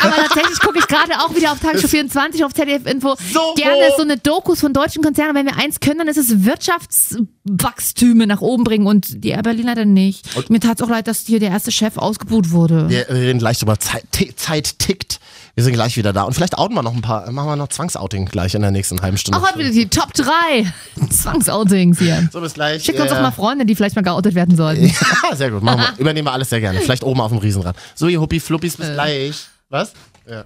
aber 0.00 0.16
tatsächlich 0.16 0.58
gucke 0.60 0.78
ich 0.78 0.86
gerade 0.86 1.12
auch 1.20 1.34
wieder 1.34 1.52
auf 1.52 1.60
Tagesschau 1.60 1.88
24 1.88 2.44
auf 2.44 2.54
ZDF 2.54 2.86
Info. 2.86 3.14
So 3.32 3.54
Gerne 3.56 3.90
so 3.96 4.02
eine 4.02 4.16
Dokus 4.16 4.60
von 4.60 4.72
deutschen 4.72 5.02
Konzernen. 5.02 5.34
Wenn 5.34 5.46
wir 5.46 5.56
eins 5.56 5.80
können, 5.80 5.98
dann 5.98 6.08
ist 6.08 6.16
es 6.16 6.44
Wirtschaftswachstüme 6.44 8.26
nach 8.26 8.40
oben 8.40 8.64
bringen 8.64 8.86
und 8.86 9.22
die 9.24 9.30
Air 9.30 9.42
Berlin 9.42 9.66
leider 9.66 9.84
nicht. 9.84 10.48
Mir 10.50 10.60
tat 10.60 10.80
es 10.80 10.86
auch 10.86 10.90
leid, 10.90 11.08
dass 11.08 11.20
hier 11.26 11.40
der 11.40 11.50
erste 11.50 11.72
Chef 11.72 11.96
ausgebuht 11.98 12.50
wurde. 12.50 12.88
Wir 12.88 13.08
reden 13.10 13.38
gleich 13.38 13.62
über 13.62 13.78
Zeit, 13.78 14.04
Zeit 14.36 14.78
tickt. 14.78 15.20
Wir 15.58 15.64
sind 15.64 15.72
gleich 15.72 15.96
wieder 15.96 16.12
da. 16.12 16.22
Und 16.22 16.34
vielleicht 16.34 16.56
outen 16.56 16.72
wir 16.76 16.84
noch 16.84 16.94
ein 16.94 17.02
paar, 17.02 17.28
machen 17.32 17.48
wir 17.48 17.56
noch 17.56 17.66
Zwangsouting 17.66 18.26
gleich 18.26 18.54
in 18.54 18.62
der 18.62 18.70
nächsten 18.70 19.02
halben 19.02 19.18
Stunde. 19.18 19.40
Auch 19.40 19.44
heute 19.44 19.58
wieder 19.58 19.70
die 19.70 19.88
Top 19.88 20.14
3 20.14 20.72
Zwangsoutings 21.10 21.98
hier. 21.98 22.28
So, 22.32 22.40
bis 22.40 22.54
gleich. 22.54 22.84
Schickt 22.84 23.00
uns 23.00 23.10
Äh, 23.10 23.16
auch 23.16 23.22
mal 23.22 23.32
Freunde, 23.32 23.66
die 23.66 23.74
vielleicht 23.74 23.96
mal 23.96 24.02
geoutet 24.02 24.36
werden 24.36 24.56
sollten. 24.56 24.84
Ja, 25.28 25.34
sehr 25.34 25.50
gut. 25.50 25.64
Machen 25.64 25.80
wir. 25.80 25.98
Übernehmen 25.98 26.28
wir 26.28 26.32
alles 26.32 26.50
sehr 26.50 26.60
gerne. 26.60 26.78
Vielleicht 26.80 27.02
oben 27.02 27.20
auf 27.20 27.32
dem 27.32 27.38
Riesenrad. 27.38 27.74
So, 27.96 28.06
ihr 28.06 28.20
Huppi 28.20 28.38
Fluppis, 28.38 28.76
Äh. 28.76 28.78
bis 28.78 28.92
gleich. 28.92 29.46
Was? 29.68 29.94
Ja. 30.30 30.44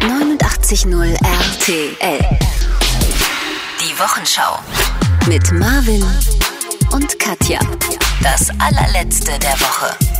89.0 0.00 1.12
RTL. 1.12 2.38
Die 3.78 3.98
Wochenschau. 4.00 4.58
Mit 5.26 5.52
Marvin 5.52 6.02
und 6.92 7.18
Katja. 7.18 7.60
Das 8.22 8.48
allerletzte 8.58 9.32
der 9.38 9.52
Woche. 9.60 10.17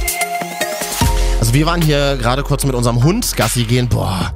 Also 1.40 1.54
wir 1.54 1.66
waren 1.66 1.80
hier 1.80 2.16
gerade 2.16 2.42
kurz 2.42 2.64
mit 2.64 2.74
unserem 2.74 3.02
Hund 3.04 3.36
Gassi 3.36 3.64
gehen. 3.64 3.88
Boah, 3.88 4.34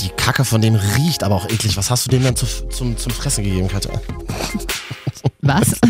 die 0.00 0.08
Kacke 0.10 0.44
von 0.44 0.60
dem 0.60 0.74
riecht 0.74 1.22
aber 1.22 1.36
auch 1.36 1.48
eklig. 1.48 1.76
Was 1.76 1.90
hast 1.90 2.06
du 2.06 2.10
dem 2.10 2.24
dann 2.24 2.36
zu, 2.36 2.46
zum, 2.68 2.96
zum 2.96 3.12
Fressen 3.12 3.44
gegeben, 3.44 3.68
Katja? 3.68 3.92
Was? 5.40 5.72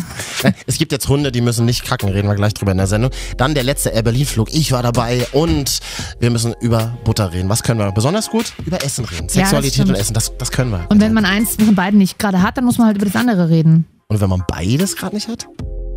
Es 0.66 0.78
gibt 0.78 0.92
jetzt 0.92 1.08
Hunde, 1.08 1.32
die 1.32 1.40
müssen 1.40 1.64
nicht 1.64 1.84
kacken, 1.84 2.10
reden 2.10 2.28
wir 2.28 2.34
gleich 2.36 2.54
drüber 2.54 2.70
in 2.70 2.78
der 2.78 2.86
Sendung. 2.86 3.10
Dann 3.36 3.54
der 3.54 3.64
letzte 3.64 3.88
Air 3.88 4.02
Berlin 4.02 4.26
Flug, 4.26 4.52
ich 4.52 4.70
war 4.70 4.82
dabei 4.82 5.26
und 5.32 5.80
wir 6.20 6.30
müssen 6.30 6.54
über 6.60 6.96
Butter 7.04 7.32
reden. 7.32 7.48
Was 7.48 7.62
können 7.62 7.80
wir 7.80 7.90
besonders 7.90 8.30
gut? 8.30 8.52
Über 8.64 8.84
Essen 8.84 9.06
reden. 9.06 9.28
Sexualität 9.28 9.80
und 9.80 9.86
stimmt. 9.86 9.98
Essen, 9.98 10.14
das, 10.14 10.36
das 10.36 10.50
können 10.52 10.70
wir. 10.70 10.86
Und 10.90 11.00
wenn 11.00 11.14
man 11.14 11.24
eins 11.24 11.56
von 11.56 11.74
beiden 11.74 11.98
nicht 11.98 12.18
gerade 12.18 12.42
hat, 12.42 12.58
dann 12.58 12.64
muss 12.64 12.76
man 12.78 12.86
halt 12.86 12.96
über 12.98 13.06
das 13.06 13.16
andere 13.16 13.48
reden. 13.48 13.86
und 14.08 14.20
wenn 14.20 14.28
man 14.28 14.44
beides 14.46 14.94
gerade 14.94 15.16
nicht 15.16 15.26
hat? 15.26 15.48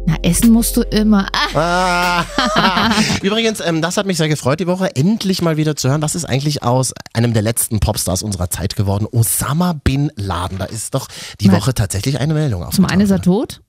Na, 0.05 0.15
essen 0.23 0.51
musst 0.51 0.75
du 0.77 0.81
immer. 0.81 1.27
Ah, 1.55 2.23
Ah. 2.55 2.91
Übrigens, 3.21 3.59
ähm, 3.59 3.81
das 3.81 3.97
hat 3.97 4.05
mich 4.07 4.17
sehr 4.17 4.27
gefreut 4.29 4.59
die 4.59 4.67
Woche, 4.67 4.95
endlich 4.95 5.41
mal 5.41 5.57
wieder 5.57 5.75
zu 5.75 5.89
hören. 5.89 6.01
Was 6.01 6.15
ist 6.15 6.25
eigentlich 6.25 6.63
aus 6.63 6.93
einem 7.13 7.33
der 7.33 7.41
letzten 7.43 7.79
Popstars 7.79 8.23
unserer 8.23 8.49
Zeit 8.49 8.75
geworden? 8.75 9.05
Osama 9.11 9.73
Bin 9.73 10.11
Laden. 10.15 10.57
Da 10.57 10.65
ist 10.65 10.95
doch 10.95 11.07
die 11.41 11.47
Na, 11.47 11.53
Woche 11.57 11.73
tatsächlich 11.73 12.19
eine 12.19 12.33
Meldung 12.33 12.69
zum 12.71 12.85
einen 12.85 13.01
ist 13.01 13.11
er 13.11 13.17
aufgetaucht. 13.17 13.49
tot, 13.57 13.61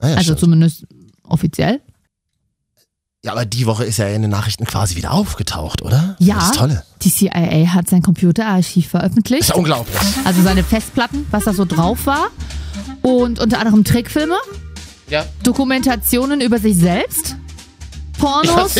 Ah, 0.00 0.08
ja, 0.08 0.12
also 0.16 0.22
stimmt. 0.24 0.40
zumindest 0.40 0.86
offiziell. 1.22 1.80
ja, 3.24 3.32
aber 3.32 3.44
die 3.46 3.66
Woche 3.66 3.84
ist 3.84 3.98
er 4.00 4.12
in 4.14 4.22
den 4.22 4.30
Nachrichten 4.30 4.64
quasi 4.64 4.96
wieder 4.96 5.12
aufgetaucht, 5.12 5.80
oder? 5.82 6.16
Ja. 6.18 6.34
Das 6.36 6.44
ist 6.46 6.54
tolle. 6.56 6.82
Die 7.02 7.10
CIA 7.10 7.72
hat 7.72 7.88
sein 7.88 8.02
Computerarchiv 8.02 8.90
Das 8.90 8.90
veröffentlicht. 8.90 9.42
ist 9.42 9.48
ja 9.50 9.54
unglaublich. 9.54 9.96
Also 10.24 10.42
seine 10.42 10.64
Festplatten, 10.64 11.26
was 11.30 11.44
da 11.44 11.52
so 11.52 11.64
drauf 11.64 12.06
war. 12.06 12.28
Und 13.02 13.38
unter 13.38 13.58
anderem 13.60 13.84
Trickfilme, 13.84 14.34
Ja. 15.10 15.24
Dokumentationen 15.42 16.40
über 16.40 16.58
sich 16.58 16.76
selbst, 16.76 17.36
Pornos. 18.18 18.74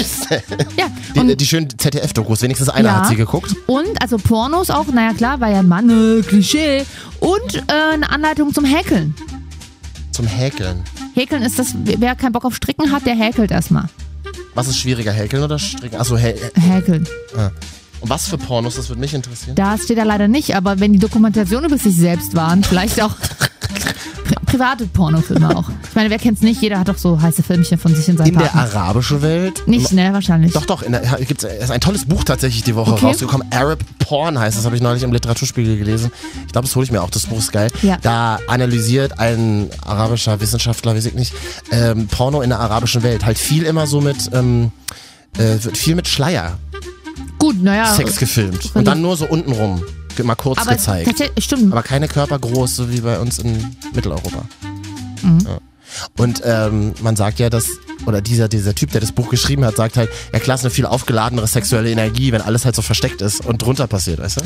Ja, 0.77 0.87
Die, 1.15 1.19
und, 1.21 1.41
die 1.41 1.47
schönen 1.47 1.69
ZDF-Dokus, 1.77 2.43
wenigstens 2.43 2.69
einer 2.69 2.89
Ja. 2.89 2.97
hat 3.01 3.09
sie 3.09 3.17
geguckt. 3.17 3.55
und 3.67 4.01
also 4.01 4.17
Pornos 4.17 4.71
auch, 4.71 4.87
naja 4.87 5.13
klar, 5.13 5.41
war 5.41 5.51
ja 5.51 5.63
Mann, 5.63 5.91
äh, 5.91 6.23
Klischee. 6.23 6.85
Und 7.21 7.55
äh, 7.69 7.93
eine 7.95 8.09
Anleitung 8.11 8.53
zum 8.55 8.65
Häkeln. 8.65 9.15
Zum 10.13 10.27
Häkeln. 10.27 10.83
Häkeln 11.15 11.43
ist 11.43 11.59
das, 11.59 11.75
wer 11.85 12.15
keinen 12.15 12.33
Bock 12.33 12.45
auf 12.45 12.55
Stricken 12.55 12.91
hat, 12.93 13.07
der 13.07 13.15
häkelt 13.17 13.51
erstmal. 13.51 13.89
Was 14.55 14.69
ist 14.69 14.79
schwieriger, 14.79 15.13
Häkeln 15.13 15.43
oder 15.43 15.59
Stricken? 15.59 15.99
Achso, 16.01 16.17
hä 16.17 16.35
Häkeln. 16.55 17.07
und 18.01 18.09
was 18.11 18.29
für 18.29 18.39
Pornos, 18.39 18.77
das 18.77 18.89
würde 18.89 19.01
mich 19.01 19.15
interessieren. 19.15 19.57
Da 19.57 19.77
steht 19.79 19.99
er 19.99 20.05
leider 20.05 20.29
nicht, 20.29 20.55
aber 20.57 20.79
wenn 20.81 20.93
die 20.93 20.99
Dokumentationen 21.01 21.67
über 21.71 21.79
sich 21.79 21.97
selbst 21.97 22.35
waren, 22.37 22.63
vielleicht 22.63 23.01
auch 23.03 23.15
pri 24.25 24.35
private 24.47 24.87
Pornofilme 24.87 25.57
auch. 25.57 25.69
Ich 25.89 25.95
meine, 25.95 26.11
wer 26.11 26.19
kennt's 26.19 26.41
nicht? 26.41 26.63
Jeder 26.63 26.79
hat 26.79 26.89
doch 26.89 26.97
so 26.99 27.21
heiße 27.21 27.43
Filmchen 27.43 27.79
von 27.79 27.95
sich 27.95 28.09
in 28.09 28.17
seinem 28.17 28.29
In 28.29 28.39
der 28.39 28.47
Partner. 28.47 28.81
arabischen 28.83 29.21
Welt 29.23 29.67
Nicht, 29.67 29.93
ne? 29.93 30.13
Wahrscheinlich. 30.13 30.53
Doch, 30.53 30.65
doch, 30.67 30.83
der, 30.83 31.01
gibt's 31.27 31.45
ist 31.45 31.71
ein 31.71 31.81
tolles 31.81 32.05
Buch 32.07 32.23
tatsächlich 32.25 32.63
die 32.63 32.75
Woche 32.75 32.93
Okay. 32.93 33.07
rausgekommen. 33.07 33.47
Arab 33.53 33.81
Porn 33.99 34.39
heißt 34.39 34.57
das, 34.57 34.65
habe 34.65 34.77
ich 34.77 34.83
neulich 34.83 35.03
im 35.03 35.13
Literaturspiegel 35.13 35.77
gelesen. 35.79 36.11
Ich 36.47 36.53
glaube, 36.53 36.67
das 36.67 36.77
hole 36.77 36.85
ich 36.85 36.93
mir 36.93 37.03
auch, 37.03 37.11
das 37.11 37.27
Buch 37.27 37.39
ist 37.39 37.53
geil. 37.53 37.71
Ja. 37.83 37.99
Da 38.03 38.39
analysiert 38.47 39.19
ein 39.19 39.71
arabischer 39.85 40.41
Wissenschaftler, 40.41 40.95
weiß 40.95 41.07
ich 41.07 41.15
nicht, 41.15 41.33
ähm, 41.73 42.07
Porno 42.09 42.41
in 42.43 42.51
der 42.51 42.61
arabischen 42.61 43.03
Welt. 43.03 43.25
Halt 43.27 43.39
viel 43.39 43.65
immer 43.65 43.87
so 43.87 44.01
mit, 44.01 44.31
ähm, 44.33 44.71
äh, 45.37 45.63
wird 45.65 45.77
viel 45.77 45.95
mit 45.97 46.07
Schleier 46.07 46.59
Gut, 47.39 47.63
naja. 47.63 47.93
Sex 47.93 48.17
gefilmt. 48.17 48.71
Und 48.75 48.87
dann 48.87 49.03
nur 49.03 49.17
so 49.17 49.27
untenrum, 49.27 49.83
mal 50.23 50.35
kurz 50.35 50.59
aber 50.59 50.73
gezeigt. 50.73 51.33
stimmt. 51.39 51.73
Aber 51.73 51.83
keine 51.83 52.09
Körper 52.09 52.39
groß, 52.39 52.77
so 52.77 52.91
wie 52.91 53.01
bei 53.01 53.19
uns 53.19 53.39
in 53.39 53.77
Mitteleuropa. 53.93 54.45
Mhm. 55.23 55.39
Ja. 55.47 55.59
Und 56.19 56.43
ähm, 56.45 56.93
man 57.03 57.17
sagt 57.17 57.39
ja, 57.39 57.51
dass, 57.51 57.69
oder 58.07 58.21
dieser, 58.21 58.49
dieser 58.49 58.75
Typ, 58.75 58.91
der 58.91 59.01
das 59.01 59.13
Buch 59.13 59.29
geschrieben 59.29 59.65
hat, 59.65 59.77
sagt 59.77 59.97
halt, 59.97 60.11
ja 60.33 60.39
klar, 60.39 60.57
ist 60.57 60.63
eine 60.63 60.71
viel 60.71 60.87
aufgeladenere 60.87 61.47
sexuelle 61.47 61.91
Energie, 61.91 62.33
wenn 62.33 62.41
alles 62.41 62.65
halt 62.65 62.75
so 62.75 62.83
versteckt 62.83 63.23
ist 63.23 63.45
und 63.45 63.63
drunter 63.63 63.87
passiert, 63.87 64.21
weißt 64.21 64.41
du? 64.41 64.45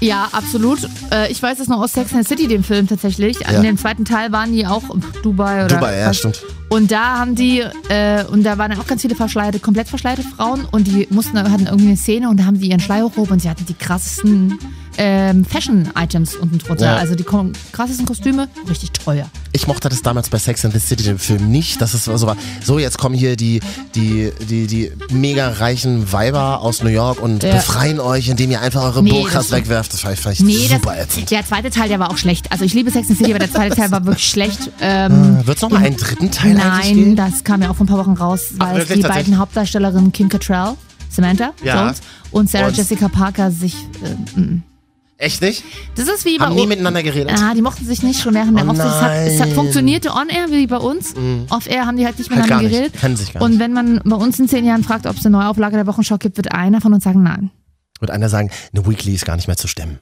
Ja, 0.00 0.28
absolut. 0.32 0.88
Äh, 1.12 1.30
ich 1.30 1.42
weiß 1.42 1.58
es 1.60 1.68
noch 1.68 1.80
aus 1.80 1.92
Sex 1.92 2.12
and 2.12 2.26
the 2.26 2.28
City, 2.28 2.48
dem 2.48 2.64
Film 2.64 2.88
tatsächlich. 2.88 3.40
Ja. 3.40 3.50
In 3.50 3.62
dem 3.62 3.78
zweiten 3.78 4.04
Teil 4.04 4.32
waren 4.32 4.52
die 4.52 4.66
auch 4.66 4.82
Dubai 5.22 5.64
oder. 5.64 5.76
Dubai, 5.76 5.98
ja, 5.98 6.12
stimmt. 6.12 6.42
Und 6.68 6.92
da 6.92 7.18
haben 7.18 7.34
die, 7.34 7.64
äh, 7.88 8.24
und 8.24 8.44
da 8.44 8.56
waren 8.58 8.72
auch 8.78 8.86
ganz 8.86 9.02
viele 9.02 9.16
verschleierte, 9.16 9.58
komplett 9.58 9.88
verschleierte 9.88 10.22
Frauen 10.22 10.64
und 10.70 10.86
die 10.86 11.08
mussten, 11.10 11.36
hatten 11.38 11.66
irgendwie 11.66 11.88
eine 11.88 11.96
Szene 11.96 12.28
und 12.28 12.38
da 12.38 12.44
haben 12.44 12.60
die 12.60 12.68
ihren 12.68 12.80
Schleier 12.80 13.04
hochgehoben 13.04 13.32
und 13.32 13.42
sie 13.42 13.50
hatten 13.50 13.66
die 13.66 13.74
krassesten 13.74 14.56
ähm, 14.98 15.44
Fashion-Items 15.44 16.36
unten 16.36 16.58
drunter. 16.58 16.86
Ja. 16.86 16.96
Also 16.96 17.14
die 17.14 17.24
krassesten 17.72 18.06
Kostüme, 18.06 18.48
richtig 18.68 18.92
teuer. 18.92 19.26
Ich 19.52 19.66
mochte 19.66 19.88
das 19.88 20.02
damals 20.02 20.28
bei 20.28 20.38
Sex 20.38 20.64
and 20.64 20.74
the 20.74 20.80
City, 20.80 21.02
dem 21.04 21.18
Film, 21.18 21.50
nicht, 21.50 21.80
dass 21.80 21.94
es 21.94 22.04
so 22.04 22.26
war, 22.26 22.36
so 22.64 22.78
jetzt 22.78 22.98
kommen 22.98 23.14
hier 23.14 23.36
die, 23.36 23.60
die, 23.94 24.30
die, 24.48 24.66
die 24.66 24.92
mega 25.10 25.48
reichen 25.48 26.12
Weiber 26.12 26.60
aus 26.60 26.82
New 26.82 26.88
York 26.90 27.20
und 27.20 27.42
Ja. 27.42 27.54
befreien 27.56 27.98
euch, 28.00 28.28
indem 28.28 28.50
ihr 28.50 28.60
einfach 28.60 28.82
eure 28.82 29.02
Nee, 29.02 29.10
Burkas 29.10 29.50
wegwerft. 29.50 29.92
Das 29.92 30.00
fand 30.02 30.34
ich 30.34 30.40
Nee, 30.40 30.68
super 30.68 30.94
das, 30.94 31.06
ätzend. 31.06 31.30
der 31.30 31.44
zweite 31.46 31.70
Teil, 31.70 31.88
der 31.88 31.98
war 31.98 32.10
auch 32.10 32.18
schlecht. 32.18 32.52
Also 32.52 32.64
ich 32.64 32.74
liebe 32.74 32.90
Sex 32.90 33.08
and 33.08 33.18
the 33.18 33.24
City, 33.24 33.32
aber 33.32 33.38
der 33.40 33.50
zweite 33.52 33.74
Teil 33.76 33.90
war 33.90 34.04
wirklich 34.06 34.28
schlecht. 34.28 34.70
Ähm, 34.80 35.38
Wird 35.46 35.56
es 35.56 35.62
nochmal 35.62 35.84
einen 35.84 35.96
dritten 35.96 36.30
Teil 36.30 36.54
Nein, 36.54 36.94
geben? 36.94 37.16
das 37.16 37.42
kam 37.44 37.62
ja 37.62 37.70
auch 37.70 37.76
vor 37.76 37.84
ein 37.86 37.88
paar 37.88 37.98
Wochen 37.98 38.12
raus, 38.12 38.46
Ach, 38.58 38.68
weil 38.70 38.76
wirklich, 38.78 39.02
die 39.02 39.08
beiden 39.08 39.38
Hauptdarstellerinnen 39.38 40.12
Kim 40.12 40.28
Cattrall, 40.28 40.74
Samantha 41.08 41.50
Ja. 41.64 41.82
Jones 41.84 42.00
und 42.30 42.48
Sarah 42.50 42.68
Und- 42.68 42.76
Jessica 42.76 43.08
Parker 43.08 43.50
sich. 43.50 43.74
Äh. 44.36 44.60
Echt 45.20 45.42
nicht? 45.42 45.62
das 45.96 46.08
ist 46.08 46.24
wie 46.24 46.38
bei 46.38 46.46
Haben 46.46 46.54
nie 46.56 46.66
miteinander 46.66 47.02
geredet? 47.02 47.32
Ah, 47.38 47.52
die 47.54 47.60
mochten 47.62 47.84
sich 47.84 48.02
nicht 48.02 48.20
schon 48.20 48.32
während 48.34 48.56
der 48.58 48.64
Oh 48.66 48.70
Hochzeit. 48.70 48.86
Es 48.86 49.00
hat, 49.02 49.12
es 49.34 49.40
hat 49.40 49.48
funktionierte 49.50 50.10
on-air 50.12 50.50
wie 50.50 50.66
bei 50.66 50.78
uns. 50.78 51.14
Off-air 51.50 51.84
haben 51.86 51.96
die 51.98 52.06
halt 52.06 52.18
nicht 52.18 52.30
Halt 52.30 52.40
miteinander 52.40 52.48
gar 52.48 52.62
nicht. 52.62 52.70
geredet. 52.72 53.00
Kennen 53.00 53.16
sich 53.16 53.32
gar 53.34 53.42
Und 53.42 53.50
nicht. 53.52 53.60
wenn 53.60 53.72
man 53.74 54.00
bei 54.04 54.16
uns 54.16 54.38
in 54.40 54.48
zehn 54.48 54.64
Jahren 54.64 54.82
fragt, 54.82 55.06
ob 55.06 55.16
es 55.18 55.26
eine 55.26 55.36
Neuauflage 55.36 55.76
der 55.76 55.86
Wochenschau 55.86 56.16
gibt, 56.16 56.38
wird 56.38 56.52
einer 56.52 56.80
von 56.80 56.94
uns 56.94 57.04
sagen 57.04 57.22
nein. 57.22 57.50
Wird 58.00 58.10
einer 58.10 58.30
sagen, 58.30 58.50
eine 58.74 58.86
Weekly 58.86 59.14
ist 59.14 59.26
gar 59.26 59.36
nicht 59.36 59.46
mehr 59.46 59.58
zu 59.58 59.68
stemmen. 59.68 59.98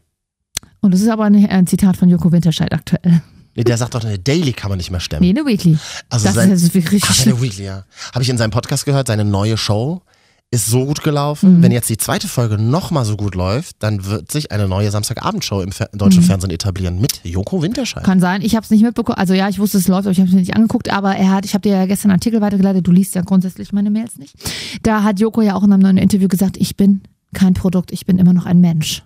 Und 0.81 0.95
das 0.95 1.01
ist 1.01 1.09
aber 1.09 1.25
ein, 1.25 1.35
ein 1.51 1.67
Zitat 1.67 1.97
von 1.97 2.09
Joko 2.09 2.31
Winterscheid 2.31 2.73
aktuell. 2.73 3.21
Nee, 3.57 3.65
der 3.65 3.77
sagt 3.77 3.97
doch, 3.97 4.05
eine 4.05 4.21
Daily 4.21 4.53
kann 4.53 4.69
man 4.71 4.77
nicht 4.79 4.93
mehr 4.93 5.01
stemmen. 5.01 5.23
Nee, 5.23 5.31
eine 5.31 5.45
Weekly. 5.45 5.77
Also 6.09 6.27
das 6.27 6.35
sein- 6.37 6.53
ist 6.53 6.73
wirklich 6.75 7.03
Ach, 7.05 7.11
richtig 7.11 7.25
seine 7.25 7.43
Weekly, 7.43 7.65
ja. 7.65 7.83
Habe 8.15 8.23
ich 8.23 8.29
in 8.29 8.39
seinem 8.39 8.53
Podcast 8.53 8.85
gehört, 8.85 9.09
seine 9.09 9.25
neue 9.25 9.57
Show 9.57 10.03
ist 10.51 10.67
so 10.67 10.87
gut 10.87 11.03
gelaufen. 11.03 11.59
Mhm. 11.59 11.63
Wenn 11.63 11.73
jetzt 11.73 11.91
die 11.91 11.99
zweite 11.99 12.27
Folge 12.27 12.57
nochmal 12.57 13.05
so 13.05 13.17
gut 13.17 13.35
läuft, 13.35 13.77
dann 13.83 14.07
wird 14.07 14.33
sich 14.33 14.51
eine 14.51 14.67
neue 14.67 14.91
Samstagabendshow 14.91 15.61
im 15.61 15.73
Fer 15.73 15.91
deutschen 15.93 16.23
Fernsehen 16.23 16.51
etablieren 16.51 17.01
mit 17.01 17.21
Joko 17.23 17.61
Winterscheid. 17.61 18.03
Mhm. 18.03 18.07
Kann 18.07 18.21
sein. 18.21 18.41
Ich 18.43 18.55
habe 18.57 18.65
es 18.65 18.71
nicht 18.71 18.83
mitbekommen. 18.83 19.19
Also 19.19 19.35
ja, 19.35 19.49
ich 19.49 19.59
wusste, 19.59 19.77
es 19.77 19.89
läuft, 19.89 20.07
aber 20.07 20.13
ich 20.13 20.19
habe 20.19 20.29
es 20.29 20.35
mir 20.35 20.41
nicht 20.41 20.57
angeguckt. 20.57 20.91
Aber 20.91 21.15
er 21.15 21.31
hat, 21.31 21.45
ich 21.45 21.53
habe 21.53 21.63
dir 21.63 21.77
ja 21.77 21.87
gestern 21.87 22.11
einen 22.11 22.19
Artikel 22.19 22.41
weitergeleitet. 22.41 22.87
Du 22.87 22.93
liest 22.93 23.15
ja 23.15 23.23
grundsätzlich 23.23 23.73
meine 23.73 23.91
Mails 23.91 24.17
nicht. 24.17 24.35
Da 24.83 25.03
hat 25.03 25.21
Joko 25.21 25.43
ja 25.43 25.55
auch 25.55 25.65
in 25.65 25.73
einem 25.73 25.83
neuen 25.83 25.99
Interview 25.99 26.29
gesagt, 26.29 26.57
ich 26.57 26.77
bin 26.77 27.03
kein 27.35 27.53
Produkt, 27.53 27.93
ich 27.93 28.07
bin 28.07 28.19
immer 28.19 28.33
noch 28.33 28.47
ein 28.47 28.61
Mensch. 28.61 29.03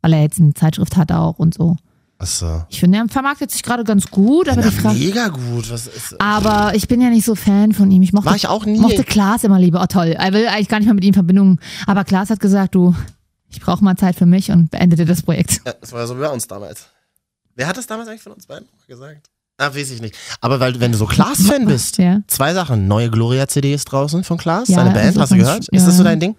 Weil 0.00 0.14
er 0.14 0.22
jetzt 0.22 0.40
eine 0.40 0.54
Zeitschrift 0.54 0.96
hat 0.96 1.12
auch 1.12 1.38
und 1.38 1.52
so. 1.52 1.76
Achso. 2.18 2.64
Ich 2.70 2.80
finde, 2.80 2.98
er 2.98 3.08
vermarktet 3.08 3.50
sich 3.50 3.62
gerade 3.62 3.84
ganz 3.84 4.10
gut, 4.10 4.48
aber 4.48 4.62
Na, 4.62 4.70
die 4.70 4.74
Frage. 4.76 4.98
mega 4.98 5.28
gut. 5.28 5.70
Was 5.70 5.86
ist, 5.86 6.18
Aber 6.20 6.74
ich 6.74 6.88
bin 6.88 7.00
ja 7.02 7.10
nicht 7.10 7.26
so 7.26 7.34
Fan 7.34 7.72
von 7.74 7.90
ihm. 7.90 8.00
Ich 8.02 8.12
mochte, 8.14 8.26
War 8.30 8.36
ich 8.36 8.48
auch 8.48 8.64
nie. 8.64 8.78
mochte 8.78 9.04
Klaas 9.04 9.44
immer 9.44 9.58
lieber. 9.58 9.82
Oh 9.82 9.86
toll, 9.86 10.08
er 10.18 10.32
will 10.32 10.46
eigentlich 10.48 10.68
gar 10.68 10.78
nicht 10.78 10.86
mehr 10.86 10.94
mit 10.94 11.04
ihm 11.04 11.08
in 11.08 11.14
Verbindung. 11.14 11.60
Aber 11.86 12.04
Klaas 12.04 12.30
hat 12.30 12.40
gesagt, 12.40 12.74
du, 12.74 12.94
ich 13.50 13.60
brauche 13.60 13.84
mal 13.84 13.96
Zeit 13.96 14.16
für 14.16 14.24
mich 14.26 14.50
und 14.50 14.70
beendete 14.70 15.04
das 15.04 15.22
Projekt. 15.22 15.60
Ja, 15.66 15.74
das 15.78 15.92
war 15.92 16.00
ja 16.00 16.06
so 16.06 16.16
wie 16.16 16.20
bei 16.22 16.30
uns 16.30 16.46
damals. 16.46 16.86
Wer 17.54 17.66
hat 17.66 17.76
das 17.76 17.86
damals 17.86 18.08
eigentlich 18.08 18.22
von 18.22 18.32
uns 18.32 18.46
beiden 18.46 18.66
gesagt? 18.88 19.28
Ah, 19.58 19.74
weiß 19.74 19.90
ich 19.90 20.00
nicht. 20.02 20.14
Aber 20.42 20.58
weil, 20.60 20.78
wenn 20.80 20.92
du 20.92 20.98
so 20.98 21.06
Klaas-Fan 21.06 21.64
bist, 21.66 21.98
Ja. 21.98 22.20
zwei 22.28 22.52
Sachen. 22.54 22.88
Neue 22.88 23.10
Gloria-CD 23.10 23.72
ist 23.74 23.86
draußen 23.86 24.24
von 24.24 24.36
Klaas, 24.38 24.68
Ja, 24.68 24.76
seine 24.76 24.90
Band, 24.90 25.06
also 25.06 25.20
hast 25.20 25.32
du 25.32 25.36
gehört? 25.36 25.68
Ist 25.68 25.86
das 25.86 25.96
so 25.96 26.02
dein 26.04 26.20
Ding? 26.20 26.34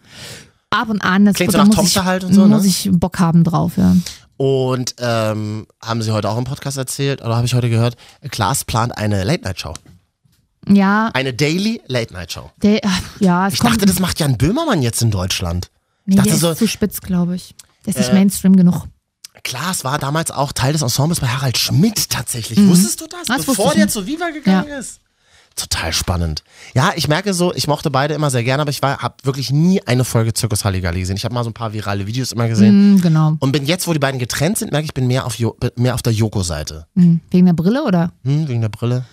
Ab 0.70 0.90
und 0.90 1.02
an, 1.02 1.26
das 1.26 1.36
Klingt 1.36 1.52
so 1.52 1.58
nach 1.60 1.66
muss 1.68 1.76
ich, 1.78 1.94
Tochter 1.94 2.06
halt 2.06 2.24
und 2.24 2.34
so, 2.34 2.42
ne? 2.46 2.56
muss 2.56 2.66
ich 2.66 2.90
Bock 2.92 3.20
haben 3.20 3.44
drauf, 3.44 3.74
ja. 3.78 3.96
Und 4.38 4.96
ähm, 5.00 5.66
haben 5.84 6.02
sie 6.04 6.12
heute 6.12 6.30
auch 6.30 6.38
im 6.38 6.44
Podcast 6.44 6.78
erzählt, 6.78 7.22
oder 7.22 7.36
habe 7.36 7.46
ich 7.48 7.54
heute 7.56 7.70
gehört, 7.70 7.96
Klaas 8.30 8.64
plant 8.66 8.96
eine 8.98 9.24
Late-Night-Show. 9.24 9.74
Ja, 10.70 11.10
Eine 11.14 11.34
Daily 11.34 11.82
Late-Night-Show. 11.88 12.52
ach, 12.84 13.02
ja, 13.20 13.48
Ich 13.48 13.60
dachte, 13.60 13.86
das 13.86 14.00
macht 14.00 14.20
Jan 14.20 14.38
Böhmermann 14.38 14.82
jetzt 14.82 15.02
in 15.02 15.12
Deutschland. 15.12 15.72
nee, 16.06 16.16
dachte 16.16 16.30
der 16.30 16.38
so- 16.38 16.52
ist 16.52 16.58
zu 16.60 16.68
spitz, 16.68 17.02
glaube 17.02 17.36
ich. 17.36 17.56
Der 17.86 17.92
ist 17.92 17.98
nicht 18.00 18.10
Äh, 18.10 18.14
Mainstream 18.14 18.56
genug. 18.56 18.84
Klaas 19.44 19.84
war 19.86 19.98
damals 19.98 20.30
auch 20.32 20.52
Teil 20.52 20.74
des 20.74 20.82
Ensembles 20.82 21.22
bei 21.22 21.28
Harald 21.28 21.58
Schmidt 21.58 22.10
tatsächlich. 22.10 22.60
Wusstest 22.68 23.00
du 23.02 23.08
das? 23.08 23.30
Mhm. 23.30 23.34
Das 23.38 23.46
bevor 23.46 23.68
ich 23.68 23.74
der 23.76 23.86
nicht. 23.86 23.94
zu 23.94 24.06
Viva 24.06 24.30
gegangen 24.30 24.68
ist? 24.68 25.00
Total 25.58 25.92
spannend. 25.92 26.44
Ja, 26.76 26.92
ich 26.96 27.08
merke 27.08 27.34
so, 27.34 27.52
ich 27.52 27.68
mochte 27.68 27.90
beide 27.90 28.14
immer 28.14 28.30
sehr 28.30 28.44
gerne, 28.44 28.62
aber 28.62 28.70
ich 28.70 28.80
habe 28.84 29.16
wirklich 29.24 29.52
nie 29.52 29.82
eine 29.88 30.06
Folge 30.06 30.32
Zirkus 30.34 30.64
Halligalli 30.64 31.00
gesehen. 31.00 31.18
Ich 31.18 31.26
habe 31.26 31.34
mal 31.34 31.44
so 31.44 31.50
ein 31.50 31.54
paar 31.56 31.74
virale 31.74 32.06
Videos 32.06 32.32
immer 32.32 32.48
gesehen. 32.48 32.94
Mhm, 32.94 33.02
genau. 33.02 33.38
Und 33.40 33.52
bin 33.52 33.66
jetzt, 33.66 33.88
wo 33.88 33.94
die 33.94 33.98
beiden 34.00 34.20
getrennt 34.20 34.60
sind, 34.60 34.72
merke 34.72 34.86
ich, 34.86 34.94
bin 34.94 35.08
mehr 35.08 35.26
auf, 35.26 35.40
jo 35.40 35.58
mehr 35.76 35.96
auf 35.96 36.04
der 36.04 36.14
Joko-Seite. 36.14 36.86
Mhm. 36.94 37.22
Wegen 37.32 37.48
der 37.48 37.54
Brille, 37.54 37.84
oder? 37.84 38.12
Hm, 38.24 38.48
wegen 38.48 38.62
der 38.62 38.70
Brille. 38.70 39.06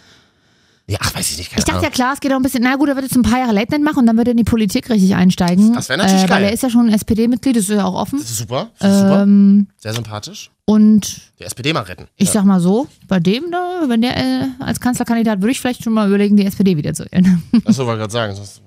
Ja, 0.87 0.99
ach, 1.01 1.15
weiß 1.15 1.31
ich 1.31 1.39
nicht. 1.39 1.51
Ich 1.51 1.65
dachte 1.65 1.71
ja, 1.71 1.79
Ahnung. 1.79 1.91
klar, 1.93 2.13
es 2.13 2.21
geht 2.21 2.31
auch 2.31 2.37
ein 2.37 2.43
bisschen, 2.43 2.63
na 2.63 2.77
gut, 2.77 2.91
er 2.91 2.95
wird 2.97 3.07
jetzt 3.07 3.17
ein 3.17 3.23
paar 3.23 3.39
Jahre 3.39 3.53
Late 3.53 3.71
Night 3.73 3.83
machen 3.83 4.01
und 4.01 4.07
dann 4.07 4.19
wird 4.19 4.29
er 4.29 4.33
in 4.33 4.37
die 4.37 4.45
Politik 4.45 4.91
richtig 4.91 5.15
einsteigen. 5.15 5.73
Das 5.73 5.89
wäre 5.89 5.99
natürlich 5.99 6.25
äh, 6.25 6.29
Weil 6.29 6.41
geil. 6.41 6.45
er 6.45 6.53
ist 6.53 6.63
ja 6.63 6.69
schon 6.69 6.91
SPD-Mitglied, 6.91 7.57
das 7.57 7.65
ist 7.65 7.71
ja 7.71 7.87
auch 7.87 7.95
offen. 7.95 8.19
Das 8.19 8.31
ist 8.31 8.37
super. 8.37 8.71
Das 8.79 8.93
ist 8.93 9.01
super. 9.01 9.23
Ähm, 9.23 9.69
Sehr 9.79 9.95
sympathisch. 9.95 10.51
Und 10.67 11.21
Die 11.39 11.45
SPD 11.45 11.73
mal 11.73 11.83
retten. 11.83 12.07
ich 12.17 12.29
ja. 12.29 12.33
sag 12.35 12.45
mal 12.45 12.61
so, 12.61 12.89
bei 13.07 13.21
dem 13.21 13.51
da, 13.51 13.83
wenn 13.89 14.01
der 14.03 14.17
äh, 14.17 14.47
als 14.61 14.81
Kanzlerkandidat, 14.81 15.41
würde 15.41 15.53
ich 15.53 15.61
vielleicht 15.61 15.83
schon 15.85 15.93
mal 15.93 16.09
überlegen, 16.09 16.37
die 16.37 16.47
SPD 16.47 16.77
wieder 16.77 16.95
zu 16.95 17.05
wählen. 17.11 17.43
Achso, 17.65 17.85
wollte 17.87 18.01
gerade 18.01 18.13
sagen. 18.13 18.35
Das 18.37 18.61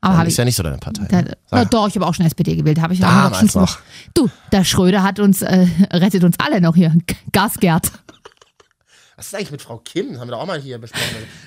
Aber 0.00 0.22
ist 0.26 0.32
ich. 0.32 0.36
ja 0.38 0.44
nicht 0.44 0.56
so 0.56 0.62
deine 0.62 0.78
Partei. 0.78 1.06
Da, 1.08 1.22
ne? 1.22 1.36
na 1.50 1.58
Sag. 1.62 1.70
doch, 1.72 1.88
ich 1.88 1.94
habe 1.96 2.06
auch 2.06 2.14
schon 2.14 2.26
SPD 2.26 2.54
gewählt. 2.56 2.80
Habe 2.80 2.94
ich 2.94 3.04
auch 3.04 3.08
Damals 3.08 3.52
schon 3.52 3.62
noch. 3.62 3.78
Du, 4.14 4.28
der 4.52 4.64
Schröder 4.64 5.02
hat 5.02 5.18
uns, 5.20 5.42
äh, 5.42 5.66
rettet 5.92 6.22
uns 6.24 6.36
alle 6.38 6.60
noch 6.60 6.74
hier. 6.76 6.90
G- 7.06 7.14
Gasgerd. 7.32 7.90
Was 9.16 9.26
ist 9.26 9.34
eigentlich 9.34 9.50
mit 9.52 9.62
Frau 9.62 9.76
Kim? 9.78 10.10
Das 10.12 10.20
haben 10.20 10.28
wir 10.28 10.32
doch 10.32 10.40
auch 10.42 10.46
mal 10.46 10.60
hier 10.60 10.78
besprochen. 10.78 11.04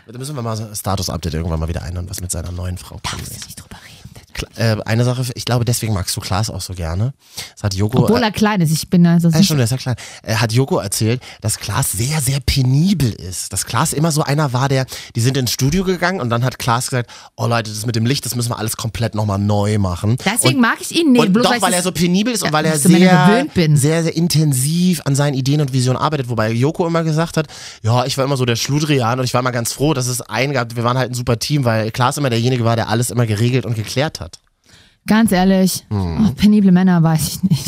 Da 0.08 0.18
müssen 0.18 0.36
wir 0.36 0.42
mal 0.42 0.56
so 0.56 0.66
ein 0.66 0.76
Status-Update 0.76 1.34
irgendwann 1.34 1.60
mal 1.60 1.68
wieder 1.68 1.84
einhören, 1.84 2.10
was 2.10 2.22
mit 2.22 2.32
seiner 2.32 2.52
neuen 2.52 2.78
Frau 2.78 2.96
Kim 2.98 3.18
Darfst 3.20 3.32
du 3.32 3.36
ist. 3.38 3.46
nicht 3.48 3.60
drüber 3.60 3.78
reden. 3.86 3.95
Äh, 4.56 4.78
eine 4.86 5.04
Sache, 5.04 5.24
ich 5.36 5.46
glaube, 5.46 5.66
deswegen 5.66 5.94
magst 5.94 6.16
du 6.16 6.22
Klaas 6.22 6.50
auch 6.50 6.62
so 6.62 6.74
gerne. 6.74 7.14
Das 7.54 7.64
hat 7.64 7.74
Joko. 7.74 8.04
Obwohl 8.04 8.22
äh, 8.22 8.26
er 8.26 8.32
klein 8.32 8.62
ist. 8.62 8.72
Ich 8.72 8.90
bin 8.90 9.06
also 9.06 9.30
ja, 9.30 9.44
schon, 9.44 9.58
der 9.58 9.66
ist 9.66 9.72
ja 9.72 9.78
klein. 9.78 9.96
Äh, 10.24 10.36
hat 10.36 10.52
Joko 10.52 10.80
erzählt, 10.80 11.22
dass 11.42 11.58
Klaas 11.58 11.92
sehr, 11.92 12.22
sehr 12.22 12.40
penibel 12.40 13.12
ist. 13.12 13.54
Dass 13.54 13.66
Klaas 13.66 13.94
immer 13.94 14.12
so 14.12 14.24
einer 14.24 14.54
war, 14.54 14.70
der, 14.70 14.86
die 15.16 15.22
sind 15.22 15.38
ins 15.38 15.52
Studio 15.52 15.84
gegangen 15.84 16.22
und 16.22 16.30
dann 16.30 16.44
hat 16.44 16.60
Klaas 16.60 16.90
gesagt, 16.90 17.10
oh 17.36 17.48
Leute, 17.48 17.70
das 17.70 17.86
mit 17.86 17.96
dem 17.96 18.06
Licht, 18.06 18.26
das 18.26 18.36
müssen 18.36 18.50
wir 18.50 18.60
alles 18.60 18.78
komplett 18.78 19.16
nochmal 19.16 19.40
neu 19.40 19.78
machen. 19.78 20.18
Deswegen 20.26 20.56
und, 20.56 20.62
mag 20.62 20.78
ich 20.80 20.92
ihn 21.00 21.12
nicht. 21.12 21.22
und 21.22 21.34
bloß 21.34 21.46
doch, 21.46 21.62
weil 21.62 21.74
er 21.74 21.82
so 21.82 21.92
penibel 21.92 22.34
ist 22.34 22.42
und 22.44 22.48
Ja, 22.48 22.54
weil 22.54 22.66
er 22.66 22.84
weil 22.84 22.92
mehr 22.92 23.46
sehr, 23.56 23.78
sehr, 23.78 24.04
sehr 24.04 24.16
intensiv 24.16 25.02
an 25.06 25.16
seinen 25.16 25.34
Ideen 25.34 25.62
und 25.62 25.74
Visionen 25.74 26.02
arbeitet. 26.02 26.30
Wobei 26.30 26.52
Joko 26.52 26.86
immer 26.88 27.04
gesagt 27.04 27.38
hat, 27.38 27.48
ja, 27.84 28.06
ich 28.06 28.18
war 28.18 28.26
immer 28.26 28.38
so 28.38 28.46
der 28.46 28.56
Schludrian 28.56 29.20
und 29.20 29.26
ich 29.26 29.34
war 29.34 29.42
immer 29.42 29.52
ganz 29.52 29.74
froh, 29.74 29.94
dass 29.94 30.08
es 30.08 30.22
einen 30.22 30.54
gab. 30.54 30.76
Wir 30.76 30.84
waren 30.84 30.98
halt 30.98 31.12
ein 31.12 31.14
super 31.14 31.40
Team, 31.40 31.66
weil 31.66 31.92
Klaas 31.92 32.18
immer 32.18 32.30
derjenige 32.30 32.66
war, 32.66 32.76
der 32.76 32.90
alles 32.90 33.10
immer 33.10 33.26
geregelt 33.26 33.66
und 33.66 33.76
geklärt 33.76 34.20
hat. 34.20 34.25
Ganz 35.08 35.32
ehrlich, 35.32 35.86
Hm. 35.90 36.26
oh, 36.28 36.32
penible 36.34 36.72
Männer 36.72 37.02
weiß 37.04 37.28
ich 37.28 37.44
nicht. 37.44 37.66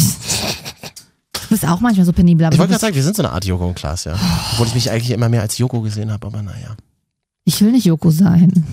Du 1.34 1.50
bist 1.50 1.65
auch 1.65 1.80
manchmal 1.80 2.06
so 2.06 2.12
penibel, 2.12 2.45
aber 2.45 2.54
Ich 2.54 2.58
du 2.58 2.62
wollte 2.62 2.71
gerade 2.71 2.82
sagen, 2.82 2.95
wir 2.95 3.04
sind 3.04 3.15
so 3.15 3.23
eine 3.23 3.32
Art 3.32 3.45
Joko 3.45 3.67
und 3.67 3.76
Klaas, 3.76 4.04
ja. 4.04 4.17
Obwohl 4.54 4.67
ich 4.67 4.73
mich 4.76 4.91
eigentlich 4.91 5.12
immer 5.12 5.30
mehr 5.30 5.41
als 5.41 5.58
Joko 5.58 5.82
gesehen 5.82 6.12
habe, 6.12 6.28
aber 6.28 6.41
naja. 6.41 6.76
ich 7.45 7.62
will 7.62 7.71
nicht 7.71 7.86
Joko 7.86 8.12
sein. 8.12 8.65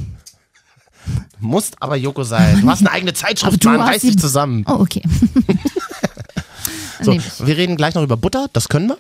Musst 1.39 1.81
aber 1.83 1.97
Joko 1.97 2.25
sein. 2.25 2.63
Du 2.63 2.69
hast 2.71 2.81
eine 2.81 2.91
eigene 2.91 3.13
Zeitschrift, 3.13 3.63
du 3.63 3.69
Mann, 3.69 3.81
reiß 3.83 4.03
dich 4.03 4.19
zusammen. 4.19 4.65
Oh, 4.67 4.77
okay. 4.81 5.03
So, 7.03 7.13
wir 7.13 7.57
reden 7.57 7.77
gleich 7.77 7.95
noch 7.95 8.03
über 8.03 8.17
Butter, 8.17 8.47
das 8.53 8.69
können 8.69 8.89
wir. 8.89 8.97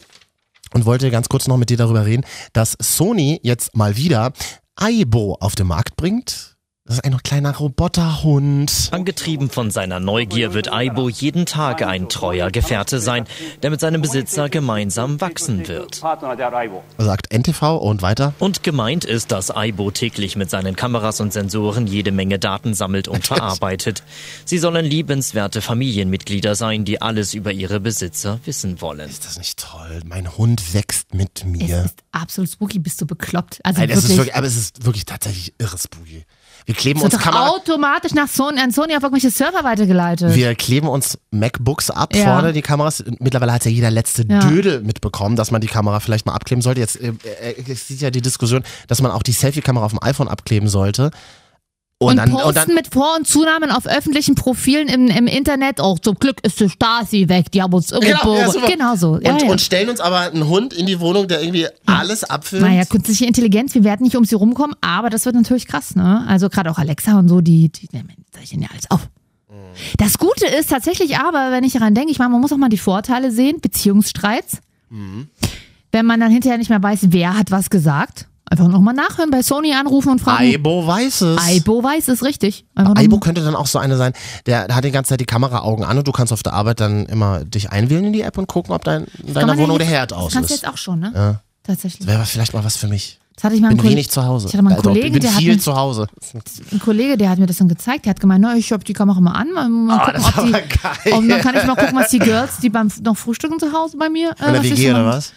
Und 0.74 0.84
wollte 0.84 1.10
ganz 1.10 1.28
kurz 1.28 1.46
noch 1.48 1.56
mit 1.56 1.70
dir 1.70 1.76
darüber 1.76 2.04
reden, 2.04 2.24
dass 2.52 2.76
Sony 2.80 3.40
jetzt 3.42 3.74
mal 3.76 3.96
wieder 3.96 4.32
Aibo 4.76 5.36
auf 5.40 5.54
den 5.54 5.68
Markt 5.68 5.96
bringt. 5.96 6.53
Das 6.86 6.96
ist 6.96 7.04
ein 7.06 7.16
kleiner 7.22 7.56
Roboterhund. 7.56 8.88
Angetrieben 8.90 9.48
von 9.48 9.70
seiner 9.70 10.00
Neugier 10.00 10.52
wird 10.52 10.70
Aibo 10.70 11.08
jeden 11.08 11.46
Tag 11.46 11.80
ein 11.80 12.10
treuer 12.10 12.50
Gefährte 12.50 13.00
sein, 13.00 13.24
der 13.62 13.70
mit 13.70 13.80
seinem 13.80 14.02
Besitzer 14.02 14.50
gemeinsam 14.50 15.18
wachsen 15.18 15.66
wird. 15.66 15.94
Sagt 16.98 17.32
NTV 17.32 17.78
und 17.78 18.02
weiter. 18.02 18.34
Und 18.38 18.62
gemeint 18.62 19.06
ist, 19.06 19.32
dass 19.32 19.50
Aibo 19.50 19.92
täglich 19.92 20.36
mit 20.36 20.50
seinen 20.50 20.76
Kameras 20.76 21.22
und 21.22 21.32
Sensoren 21.32 21.86
jede 21.86 22.12
Menge 22.12 22.38
Daten 22.38 22.74
sammelt 22.74 23.08
und 23.08 23.24
verarbeitet. 23.26 24.02
Sie 24.44 24.58
sollen 24.58 24.84
liebenswerte 24.84 25.62
Familienmitglieder 25.62 26.54
sein, 26.54 26.84
die 26.84 27.00
alles 27.00 27.32
über 27.32 27.50
ihre 27.50 27.80
Besitzer 27.80 28.40
wissen 28.44 28.82
wollen. 28.82 29.08
Ist 29.08 29.24
das 29.24 29.38
nicht 29.38 29.58
toll? 29.58 30.02
Mein 30.04 30.36
Hund 30.36 30.74
wächst 30.74 31.14
mit 31.14 31.38
Es 31.38 31.44
mir. 31.46 31.84
ist 31.86 32.04
absolut 32.12 32.50
spooky, 32.50 32.78
bist 32.78 33.00
du 33.00 33.06
bekloppt. 33.06 33.60
Also 33.62 33.80
Nein, 33.80 33.88
es 33.88 33.96
wirklich. 33.96 34.10
ist 34.10 34.16
wirklich, 34.18 34.36
aber 34.36 34.46
es 34.46 34.56
ist 34.56 34.84
wirklich 34.84 35.06
tatsächlich 35.06 35.54
irre 35.56 35.78
spooky. 35.78 36.26
Wir 36.66 36.74
kleben 36.74 37.00
es 37.00 37.04
uns 37.12 37.18
Kamera. 37.18 37.48
automatisch 37.48 38.14
nach 38.14 38.26
Sony, 38.28 38.58
an 38.60 38.70
Sony 38.70 38.96
auf 38.96 39.02
irgendwelche 39.02 39.30
Server 39.30 39.64
weitergeleitet. 39.64 40.34
Wir 40.34 40.54
kleben 40.54 40.88
uns 40.88 41.18
MacBooks 41.30 41.90
ab, 41.90 42.14
Ja. 42.16 42.24
vorne 42.24 42.52
die 42.54 42.62
Kameras. 42.62 43.04
Mittlerweile 43.18 43.52
hat 43.52 43.64
ja 43.66 43.70
jeder 43.70 43.90
letzte 43.90 44.24
Ja. 44.26 44.38
Dödel 44.40 44.80
mitbekommen, 44.80 45.36
dass 45.36 45.50
man 45.50 45.60
die 45.60 45.66
Kamera 45.66 46.00
vielleicht 46.00 46.24
mal 46.24 46.32
abkleben 46.34 46.62
sollte. 46.62 46.80
Jetzt 46.80 47.00
äh, 47.00 47.12
äh, 47.42 47.54
es 47.70 47.90
ist 47.90 48.00
ja 48.00 48.10
die 48.10 48.22
Diskussion, 48.22 48.62
dass 48.88 49.02
man 49.02 49.10
auch 49.12 49.22
die 49.22 49.32
Selfie-Kamera 49.32 49.84
auf 49.84 49.92
dem 49.92 50.02
iPhone 50.02 50.28
abkleben 50.28 50.68
sollte. 50.68 51.10
Und, 52.04 52.12
und 52.12 52.16
dann, 52.18 52.30
posten 52.30 52.48
und 52.48 52.56
dann 52.56 52.74
mit 52.74 52.92
Vor- 52.92 53.16
und 53.16 53.26
Zunahmen 53.26 53.70
auf 53.70 53.86
öffentlichen 53.86 54.34
Profilen 54.34 54.88
im, 54.88 55.08
im 55.08 55.26
Internet. 55.26 55.80
Auch 55.80 55.98
zum 55.98 56.16
Glück 56.16 56.36
ist 56.42 56.60
die 56.60 56.68
Stasi 56.68 57.28
weg, 57.28 57.50
die 57.52 57.62
haben 57.62 57.72
uns 57.72 57.90
irgendwo. 57.90 58.34
ja, 58.36 58.66
genau 58.66 58.96
so. 58.96 59.18
Ja, 59.20 59.32
und, 59.32 59.42
ja. 59.42 59.48
und 59.50 59.60
stellen 59.60 59.88
uns 59.88 60.00
aber 60.00 60.20
einen 60.20 60.48
Hund 60.48 60.72
in 60.72 60.86
die 60.86 61.00
Wohnung, 61.00 61.28
der 61.28 61.42
irgendwie 61.42 61.66
alles 61.86 62.24
abfilmt. 62.24 62.66
Naja, 62.66 62.84
künstliche 62.84 63.26
Intelligenz, 63.26 63.74
wir 63.74 63.84
werden 63.84 64.04
nicht 64.04 64.16
um 64.16 64.24
sie 64.24 64.34
rumkommen, 64.34 64.76
aber 64.80 65.10
das 65.10 65.24
wird 65.24 65.34
natürlich 65.34 65.66
krass, 65.66 65.96
ne? 65.96 66.24
Also 66.28 66.48
gerade 66.48 66.70
auch 66.70 66.78
Alexa 66.78 67.18
und 67.18 67.28
so, 67.28 67.40
die, 67.40 67.70
die 67.70 67.88
nehmen 67.92 68.10
ja 68.52 68.68
alles 68.70 68.90
auf. 68.90 69.08
Das 69.96 70.18
Gute 70.18 70.46
ist 70.46 70.70
tatsächlich 70.70 71.18
aber, 71.18 71.50
wenn 71.50 71.64
ich 71.64 71.72
daran 71.72 71.94
denke, 71.94 72.10
ich 72.10 72.18
meine, 72.18 72.30
man 72.30 72.40
muss 72.40 72.52
auch 72.52 72.56
mal 72.56 72.68
die 72.68 72.78
Vorteile 72.78 73.30
sehen, 73.30 73.60
Beziehungsstreits. 73.60 74.58
Wenn 75.90 76.06
man 76.06 76.20
dann 76.20 76.30
hinterher 76.30 76.58
nicht 76.58 76.70
mehr 76.70 76.82
weiß, 76.82 77.06
wer 77.10 77.36
hat 77.36 77.50
was 77.50 77.70
gesagt, 77.70 78.26
einfach 78.60 78.72
nochmal 78.72 78.94
nachhören, 78.94 79.30
bei 79.30 79.42
Sony 79.42 79.72
anrufen 79.74 80.10
und 80.10 80.20
fragen. 80.20 80.44
Aibo 80.44 80.86
weiß 80.86 81.20
es. 81.22 81.38
Aibo 81.40 81.82
weiß 81.82 82.08
es 82.08 82.22
richtig. 82.22 82.64
Aibo 82.74 83.18
könnte 83.18 83.42
dann 83.44 83.54
auch 83.56 83.66
so 83.66 83.78
eine 83.78 83.96
sein, 83.96 84.12
der 84.46 84.68
hat 84.74 84.84
die 84.84 84.90
ganze 84.90 85.10
Zeit 85.10 85.20
die 85.20 85.24
Kameraaugen 85.26 85.84
an 85.84 85.98
und 85.98 86.06
du 86.08 86.12
kannst 86.12 86.32
auf 86.32 86.42
der 86.42 86.52
Arbeit 86.54 86.80
dann 86.80 87.06
immer 87.06 87.44
dich 87.44 87.70
einwählen 87.70 88.04
in 88.04 88.12
die 88.12 88.22
App 88.22 88.38
und 88.38 88.46
gucken, 88.48 88.74
ob 88.74 88.84
dein, 88.84 89.06
in 89.26 89.34
deiner 89.34 89.54
ja 89.54 89.58
Wohnung 89.58 89.78
jetzt- 89.78 89.90
der 89.90 89.98
Herd 89.98 90.10
Das 90.12 90.18
aus 90.18 90.32
kannst 90.32 90.50
du 90.50 90.54
ist. 90.54 90.62
jetzt 90.62 90.70
auch 90.72 90.76
schon, 90.78 91.00
ne? 91.00 91.12
Ja. 91.14 91.40
Tatsächlich. 91.62 92.06
Wäre 92.06 92.24
vielleicht 92.26 92.52
mal 92.54 92.62
was 92.64 92.76
für 92.76 92.88
mich. 92.88 93.18
Das 93.36 93.42
hatte 93.44 93.56
ich 93.56 93.60
mal 93.62 93.74
bin 93.74 93.82
wenig 93.82 94.10
zu 94.10 94.24
Hause. 94.24 94.46
Ich 94.46 94.52
hatte 94.54 94.62
mal 94.62 94.70
einen 94.70 94.78
Also, 94.78 94.90
Kollegen, 94.90 95.18
der 95.18 95.32
hat 95.32 95.38
viel 95.40 95.54
mir- 95.54 95.58
zu 95.58 95.74
Hause. 95.74 96.06
Ein 96.70 96.78
Kollege, 96.78 97.16
der 97.16 97.30
hat 97.30 97.38
mir 97.40 97.46
das 97.46 97.56
dann 97.56 97.68
gezeigt, 97.68 98.04
der 98.04 98.10
hat 98.10 98.20
gemeint, 98.20 98.42
na, 98.42 98.54
ich 98.54 98.70
habe 98.70 98.84
die 98.84 98.92
Kamera 98.92 99.20
mal 99.20 99.32
an, 99.32 99.50
mal, 99.52 99.68
mal 99.68 99.98
Ah, 99.98 100.04
gucken, 100.04 100.22
das 100.22 100.28
ist 100.30 100.38
ob 100.38 100.44
die, 100.46 100.52
geil. 100.52 101.18
und 101.18 101.28
dann 101.28 101.40
kann 101.40 101.56
ich 101.56 101.64
mal 101.66 101.74
gucken, 101.74 101.96
was 101.96 102.10
die 102.10 102.20
Girls, 102.20 102.58
die 102.62 102.68
beim 102.70 102.92
noch 103.02 103.16
frühstücken 103.16 103.58
zu 103.58 103.72
Hause 103.72 103.96
bei 103.96 104.08
mir, 104.08 104.30
äh, 104.40 104.46
In 104.46 104.52
der 104.52 104.62
WG 104.62 104.90
oder 104.90 105.06
was? 105.06 105.32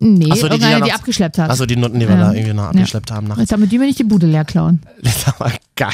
Nee, 0.00 0.28
Ach 0.30 0.36
so, 0.36 0.48
die, 0.48 0.58
die 0.58 0.64
ja 0.64 0.80
die, 0.80 0.88
noch- 0.90 0.94
abgeschleppt 0.94 1.38
hat. 1.38 1.50
Achso, 1.50 1.66
die 1.66 1.76
Nutten, 1.76 1.98
die 2.00 2.08
wir 2.08 2.14
Ja. 2.16 2.28
da 2.28 2.32
irgendwie 2.32 2.54
noch 2.54 2.64
abgeschleppt 2.66 3.10
haben 3.10 3.26
nachts. 3.28 3.46
Damit 3.48 3.72
die 3.72 3.78
mir 3.78 3.86
nicht 3.86 3.98
die 3.98 4.04
Bude 4.04 4.26
leer 4.26 4.44
klauen. 4.44 4.80
Das 5.02 5.16
ist 5.16 5.28
aber 5.28 5.52
geil. 5.76 5.92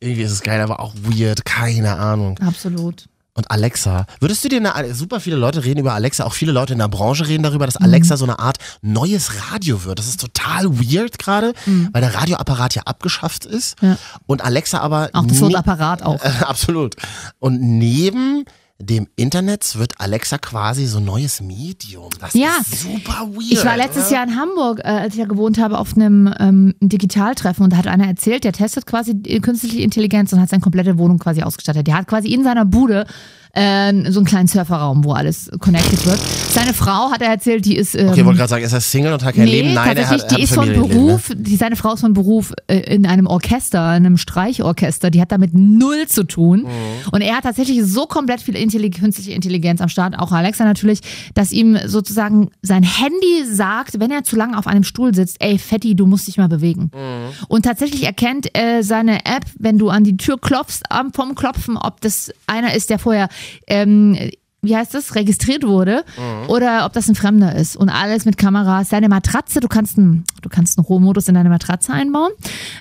Irgendwie 0.00 0.22
ist 0.22 0.32
es 0.32 0.42
geil, 0.42 0.60
aber 0.60 0.80
auch 0.80 0.94
weird. 1.02 1.44
Keine 1.44 1.96
Ahnung. 1.96 2.38
Absolut. 2.38 3.06
Und 3.34 3.48
Alexa. 3.50 4.06
Würdest 4.18 4.44
du 4.44 4.48
dir 4.48 4.74
eine, 4.74 4.92
super 4.94 5.20
viele 5.20 5.36
Leute 5.36 5.64
reden 5.64 5.78
über 5.80 5.94
Alexa, 5.94 6.24
auch 6.24 6.32
viele 6.34 6.50
Leute 6.50 6.72
in 6.72 6.80
der 6.80 6.88
Branche 6.88 7.28
reden 7.28 7.44
darüber, 7.44 7.64
Mhm. 7.64 7.68
dass 7.68 7.76
Alexa 7.76 8.16
so 8.16 8.24
eine 8.24 8.40
Art 8.40 8.58
neues 8.82 9.52
Radio 9.52 9.84
wird. 9.84 9.98
Das 10.00 10.08
ist 10.08 10.20
total 10.20 10.68
weird 10.80 11.18
gerade, 11.20 11.52
weil 11.92 12.00
der 12.02 12.14
Radioapparat 12.14 12.74
ja 12.74 12.82
abgeschafft 12.86 13.44
ist. 13.46 13.80
Mhm. 13.82 13.88
Ja. 13.90 13.98
Und 14.26 14.44
Alexa 14.44 14.80
aber. 14.80 15.10
Auch 15.12 15.24
das 15.26 15.40
Wort 15.40 15.50
nie- 15.52 15.56
Apparat 15.56 16.02
auch. 16.02 16.22
Äh, 16.24 16.28
absolut. 16.44 16.96
Und 17.38 17.60
neben 17.62 18.44
dem 18.80 19.06
Internet 19.16 19.76
wird 19.78 19.92
Alexa 20.00 20.38
quasi 20.38 20.86
so 20.86 20.98
ein 20.98 21.04
neues 21.04 21.40
Medium. 21.42 22.08
Das 22.18 22.32
Ja. 22.34 22.48
ist 22.60 22.80
super 22.82 23.28
weird. 23.32 23.50
Ich 23.52 23.64
war 23.64 23.76
letztes 23.76 24.06
oder? 24.08 24.14
Jahr 24.16 24.24
in 24.26 24.36
Hamburg, 24.36 24.80
äh, 24.80 24.88
als 24.88 25.14
ich 25.14 25.20
ja 25.20 25.26
gewohnt 25.26 25.58
habe, 25.58 25.78
auf 25.78 25.94
einem 25.94 26.32
ähm, 26.40 26.74
Digitaltreffen 26.80 27.62
und 27.64 27.72
da 27.72 27.76
hat 27.76 27.86
einer 27.86 28.06
erzählt, 28.06 28.44
der 28.44 28.52
testet 28.52 28.86
quasi 28.86 29.14
künstliche 29.42 29.82
Intelligenz 29.82 30.32
und 30.32 30.40
hat 30.40 30.48
seine 30.48 30.62
komplette 30.62 30.96
Wohnung 30.98 31.18
quasi 31.18 31.42
ausgestattet. 31.42 31.86
Der 31.86 31.96
hat 31.96 32.06
quasi 32.06 32.32
in 32.32 32.42
seiner 32.42 32.64
Bude 32.64 33.06
äh, 33.52 34.10
so 34.10 34.20
einen 34.20 34.26
kleinen 34.26 34.48
Surferraum, 34.48 35.04
wo 35.04 35.12
alles 35.12 35.50
connected 35.60 36.04
wird. 36.06 36.18
Seine 36.18 36.74
Frau 36.74 37.10
hat 37.10 37.22
er 37.22 37.28
erzählt, 37.28 37.64
die 37.64 37.76
ist. 37.76 37.94
Ähm, 37.94 38.08
Okay, 38.10 38.24
wollte 38.24 38.38
gerade 38.38 38.50
sagen, 38.50 38.64
ist 38.64 38.72
er 38.72 38.80
Single 38.80 39.12
und 39.12 39.24
hat 39.24 39.34
kein 39.34 39.44
nee, 39.44 39.62
Leben? 39.62 39.74
Nein, 39.74 39.96
er 39.96 40.08
hat, 40.08 40.22
hat 40.22 40.30
die 40.30 40.36
ein 40.36 40.42
ist 40.42 40.54
von 40.54 40.68
ne? 40.68 40.74
Beruf, 40.74 41.30
die, 41.34 41.56
seine 41.56 41.76
Frau 41.76 41.94
ist 41.94 42.00
von 42.00 42.12
Beruf 42.12 42.52
äh, 42.66 42.78
in 42.78 43.06
einem 43.06 43.26
Orchester, 43.26 43.96
in 43.96 44.06
einem 44.06 44.16
Streichorchester, 44.16 45.10
die 45.10 45.20
hat 45.20 45.32
damit 45.32 45.54
null 45.54 46.06
zu 46.06 46.24
tun. 46.24 46.62
Mhm. 46.62 47.10
Und 47.12 47.20
er 47.20 47.36
hat 47.36 47.44
tatsächlich 47.44 47.84
so 47.84 48.06
komplett 48.06 48.40
viel 48.40 48.56
Intelli 48.56 48.90
künstliche 48.90 49.32
Intelligenz 49.32 49.80
am 49.80 49.88
Start, 49.88 50.18
auch 50.18 50.32
Alexa 50.32 50.64
natürlich, 50.64 51.00
dass 51.34 51.52
ihm 51.52 51.78
sozusagen 51.86 52.50
sein 52.62 52.82
Handy 52.82 53.44
sagt, 53.50 54.00
wenn 54.00 54.10
er 54.10 54.24
zu 54.24 54.36
lange 54.36 54.58
auf 54.58 54.66
einem 54.66 54.84
Stuhl 54.84 55.14
sitzt, 55.14 55.36
ey 55.40 55.58
Fetti, 55.58 55.94
du 55.94 56.06
musst 56.06 56.26
dich 56.26 56.36
mal 56.36 56.48
bewegen. 56.48 56.90
Mhm. 56.94 57.46
Und 57.48 57.64
tatsächlich 57.64 58.04
erkennt 58.04 58.56
äh, 58.56 58.82
seine 58.82 59.24
App, 59.26 59.44
wenn 59.58 59.78
du 59.78 59.90
an 59.90 60.04
die 60.04 60.16
Tür 60.16 60.38
klopfst, 60.40 60.82
vom 61.14 61.34
Klopfen, 61.34 61.76
ob 61.76 62.00
das 62.00 62.32
einer 62.46 62.74
ist, 62.74 62.90
der 62.90 62.98
vorher 62.98 63.28
ähm, 63.66 64.16
wie 64.62 64.76
heißt 64.76 64.92
das, 64.92 65.14
registriert 65.14 65.66
wurde 65.66 66.04
oder 66.48 66.84
ob 66.84 66.92
das 66.92 67.08
ein 67.08 67.14
Fremder 67.14 67.54
ist 67.54 67.76
und 67.76 67.88
alles 67.88 68.26
mit 68.26 68.36
Kameras. 68.36 68.90
Deine 68.90 69.08
Matratze, 69.08 69.60
du 69.60 69.68
kannst 69.68 69.96
einen, 69.96 70.24
du 70.42 70.48
kannst 70.48 70.76
einen 70.78 70.84
Ruhemodus 70.84 71.28
in 71.28 71.34
deine 71.34 71.48
Matratze 71.48 71.92
einbauen, 71.92 72.30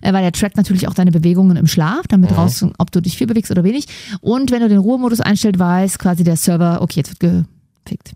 äh, 0.02 0.12
weil 0.12 0.22
der 0.22 0.32
trackt 0.34 0.58
natürlich 0.58 0.88
auch 0.88 0.94
deine 0.94 1.12
Bewegungen 1.12 1.56
im 1.56 1.68
Schlaf, 1.68 2.08
damit 2.08 2.36
raus, 2.36 2.66
ob 2.78 2.92
du 2.92 3.02
dich 3.02 3.18
viel 3.18 3.28
bewegst 3.28 3.50
oder 3.52 3.64
wenig. 3.64 3.86
Und 4.20 4.52
wenn 4.52 4.62
du 4.62 4.68
den 4.68 4.80
Ruhemodus 4.80 5.22
einstellst, 5.22 5.60
weiß 5.60 6.00
quasi 6.00 6.24
der 6.24 6.36
Server, 6.36 6.82
okay, 6.82 7.00
jetzt 7.00 7.22
wird 7.22 7.46
gefickt. 7.86 8.12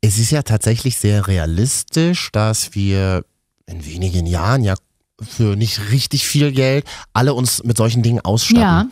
Es 0.00 0.18
ist 0.18 0.30
ja 0.30 0.42
tatsächlich 0.42 0.96
sehr 0.96 1.26
realistisch, 1.26 2.30
dass 2.32 2.74
wir 2.74 3.24
in 3.66 3.84
wenigen 3.84 4.26
Jahren 4.26 4.62
ja 4.64 4.74
für 5.20 5.56
nicht 5.56 5.90
richtig 5.90 6.26
viel 6.26 6.52
Geld 6.52 6.84
alle 7.12 7.34
uns 7.34 7.62
mit 7.64 7.76
solchen 7.76 8.02
Dingen 8.02 8.20
ausstatten. 8.20 8.60
Ja, 8.60 8.88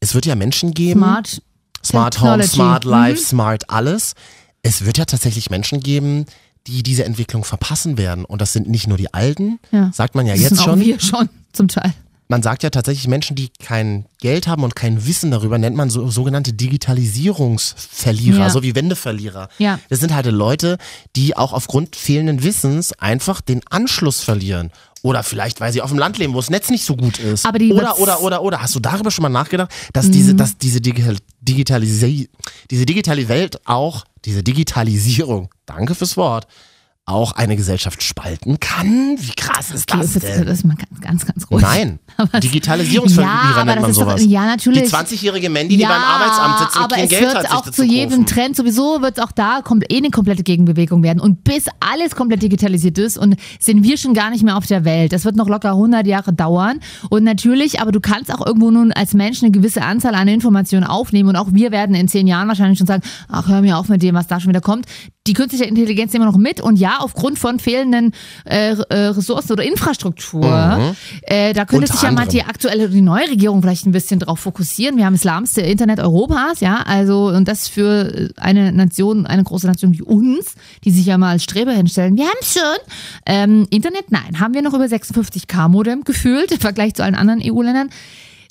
Es 0.00 0.14
wird 0.14 0.26
ja 0.26 0.34
Menschen 0.34 0.72
geben, 0.72 1.00
smart. 1.00 1.42
Smart 1.84 2.20
Home, 2.20 2.42
Technology. 2.42 2.54
Smart 2.54 2.84
Life, 2.84 3.20
Mhm. 3.20 3.24
Smart 3.26 3.70
alles. 3.70 4.14
Es 4.62 4.84
wird 4.84 4.98
ja 4.98 5.04
tatsächlich 5.04 5.50
Menschen 5.50 5.80
geben, 5.80 6.26
die 6.66 6.82
diese 6.82 7.04
Entwicklung 7.04 7.44
verpassen 7.44 7.96
werden. 7.96 8.24
Und 8.24 8.40
das 8.40 8.52
sind 8.52 8.68
nicht 8.68 8.88
nur 8.88 8.96
die 8.98 9.14
Alten, 9.14 9.60
Ja. 9.70 9.90
sagt 9.92 10.14
man 10.16 10.26
ja 10.26 10.32
Das 10.32 10.42
jetzt 10.42 10.56
sind 10.56 10.64
schon. 10.64 10.80
Auch 10.80 10.84
wir 10.84 10.98
schon, 11.00 11.28
zum 11.52 11.68
Teil. 11.68 11.92
Man 12.28 12.42
sagt 12.42 12.64
ja 12.64 12.70
tatsächlich 12.70 13.06
Menschen, 13.06 13.36
die 13.36 13.50
kein 13.62 14.06
Geld 14.20 14.48
haben 14.48 14.64
und 14.64 14.74
kein 14.74 15.06
Wissen 15.06 15.30
darüber, 15.30 15.58
nennt 15.58 15.76
man 15.76 15.90
so 15.90 16.10
sogenannte 16.10 16.52
Digitalisierungsverlierer, 16.54 18.38
Ja. 18.38 18.50
so 18.50 18.64
wie 18.64 18.74
Wendeverlierer. 18.74 19.48
Ja. 19.58 19.78
Das 19.88 20.00
sind 20.00 20.12
halt 20.12 20.26
Leute, 20.26 20.78
die 21.14 21.36
auch 21.36 21.52
aufgrund 21.52 21.94
fehlenden 21.94 22.42
Wissens 22.42 22.92
einfach 22.94 23.40
den 23.40 23.60
Anschluss 23.70 24.22
verlieren. 24.22 24.72
Oder 25.02 25.22
vielleicht, 25.22 25.60
weil 25.60 25.72
sie 25.72 25.82
auf 25.82 25.90
dem 25.90 25.98
Land 25.98 26.18
leben, 26.18 26.32
wo 26.34 26.38
das 26.38 26.50
Netz 26.50 26.68
nicht 26.70 26.84
so 26.84 26.96
gut 26.96 27.18
ist. 27.18 27.46
Aber 27.46 27.58
die 27.58 27.72
oder, 27.72 27.98
oder, 28.00 28.22
oder, 28.22 28.42
oder. 28.42 28.62
Hast 28.62 28.74
du 28.74 28.80
darüber 28.80 29.10
schon 29.10 29.22
mal 29.22 29.28
nachgedacht, 29.28 29.70
dass 29.92 30.10
diese, 30.10 30.32
Mhm. 30.32 30.36
dass 30.38 30.58
diese 30.58 30.80
Digital, 30.80 31.16
Digitalisi 31.40 32.28
diese 32.70 32.86
digitale 32.86 33.28
Welt 33.28 33.60
auch, 33.66 34.04
diese 34.24 34.42
Digitalisierung, 34.42 35.48
danke 35.64 35.94
fürs 35.94 36.16
Wort, 36.16 36.46
auch 37.06 37.32
eine 37.32 37.56
Gesellschaft 37.56 38.02
spalten 38.02 38.58
kann? 38.60 39.16
Wie 39.18 39.32
krass 39.36 39.70
ist 39.70 39.90
Okay, 39.90 40.02
das 40.02 40.12
das, 40.14 40.22
denn? 40.22 40.44
das 40.44 40.58
ist 40.58 40.64
mal 40.64 40.74
ganz, 40.76 41.00
ganz, 41.00 41.24
ganz 41.26 41.50
ruhig. 41.50 41.62
Nein, 41.62 41.98
Aber- 42.16 42.40
Digitalisierungsverlierer 42.40 43.56
Ja, 43.58 43.64
nennt 43.64 43.80
man 43.80 43.90
ist 43.90 43.96
doch- 44.00 44.02
sowas. 44.08 44.24
ja, 44.24 44.44
natürlich. 44.46 44.82
Die 44.82 44.88
20-jährige 44.88 45.48
Mandy, 45.48 45.76
die 45.76 45.84
beim 45.84 45.92
Arbeitsamt 45.92 46.58
sitzt 46.58 46.76
und 46.76 46.82
aber 46.82 46.94
kein 46.96 47.04
es 47.04 47.10
Geld 47.10 47.22
wird 47.22 47.34
hat, 47.36 47.42
sich 47.42 47.50
auch 47.52 47.62
zu 47.64 47.70
zu 47.72 47.84
jedem 47.84 48.10
kaufen. 48.10 48.26
Trend 48.26 48.56
sowieso 48.56 49.00
wird 49.02 49.18
es 49.18 49.24
auch 49.24 49.32
da 49.32 49.60
eh 49.88 49.96
eine 49.96 50.10
komplette 50.10 50.42
Gegenbewegung 50.42 51.02
werden 51.04 51.20
und 51.20 51.44
bis 51.44 51.66
alles 51.80 52.16
komplett 52.16 52.42
digitalisiert 52.42 52.98
ist 52.98 53.18
und 53.18 53.36
sind 53.60 53.84
wir 53.84 53.96
schon 53.98 54.12
gar 54.12 54.30
nicht 54.30 54.42
mehr 54.42 54.56
auf 54.56 54.66
der 54.66 54.84
Welt. 54.84 55.12
Das 55.12 55.24
wird 55.24 55.36
noch 55.36 55.48
locker 55.48 55.70
100 55.70 56.06
Jahre 56.06 56.32
dauern 56.32 56.80
und 57.08 57.22
natürlich, 57.24 57.80
aber 57.80 57.92
du 57.92 58.00
kannst 58.00 58.34
auch 58.34 58.44
irgendwo 58.44 58.70
nun 58.72 58.90
als 58.92 59.14
Mensch 59.14 59.42
eine 59.42 59.52
gewisse 59.52 59.82
Anzahl 59.82 60.14
an 60.16 60.26
Informationen 60.26 60.84
aufnehmen 60.84 61.28
und 61.28 61.36
auch 61.36 61.48
wir 61.52 61.70
werden 61.70 61.94
in 61.94 62.08
zehn 62.08 62.26
Jahren 62.26 62.48
wahrscheinlich 62.48 62.78
schon 62.78 62.86
sagen, 62.88 63.02
ach 63.28 63.46
hör 63.48 63.60
mir 63.62 63.78
auf 63.78 63.88
mit 63.88 64.02
dem, 64.02 64.14
was 64.16 64.26
da 64.26 64.40
schon 64.40 64.48
wieder 64.48 64.60
kommt. 64.60 64.86
Die 65.26 65.32
künstliche 65.32 65.64
Intelligenz 65.64 66.14
immer 66.14 66.26
noch 66.26 66.36
mit 66.36 66.60
und 66.60 66.76
ja, 66.76 66.98
aufgrund 67.00 67.38
von 67.38 67.58
fehlenden 67.58 68.12
äh, 68.44 68.72
äh, 68.72 69.06
Ressourcen 69.08 69.52
oder 69.52 69.64
Infrastruktur, 69.64 70.94
äh, 71.22 71.52
da 71.52 71.64
könnte 71.64 71.84
Unter 71.84 71.92
sich 71.94 72.02
ja 72.02 72.12
mal 72.12 72.26
die 72.26 72.42
aktuelle, 72.42 72.88
die 72.88 73.02
neue 73.02 73.28
Regierung 73.28 73.62
vielleicht 73.62 73.86
ein 73.86 73.92
bisschen 73.92 74.20
drauf 74.20 74.40
fokussieren. 74.40 74.96
Wir 74.96 75.06
haben 75.06 75.14
das 75.14 75.24
lahmste 75.24 75.60
Internet 75.62 76.00
Europas, 76.00 76.60
ja, 76.60 76.82
also 76.86 77.28
und 77.28 77.48
das 77.48 77.68
für 77.68 78.30
eine 78.36 78.72
Nation, 78.72 79.26
eine 79.26 79.44
große 79.44 79.66
Nation 79.66 79.92
wie 79.92 80.02
uns, 80.02 80.54
die 80.84 80.90
sich 80.90 81.06
ja 81.06 81.18
mal 81.18 81.32
als 81.32 81.44
Streber 81.44 81.72
hinstellen. 81.72 82.16
Wir 82.16 82.24
haben 82.24 82.38
es 82.40 82.52
schon. 82.54 82.62
Ähm, 83.26 83.66
Internet, 83.70 84.10
nein, 84.10 84.40
haben 84.40 84.54
wir 84.54 84.62
noch 84.62 84.74
über 84.74 84.84
56k 84.84 85.68
Modem 85.68 86.04
gefühlt 86.04 86.52
im 86.52 86.60
Vergleich 86.60 86.94
zu 86.94 87.02
allen 87.02 87.14
anderen 87.14 87.40
EU-Ländern. 87.42 87.90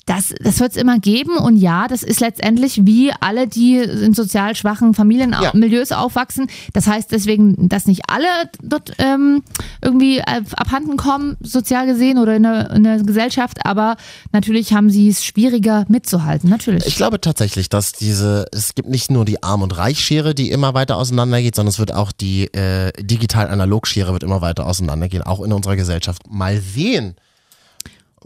Das, 0.06 0.32
das 0.40 0.60
wird 0.60 0.70
es 0.70 0.76
immer 0.76 1.00
geben 1.00 1.36
und 1.36 1.56
ja, 1.56 1.88
das 1.88 2.04
ist 2.04 2.20
letztendlich 2.20 2.86
wie 2.86 3.12
alle, 3.20 3.48
die 3.48 3.78
in 3.78 4.14
sozial 4.14 4.54
schwachen 4.54 4.94
Familienmilieus 4.94 5.90
aufwachsen. 5.90 6.46
Das 6.72 6.86
heißt 6.86 7.10
deswegen, 7.10 7.68
dass 7.68 7.86
nicht 7.86 8.02
alle 8.08 8.26
dort 8.62 8.92
ähm, 8.98 9.42
irgendwie 9.82 10.22
abhanden 10.22 10.96
kommen, 10.96 11.36
sozial 11.40 11.86
gesehen 11.86 12.18
oder 12.18 12.36
in 12.36 12.44
der, 12.44 12.70
in 12.70 12.84
der 12.84 13.02
Gesellschaft, 13.02 13.66
aber 13.66 13.96
natürlich 14.30 14.72
haben 14.72 14.90
sie 14.90 15.08
es 15.08 15.24
schwieriger 15.24 15.84
mitzuhalten, 15.88 16.48
natürlich. 16.48 16.86
Ich 16.86 16.94
glaube 16.94 17.20
tatsächlich, 17.20 17.68
dass 17.68 17.90
diese, 17.90 18.46
es 18.52 18.76
gibt 18.76 18.88
nicht 18.88 19.10
nur 19.10 19.24
die 19.24 19.42
Arm- 19.42 19.62
und 19.62 19.76
Reichschere, 19.76 20.36
die 20.36 20.52
immer 20.52 20.72
weiter 20.74 20.98
auseinandergeht, 20.98 21.56
sondern 21.56 21.70
es 21.70 21.80
wird 21.80 21.92
auch 21.92 22.12
die 22.12 22.44
äh, 22.54 22.92
digital-analog-Schere 23.02 24.12
wird 24.12 24.22
immer 24.22 24.40
weiter 24.40 24.66
auseinandergehen, 24.66 25.24
auch 25.24 25.40
in 25.42 25.52
unserer 25.52 25.74
Gesellschaft. 25.74 26.22
Mal 26.30 26.60
sehen, 26.60 27.16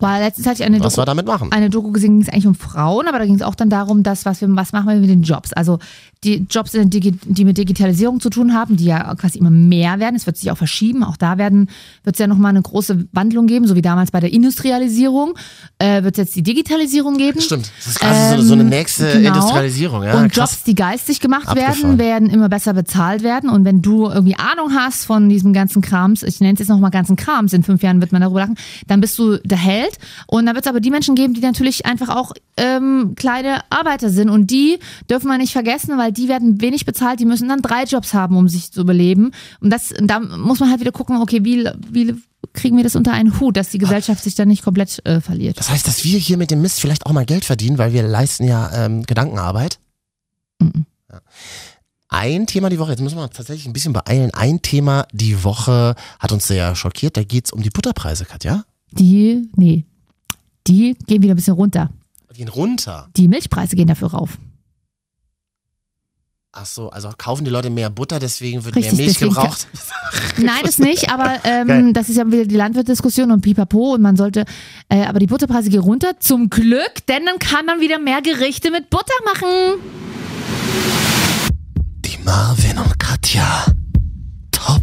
Weil 0.01 0.23
letztens 0.23 0.47
hatte 0.47 0.63
ich 0.63 0.65
eine 0.65 0.81
was 0.81 0.95
Doku, 0.95 1.03
wir 1.03 1.07
damit 1.07 1.27
machen. 1.27 1.53
eine 1.53 1.71
Doku 1.71 1.93
gesehen, 1.93 2.19
ging 2.19 2.23
es 2.23 2.29
eigentlich 2.29 2.47
um 2.47 2.55
Frauen, 2.55 3.07
aber 3.07 3.19
da 3.19 3.27
ging 3.27 3.35
es 3.35 3.43
auch 3.43 3.55
dann 3.55 3.71
darum, 3.71 4.03
dass 4.03 4.25
was 4.25 4.41
wir, 4.41 4.49
was 4.57 4.73
machen 4.73 4.89
wir 4.89 4.97
mit 4.97 5.11
den 5.11 5.23
Jobs? 5.23 5.53
Also 5.53 5.79
die 6.25 6.47
Jobs, 6.51 6.75
Digi- 6.75 7.15
die 7.25 7.45
mit 7.47 7.57
Digitalisierung 7.57 8.21
zu 8.21 8.29
tun 8.29 8.53
haben, 8.53 8.77
die 8.77 8.85
ja 8.85 9.15
quasi 9.15 9.39
immer 9.39 9.51
mehr 9.51 10.01
werden. 10.01 10.17
Es 10.17 10.27
wird 10.27 10.37
sich 10.37 10.51
auch 10.51 10.59
verschieben. 10.59 11.03
Auch 11.03 11.17
da 11.17 11.39
werden 11.39 11.71
wird 12.05 12.17
es 12.17 12.21
ja 12.21 12.27
nochmal 12.27 12.51
eine 12.51 12.61
große 12.61 13.09
Wandlung 13.13 13.47
geben, 13.47 13.67
so 13.67 13.75
wie 13.75 13.81
damals 13.83 14.11
bei 14.11 14.21
der 14.21 14.33
Industrialisierung. 14.33 15.35
Äh, 15.79 16.03
wird 16.03 16.19
es 16.19 16.25
jetzt 16.25 16.37
die 16.37 16.43
Digitalisierung 16.43 17.17
geben. 17.17 17.41
Stimmt, 17.41 17.71
das 17.79 17.87
ist 17.87 18.01
quasi 18.01 18.37
so, 18.37 18.49
so 18.49 18.53
eine 18.53 18.63
Ähm, 18.65 18.69
nächste 18.69 19.13
genau. 19.13 19.35
Industrialisierung. 19.35 20.03
Ja, 20.03 20.19
und 20.21 20.33
krass. 20.33 20.53
Jobs, 20.53 20.65
die 20.65 20.75
geistig 20.75 21.21
gemacht 21.21 21.49
Abgefahren. 21.49 21.83
werden, 21.83 21.99
werden 21.99 22.31
immer 22.31 22.51
besser 22.51 22.75
bezahlt 22.75 23.23
werden. 23.23 23.49
Und 23.49 23.65
wenn 23.65 23.81
du 23.81 24.07
irgendwie 24.09 24.37
Ahnung 24.37 24.75
hast 24.75 25.07
von 25.07 25.29
diesem 25.31 25.55
ganzen 25.55 25.81
Krams, 25.81 26.23
ich 26.23 26.41
nenne 26.41 26.53
es 26.53 26.59
jetzt 26.59 26.69
nochmal 26.69 26.91
ganzen 26.91 27.17
Krams, 27.17 27.55
in 27.55 27.63
fünf 27.63 27.83
Jahren 27.83 28.01
wird 28.03 28.13
man 28.13 28.21
darüber 28.21 28.41
lachen, 28.41 28.57
dann 28.87 29.01
bist 29.01 29.19
du 29.19 29.39
der 29.39 29.57
Held. 29.59 29.99
Und 30.27 30.45
dann 30.45 30.55
wird 30.55 30.67
es 30.67 30.69
aber 30.71 30.81
die 30.81 30.91
Menschen 30.91 31.15
geben, 31.15 31.33
die 31.33 31.41
natürlich 31.41 31.87
einfach 31.87 32.11
auch 32.11 32.33
ähm, 32.59 33.15
kleine 33.17 33.61
Arbeiter 33.71 34.11
sind. 34.11 34.29
Und 34.29 34.51
die 34.51 34.79
dürfen 35.09 35.29
wir 35.29 35.39
nicht 35.39 35.53
vergessen, 35.53 35.97
weil 35.97 36.10
die 36.11 36.29
werden 36.29 36.61
wenig 36.61 36.85
bezahlt, 36.85 37.21
die 37.21 37.25
müssen 37.25 37.49
dann 37.49 37.63
drei 37.63 37.85
Jobs 37.85 38.15
haben, 38.15 38.37
um 38.37 38.49
sich 38.49 38.73
zu 38.73 38.81
überleben. 38.81 39.33
Und 39.61 39.71
das, 39.71 39.93
da 40.01 40.21
muss 40.21 40.61
man 40.61 40.71
halt 40.71 40.81
wieder 40.81 40.93
gucken, 40.93 41.17
okay, 41.21 41.45
wie, 41.45 41.69
wie 41.91 42.15
kriegen 42.53 42.77
wir 42.77 42.85
das 42.85 42.97
unter 42.97 43.13
einen 43.13 43.39
Hut, 43.39 43.57
dass 43.57 43.71
die 43.71 43.79
Gesellschaft 43.79 44.23
sich 44.23 44.35
dann 44.35 44.49
nicht 44.49 44.65
komplett 44.65 45.05
äh, 45.07 45.21
verliert. 45.21 45.59
Das 45.59 45.71
heißt, 45.71 45.87
dass 45.87 46.05
wir 46.05 46.19
hier 46.19 46.37
mit 46.37 46.51
dem 46.51 46.63
Mist 46.63 46.81
vielleicht 46.81 47.07
auch 47.07 47.13
mal 47.13 47.27
Geld 47.27 47.45
verdienen, 47.45 47.79
weil 47.79 47.93
wir 47.93 48.03
leisten 48.03 48.45
ja 48.45 48.71
ähm, 48.73 49.03
Gedankenarbeit. 49.05 49.79
Mhm. 50.59 50.87
Ja. 51.11 51.21
Ein 52.09 52.47
Thema 52.47 52.71
die 52.71 52.79
Woche, 52.79 52.91
jetzt 52.91 53.01
müssen 53.01 53.19
wir 53.19 53.23
uns 53.23 53.37
tatsächlich 53.37 53.67
ein 53.67 53.73
bisschen 53.73 53.93
beeilen. 53.93 54.33
Ein 54.35 54.63
Thema 54.63 55.07
die 55.13 55.45
Woche 55.45 55.95
hat 56.19 56.33
uns 56.33 56.49
sehr 56.49 56.75
schockiert. 56.75 57.17
Da 57.17 57.23
geht 57.23 57.47
es 57.47 57.53
um 57.53 57.63
die 57.63 57.71
Butterpreise, 57.71 58.25
Katja. 58.25 58.65
Die, 58.91 59.49
nee, 59.55 59.85
die 60.67 60.97
gehen 61.07 61.23
wieder 61.23 61.35
ein 61.35 61.37
bisschen 61.37 61.55
runter. 61.55 61.91
Die 62.33 62.39
gehen 62.39 62.49
runter. 62.49 63.09
Die 63.17 63.29
Milchpreise 63.29 63.77
gehen 63.77 63.87
dafür 63.87 64.09
rauf. 64.09 64.39
Ach 66.53 66.67
so, 66.67 66.91
also 66.91 67.11
kaufen 67.17 67.45
die 67.45 67.51
Leute 67.51 67.71
mehr 67.71 67.91
Butter, 67.91 68.19
deswegen 68.19 68.65
wird 68.65 68.75
Richtig, 68.75 68.95
mehr 68.95 69.07
Milch 69.07 69.19
gebraucht. 69.21 69.69
Nein, 70.37 70.63
das 70.65 70.79
nicht, 70.79 71.09
aber 71.09 71.37
ähm, 71.45 71.93
das 71.93 72.09
ist 72.09 72.17
ja 72.17 72.27
wieder 72.27 72.45
die 72.45 72.57
Landwirtdiskussion 72.57 73.31
und 73.31 73.41
pipapo 73.41 73.95
und 73.95 74.03
man 74.03 74.17
sollte, 74.17 74.45
äh, 74.89 75.05
aber 75.05 75.21
die 75.21 75.29
Butterpreise 75.29 75.71
gehen 75.71 75.79
runter, 75.79 76.19
zum 76.19 76.51
Glück, 76.51 77.07
denn 77.09 77.25
dann 77.25 77.39
kann 77.39 77.67
man 77.67 77.81
wieder 77.81 78.01
mehr 78.01 78.21
Gerichte 78.21 78.73
mit 78.73 78.91
Butter 78.91 79.15
machen. 79.25 79.49
Die 82.05 82.19
Marvin 82.25 82.79
und 82.79 82.99
Katja. 82.99 83.67
Top 84.51 84.83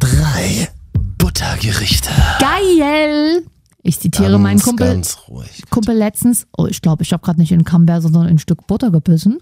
3 0.00 0.68
Buttergerichte. 1.16 2.10
Geil! 2.40 3.44
Ich 3.84 4.00
zitiere 4.00 4.32
Ganz, 4.32 4.42
meinen 4.42 4.60
Kumpel, 4.60 4.94
Ganz 4.94 5.18
ruhig. 5.28 5.62
Kumpel 5.70 5.96
letztens, 5.96 6.48
oh, 6.58 6.66
ich 6.66 6.82
glaube, 6.82 7.04
ich 7.04 7.12
habe 7.12 7.22
gerade 7.22 7.38
nicht 7.38 7.52
in 7.52 7.62
Camembert, 7.62 8.02
sondern 8.02 8.24
in 8.24 8.30
ein 8.30 8.38
Stück 8.40 8.66
Butter 8.66 8.90
gebissen. 8.90 9.38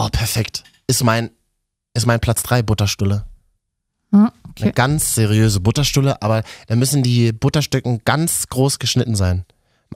Oh, 0.00 0.08
perfekt. 0.10 0.62
Ist 0.86 1.02
mein, 1.02 1.30
ist 1.92 2.06
mein 2.06 2.20
Platz 2.20 2.42
3 2.44 2.62
Butterstulle. 2.62 3.24
Ja, 4.12 4.18
Eine 4.20 4.32
okay. 4.50 4.72
ganz 4.72 5.14
seriöse 5.14 5.60
Butterstulle, 5.60 6.22
aber 6.22 6.42
da 6.68 6.76
müssen 6.76 7.02
die 7.02 7.32
Butterstücken 7.32 8.02
ganz 8.04 8.46
groß 8.48 8.78
geschnitten 8.78 9.16
sein. 9.16 9.44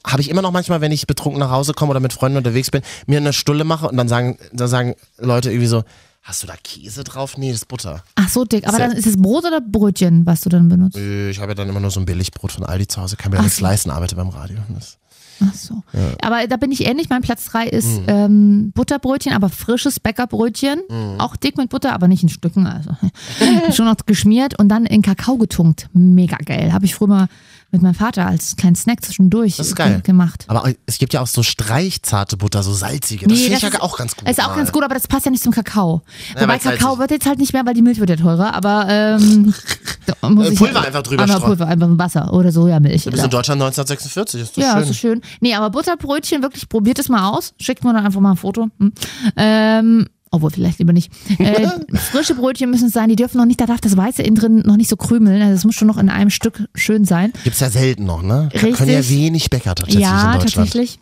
Habe 0.07 0.21
ich 0.23 0.29
immer 0.29 0.43
noch 0.43 0.51
manchmal, 0.51 0.81
wenn 0.81 0.91
ich 0.93 1.07
betrunken 1.07 1.39
nach 1.39 1.51
Hause 1.51 1.73
komme 1.73 1.91
oder 1.91 2.01
mit 2.01 2.13
Freunden 2.13 2.37
unterwegs 2.39 2.71
bin, 2.71 2.83
mir 3.07 3.19
eine 3.19 3.33
Stulle 3.33 3.63
mache 3.65 3.89
und 3.89 3.97
dann 3.97 4.09
sagen, 4.09 4.39
dann 4.53 4.69
sagen 4.69 4.95
Leute 5.19 5.51
irgendwie 5.51 5.69
so, 5.69 5.85
hast 6.23 6.43
du 6.43 6.47
da 6.49 6.55
Käse 6.63 7.05
drauf? 7.05 7.37
Nee, 7.39 7.51
das 7.53 7.59
ist 7.61 7.69
Butter. 7.69 8.03
Ach 8.17 8.29
so, 8.29 8.45
dick. 8.45 8.67
Aber 8.67 8.77
Sehr- 8.79 8.89
dann 8.89 8.97
ist 8.97 9.07
es 9.07 9.17
Brot 9.21 9.45
oder 9.45 9.61
Brötchen, 9.61 10.27
was 10.27 10.41
du 10.41 10.49
dann 10.49 10.69
benutzt? 10.69 10.97
Ich 10.97 11.39
habe 11.39 11.53
ja 11.53 11.55
dann 11.55 11.69
immer 11.69 11.81
nur 11.81 11.91
so 11.93 12.01
ein 12.01 12.07
Billigbrot 12.07 12.51
von 12.53 12.65
Aldi 12.65 12.89
zu 12.89 13.01
Hause, 13.01 13.17
kann 13.17 13.31
mir 13.31 13.37
ja 13.39 13.43
nichts 13.45 13.61
leisten, 13.61 13.91
arbeite 13.91 14.17
beim 14.17 14.31
Radio. 14.31 14.59
Das 14.75 14.99
Ach 15.41 15.55
so. 15.55 15.83
Aber 16.23 16.47
da 16.47 16.57
bin 16.57 16.71
ich 16.73 16.87
ähnlich. 16.87 17.09
Mein 17.09 17.23
Platz 17.23 17.45
3 17.47 17.67
ist 17.69 18.01
Mhm. 18.01 18.05
ähm, 18.09 18.73
Butterbrötchen, 18.75 19.33
aber 19.33 19.49
frisches 19.49 19.99
Bäckerbrötchen. 20.01 20.81
Mhm. 20.89 21.19
Auch 21.21 21.37
dick 21.37 21.57
mit 21.57 21.71
Butter, 21.71 21.93
aber 21.93 22.09
nicht 22.09 22.23
in 22.23 22.29
Stücken. 22.29 22.67
Also 22.67 22.91
schon 23.73 23.87
noch 23.87 23.97
geschmiert 24.07 24.59
und 24.59 24.69
dann 24.69 24.87
in 24.87 25.03
Kakao 25.03 25.37
getunkt. 25.39 25.89
Mega 25.93 26.37
geil. 26.45 26.73
Habe 26.73 26.85
ich 26.85 26.95
früher 26.95 27.09
mal 27.09 27.29
mit 27.73 27.83
meinem 27.83 27.95
Vater 27.95 28.27
als 28.27 28.55
kleinen 28.57 28.77
Snack 28.77 29.03
zwischendurch 29.05 29.57
Das 29.57 29.67
ist 29.69 29.77
geil. 29.77 29.95
ge- 29.95 30.03
gemacht. 30.03 30.45
Aber 30.49 30.71
es 30.87 30.99
gibt 30.99 31.15
ja 31.15 31.21
auch 31.23 31.27
so 31.27 31.43
streichzarte 31.43 32.37
Butter, 32.37 32.63
so 32.63 32.73
salzige. 32.73 33.27
Das 33.27 33.39
finde 33.39 33.57
ich 33.57 33.63
ja 33.63 33.69
ist- 33.69 33.81
auch 33.81 33.97
ganz 33.97 34.15
gut. 34.15 34.29
Ist 34.29 34.41
auch 34.43 34.49
mal. 34.49 34.57
ganz 34.57 34.71
gut, 34.73 34.85
aber 34.85 34.95
das 34.95 35.09
passt 35.09 35.25
ja 35.25 35.31
nicht 35.33 35.43
zum 35.43 35.53
Kakao. 35.53 36.03
Wobei 36.35 36.49
weil's 36.49 36.63
Kakao 36.63 36.91
salzig- 36.91 36.99
wird 37.01 37.11
jetzt 37.13 37.27
halt 37.27 37.39
nicht 37.39 37.53
mehr, 37.53 37.65
weil 37.67 37.75
die 37.75 37.83
Milch 37.83 37.99
wird 37.99 38.11
ja 38.11 38.17
teurer, 38.17 38.55
aber 38.55 38.87
ähm, 38.89 39.55
Äh, 40.07 40.51
Pulver 40.55 40.83
einfach 40.83 41.03
drüber 41.03 41.27
streuen. 41.27 41.43
Pulver, 41.43 41.67
einfach 41.69 41.89
Wasser 41.93 42.33
oder 42.33 42.51
Sojamilch. 42.53 43.05
Du 43.05 43.11
bist 43.13 43.25
in 43.25 43.31
Deutschland 43.31 43.61
1946, 43.63 44.41
ist 44.43 44.57
doch 44.57 44.63
Ja, 44.63 44.73
schön. 44.73 44.81
das 44.81 44.91
ist 44.91 44.99
schön. 44.99 45.21
Nee, 45.41 45.55
aber 45.55 45.71
Butterbrötchen, 45.71 46.43
wirklich, 46.43 46.69
probiert 46.69 46.99
es 46.99 47.09
mal 47.09 47.29
aus. 47.31 47.55
Schickt 47.61 47.85
mir 47.85 47.93
dann 47.93 48.05
einfach 48.05 48.21
mal 48.21 48.33
ein 48.33 48.37
Foto. 48.37 48.69
Hm. 48.79 48.93
Ähm, 49.37 50.07
obwohl, 50.33 50.51
vielleicht 50.51 50.79
lieber 50.79 50.93
nicht. 50.93 51.13
Äh, 51.39 51.69
frische 51.97 52.35
Brötchen 52.35 52.71
müssen 52.71 52.87
es 52.87 52.93
sein, 52.93 53.09
die 53.09 53.17
dürfen 53.17 53.37
noch 53.37 53.45
nicht, 53.45 53.61
da 53.61 53.67
darf 53.67 53.81
das 53.81 53.97
Weiße 53.97 54.23
innen 54.23 54.37
drin 54.37 54.63
noch 54.65 54.77
nicht 54.77 54.89
so 54.89 54.97
krümeln. 54.97 55.43
Also 55.43 55.55
es 55.55 55.65
muss 55.65 55.75
schon 55.75 55.89
noch 55.89 55.99
in 55.99 56.09
einem 56.09 56.31
Stück 56.31 56.67
schön 56.75 57.05
sein. 57.05 57.33
Gibt's 57.45 57.61
ja 57.61 57.69
selten 57.71 58.05
noch, 58.05 58.23
ne? 58.23 58.49
Da 58.53 58.59
Richtig. 58.61 58.77
können 58.77 58.91
ja 58.91 59.09
wenig 59.09 59.51
Bäcker 59.51 59.75
tatsächlich 59.75 60.03
ja, 60.03 60.33
in 60.33 60.41
Deutschland. 60.41 60.73
tatsächlich. 60.73 60.99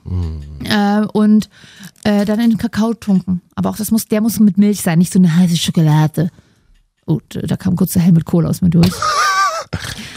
Äh, 0.65 1.07
und 1.13 1.49
äh, 2.03 2.25
dann 2.25 2.41
in 2.41 2.51
den 2.51 2.59
Kakao 2.59 2.93
tunken. 2.93 3.41
Aber 3.55 3.71
auch 3.71 3.77
das 3.77 3.91
muss, 3.91 4.07
der 4.07 4.21
muss 4.21 4.41
mit 4.41 4.59
Milch 4.59 4.83
sein, 4.83 4.99
nicht 4.99 5.13
so 5.13 5.19
eine 5.19 5.35
heiße 5.35 5.57
Schokolade. 5.57 6.31
Oh, 7.07 7.21
da 7.29 7.57
kam 7.57 7.77
kurz 7.77 7.93
der 7.93 8.03
Helmut 8.03 8.25
Kohl 8.25 8.47
aus 8.47 8.61
mir 8.61 8.71
durch. 8.71 8.91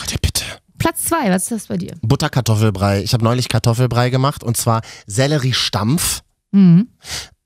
Ja, 0.09 0.17
bitte. 0.21 0.43
Platz 0.77 1.05
zwei, 1.05 1.29
was 1.29 1.43
ist 1.43 1.51
das 1.51 1.67
bei 1.67 1.77
dir? 1.77 1.93
Butterkartoffelbrei. 2.01 3.03
Ich 3.03 3.13
habe 3.13 3.23
neulich 3.23 3.49
Kartoffelbrei 3.49 4.09
gemacht 4.09 4.43
und 4.43 4.57
zwar 4.57 4.81
Sellerie-Stampf. 5.07 6.21
Mhm. 6.51 6.87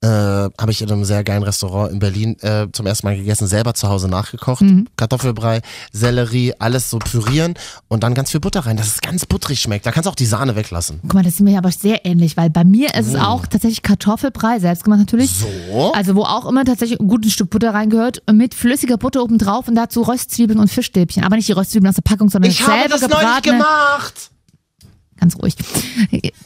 Äh, 0.03 0.07
habe 0.07 0.69
ich 0.69 0.79
in 0.83 0.91
einem 0.91 1.05
sehr 1.05 1.23
geilen 1.23 1.41
Restaurant 1.41 1.91
in 1.91 1.97
Berlin 1.97 2.37
äh, 2.41 2.67
zum 2.71 2.85
ersten 2.85 3.07
Mal 3.07 3.15
gegessen, 3.17 3.47
selber 3.47 3.73
zu 3.73 3.89
Hause 3.89 4.07
nachgekocht. 4.07 4.61
Mhm. 4.61 4.87
Kartoffelbrei, 4.95 5.61
Sellerie, 5.91 6.53
alles 6.59 6.91
so 6.91 6.99
pürieren 6.99 7.55
und 7.87 8.03
dann 8.03 8.13
ganz 8.13 8.29
viel 8.29 8.39
Butter 8.39 8.59
rein, 8.67 8.77
dass 8.77 8.85
es 8.87 9.01
ganz 9.01 9.25
butterig 9.25 9.59
schmeckt. 9.59 9.87
Da 9.87 9.91
kannst 9.91 10.05
du 10.05 10.11
auch 10.11 10.15
die 10.15 10.27
Sahne 10.27 10.55
weglassen. 10.55 10.99
Guck 11.01 11.15
mal, 11.15 11.23
das 11.23 11.33
ist 11.33 11.39
mir 11.39 11.57
aber 11.57 11.71
sehr 11.71 12.05
ähnlich, 12.05 12.37
weil 12.37 12.51
bei 12.51 12.63
mir 12.63 12.93
ist 12.93 13.07
es 13.07 13.15
Oh. 13.15 13.19
auch 13.23 13.47
tatsächlich 13.47 13.81
Kartoffelbrei, 13.81 14.59
selbst 14.59 14.83
gemacht 14.83 14.99
natürlich. 14.99 15.31
So? 15.31 15.91
Also 15.93 16.13
wo 16.13 16.21
auch 16.25 16.45
immer 16.45 16.63
tatsächlich 16.63 16.99
ein 16.99 17.07
gutes 17.07 17.33
Stück 17.33 17.49
Butter 17.49 17.73
reingehört, 17.73 18.21
mit 18.31 18.53
flüssiger 18.53 18.97
Butter 18.97 19.23
oben 19.23 19.39
drauf 19.39 19.67
und 19.67 19.73
dazu 19.73 20.03
Röstzwiebeln 20.03 20.59
und 20.59 20.69
Fischstäbchen. 20.69 21.23
Aber 21.23 21.37
nicht 21.37 21.47
die 21.47 21.53
Röstzwiebeln 21.53 21.89
aus 21.89 21.95
der 21.95 22.03
Packung, 22.03 22.29
sondern 22.29 22.51
Ich 22.51 22.61
habe 22.61 22.81
selber 22.81 22.89
das 22.99 23.01
neulich 23.01 23.17
gebratene. 23.41 23.57
gemacht. 23.57 24.29
Ganz 25.19 25.35
ruhig. 25.35 25.55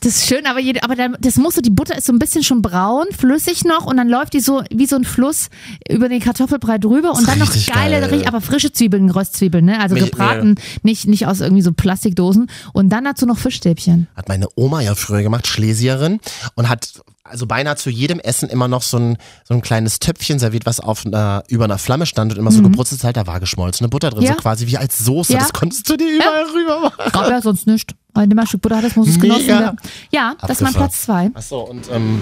Das 0.01 0.15
ist 0.15 0.28
schön, 0.28 0.45
aber, 0.45 0.59
jede, 0.59 0.84
aber 0.84 0.95
dann, 0.95 1.17
das 1.19 1.36
muss 1.36 1.55
so, 1.55 1.61
die 1.61 1.69
Butter 1.69 1.97
ist 1.97 2.07
so 2.07 2.13
ein 2.13 2.19
bisschen 2.19 2.43
schon 2.43 2.61
braun, 2.61 3.05
flüssig 3.17 3.65
noch 3.65 3.86
und 3.86 3.97
dann 3.97 4.07
läuft 4.07 4.34
die 4.34 4.39
so 4.39 4.63
wie 4.72 4.86
so 4.86 4.95
ein 4.95 5.03
Fluss 5.03 5.49
über 5.89 6.07
den 6.07 6.22
Kartoffelbrei 6.22 6.78
drüber 6.78 7.11
und 7.11 7.28
dann 7.28 7.39
noch 7.39 7.51
geile, 7.67 7.99
geil. 7.99 8.24
aber 8.26 8.39
frische 8.41 8.72
Zwiebeln, 8.72 9.09
Röstzwiebeln, 9.09 9.65
ne? 9.65 9.80
Also 9.80 9.95
Mich- 9.95 10.05
gebraten, 10.05 10.55
nicht, 10.84 11.07
nicht 11.07 11.28
aus 11.28 11.41
irgendwie 11.41 11.61
so 11.61 11.74
Plastikdosen 11.74 12.49
und 12.74 12.89
dann 12.89 13.03
dazu 13.03 13.26
noch 13.26 13.38
Fischstäbchen. 13.38 14.07
Hat 14.15 14.30
meine 14.30 14.47
Oma 14.55 14.82
ja 14.82 14.95
früher 14.95 15.22
gemacht, 15.22 15.47
Schlesierin, 15.47 16.19
und 16.55 16.69
hat 16.69 17.01
also 17.32 17.47
beinahe 17.47 17.75
zu 17.75 17.89
jedem 17.89 18.19
Essen 18.19 18.49
immer 18.49 18.67
noch 18.67 18.84
so 18.84 18.97
ein, 18.97 19.17
so 19.43 19.53
ein 19.55 19.61
kleines 19.61 19.99
Töpfchen 19.99 20.38
serviert, 20.38 20.65
was 20.65 20.79
auf 20.79 21.05
einer, 21.05 21.43
über 21.47 21.63
einer 21.63 21.77
Flamme 21.79 22.05
stand 22.05 22.32
und 22.34 22.38
immer 22.38 22.51
so 22.51 22.61
gebrutzelt 22.61 23.03
halt, 23.03 23.17
da 23.17 23.25
war 23.25 23.39
geschmolzene 23.39 23.89
Butter 23.89 24.09
drin, 24.11 24.19
Mhm. 24.19 24.25
Ja. 24.25 24.34
so 24.34 24.39
quasi 24.39 24.67
wie 24.67 24.77
als 24.77 24.99
Soße. 24.99 25.34
Ja. 25.34 25.39
Das 25.39 25.53
konntest 25.53 25.89
du 25.89 25.97
dir 25.97 26.07
überall 26.15 26.45
rüber 26.53 26.79
machen. 26.82 27.11
Gab 27.11 27.29
ja 27.29 27.41
sonst 27.41 27.65
nicht. 27.65 27.95
Weil 28.13 28.29
immer 28.32 28.41
ein 28.41 28.47
Stück 28.47 28.61
Butter 28.61 28.77
hat, 28.77 28.84
das 28.84 28.95
muss 28.95 29.07
es 29.07 29.19
genossen 29.19 29.47
werden. 29.47 29.77
Ja, 30.11 30.36
das 30.41 30.51
ist 30.51 30.61
mein. 30.61 30.73
Platz 30.73 31.01
zwei. 31.03 31.32
Achso, 31.34 31.61
und 31.61 31.89
ähm, 31.91 32.21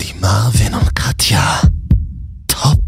die 0.00 0.14
Marvin 0.20 0.74
und 0.74 0.94
Katja 0.94 1.60
Top 2.46 2.82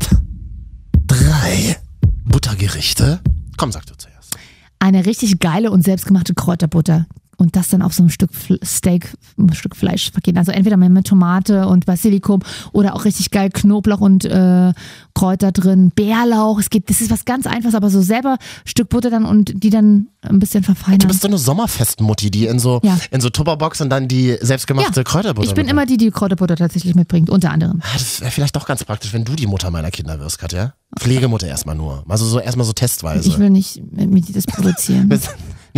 3 1.07 1.77
Buttergerichte. 2.25 3.21
Komm, 3.57 3.73
sag 3.73 3.87
du 3.87 3.95
zuerst. 3.97 4.37
Eine 4.79 5.07
richtig 5.07 5.41
geile 5.41 5.71
und 5.71 5.83
selbstgemachte 5.83 6.35
Kräuterbutter. 6.35 7.07
Und 7.41 7.55
das 7.55 7.69
dann 7.69 7.83
auf 7.83 7.95
so 7.95 8.03
einem 8.03 8.11
Stück 8.11 8.31
Steak, 8.65 9.15
ein 9.39 9.53
Stück 9.55 9.77
Fleisch 9.77 10.11
vergehen. 10.11 10.37
Also 10.37 10.51
entweder 10.51 10.77
mit 10.77 11.07
Tomate 11.07 11.69
und 11.69 11.87
Basilikum 11.87 12.41
oder 12.73 12.97
auch 12.97 13.05
richtig 13.05 13.31
geil 13.31 13.49
Knoblauch 13.51 14.01
und 14.01 14.25
äh, 14.25 14.73
Kräuter 15.15 15.53
drin, 15.53 15.93
Bärlauch. 15.95 16.59
Es 16.59 16.69
gibt, 16.69 16.91
das 16.91 17.01
ist 17.01 17.13
was 17.13 17.25
ganz 17.25 17.47
einfaches, 17.47 17.77
aber 17.77 17.91
so 17.91 18.03
selber 18.03 18.39
Stück 18.65 18.89
Butter 18.89 19.11
dann 19.11 19.25
und 19.25 19.63
die 19.63 19.71
dann 19.71 20.09
ein 20.23 20.41
bisschen 20.41 20.65
verfeinern. 20.65 20.99
Du 20.99 21.07
bist 21.07 21.21
so 21.23 21.29
eine 21.29 21.39
Sommerfestmutti, 21.39 22.33
die 22.33 22.47
in 22.47 22.59
so, 22.59 22.81
Ja. 22.83 22.99
in 23.13 23.21
so 23.21 23.31
Tupperbox 23.31 23.81
und 23.83 23.91
dann 23.91 24.09
die 24.09 24.37
selbstgemachte 24.41 25.05
Kräuterbutter 25.05 25.47
ich 25.49 25.55
bin 25.55 25.67
mitbringt. 25.67 25.71
immer 25.71 25.87
die, 25.87 25.97
die 25.97 26.11
Kräuterbutter 26.11 26.57
tatsächlich 26.57 26.97
mitbringt, 26.97 27.31
unter 27.31 27.53
anderem. 27.53 27.81
Ah, 27.85 27.93
Das 27.93 28.21
wäre 28.21 28.33
vielleicht 28.33 28.57
doch 28.57 28.67
ganz 28.67 28.83
praktisch, 28.83 29.13
wenn 29.13 29.25
du 29.25 29.37
die 29.37 29.47
Mutter 29.47 29.71
meiner 29.71 29.93
Kinder 29.93 30.19
wirst, 30.19 30.41
Katja. 30.41 30.75
Pflegemutter 30.99 31.47
erstmal 31.47 31.77
nur. 31.77 32.03
Also 32.09 32.25
so 32.27 32.41
erstmal 32.41 32.67
so 32.67 32.73
testweise. 32.73 33.29
Ich 33.29 33.39
will 33.39 33.51
nicht 33.51 33.81
mit 33.93 34.27
dir 34.29 34.33
das 34.33 34.47
produzieren. 34.47 35.09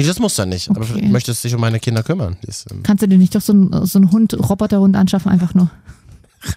nee, 0.01 0.07
das 0.09 0.19
muss 0.19 0.35
dann 0.35 0.49
nicht. 0.49 0.69
Aber 0.71 0.81
Okay. 0.83 1.01
du 1.01 1.07
möchtest 1.09 1.45
dich 1.45 1.55
um 1.55 1.61
meine 1.61 1.81
Kinder 1.81 2.03
kümmern. 2.03 2.37
Ist, 2.47 2.71
ähm, 2.71 2.83
Kannst 2.83 3.03
du 3.03 3.09
dir 3.09 3.19
nicht 3.19 3.35
doch 3.35 3.41
so 3.41 3.53
einen, 3.53 3.87
so 3.87 3.99
einen 3.99 4.11
Hund, 4.13 4.35
Roboterhund 4.35 4.97
anschaffen, 4.97 5.31
einfach 5.31 5.55
nur? 5.55 5.71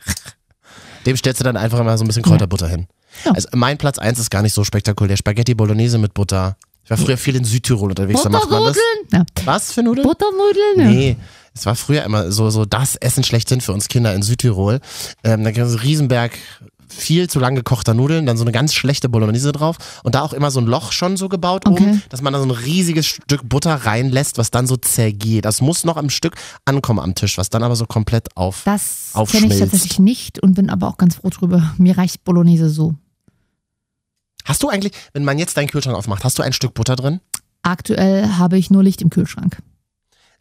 dem 1.06 1.18
stellst 1.18 1.40
du 1.42 1.44
dann 1.44 1.58
einfach 1.58 1.80
immer 1.80 1.98
so 1.98 2.04
ein 2.04 2.08
bisschen 2.08 2.24
Kräuterbutter 2.24 2.68
hin. 2.68 2.88
Ja. 3.26 3.32
Also 3.34 3.48
mein 3.54 3.78
Platz 3.78 4.00
eins 4.00 4.20
ist 4.20 4.30
gar 4.32 4.42
nicht 4.42 4.54
so 4.54 4.64
spektakulär. 4.64 5.18
Spaghetti 5.18 5.54
Bolognese 5.54 5.98
mit 5.98 6.14
Butter. 6.14 6.58
Ich 6.84 6.90
war 6.90 6.98
früher 6.98 7.18
viel 7.18 7.36
in 7.36 7.46
Südtirol 7.46 7.90
unterwegs. 7.90 8.24
Da 8.24 8.30
macht 8.30 8.50
man 8.50 8.64
das. 8.64 8.78
Ja. 9.12 9.24
Was 9.46 9.72
für 9.72 9.84
Nudeln? 9.84 10.06
Butternudeln? 10.08 10.78
Ja. 10.80 10.86
Nee, 10.86 11.18
es 11.56 11.66
war 11.66 11.76
früher 11.76 12.04
immer 12.04 12.32
so, 12.32 12.50
so 12.50 12.66
das 12.66 12.96
Essen 12.96 13.24
schlechthin 13.24 13.62
für 13.62 13.72
uns 13.74 13.88
Kinder 13.88 14.14
in 14.14 14.22
Südtirol. 14.22 14.80
Ähm, 15.24 15.44
da 15.44 15.52
gab 15.52 15.68
es 15.68 15.84
Riesenberg 15.84 16.32
viel 16.94 17.30
zu 17.30 17.40
lang 17.40 17.56
gekochter 17.56 17.94
Nudeln, 17.94 18.26
dann 18.26 18.38
so 18.38 18.44
eine 18.44 18.52
ganz 18.52 18.74
schlechte 18.74 19.10
Bolognese 19.10 19.52
drauf 19.52 19.78
und 20.04 20.16
da 20.16 20.22
auch 20.22 20.34
immer 20.34 20.52
so 20.52 20.60
ein 20.60 20.66
Loch 20.66 20.92
schon 20.92 21.18
so 21.18 21.30
gebaut 21.30 21.64
Okay. 21.66 21.84
oben, 21.84 22.04
dass 22.10 22.22
man 22.22 22.34
da 22.34 22.40
so 22.40 22.46
ein 22.46 22.52
riesiges 22.52 23.06
Stück 23.08 23.48
Butter 23.48 23.74
reinlässt, 23.74 24.38
was 24.38 24.52
dann 24.52 24.68
so 24.68 24.78
zergeht. 24.78 25.46
Das 25.46 25.62
muss 25.62 25.84
noch 25.84 25.98
am 25.98 26.10
Stück 26.10 26.36
ankommen 26.66 27.00
am 27.00 27.16
Tisch, 27.16 27.38
was 27.38 27.50
dann 27.50 27.64
aber 27.64 27.76
so 27.76 27.86
komplett 27.86 28.36
auf. 28.38 28.62
Das 28.66 29.12
kenne 29.30 29.54
ich 29.54 29.60
tatsächlich 29.60 30.00
nicht 30.00 30.40
und 30.40 30.54
bin 30.54 30.70
aber 30.70 30.88
auch 30.88 30.98
ganz 30.98 31.16
froh 31.16 31.30
drüber. 31.30 31.74
Mir 31.78 31.98
reicht 31.98 32.24
Bolognese 32.24 32.70
so. 32.70 32.96
Hast 34.46 34.62
du 34.62 34.70
eigentlich, 34.70 34.94
wenn 35.14 35.24
man 35.24 35.38
jetzt 35.40 35.56
deinen 35.58 35.68
Kühlschrank 35.70 35.98
aufmacht, 35.98 36.24
hast 36.24 36.38
du 36.38 36.44
ein 36.44 36.54
Stück 36.54 36.74
Butter 36.74 36.96
drin? 36.96 37.20
Aktuell 37.62 38.28
habe 38.38 38.58
ich 38.58 38.70
nur 38.70 38.84
Licht 38.84 39.02
im 39.02 39.10
Kühlschrank. 39.10 39.58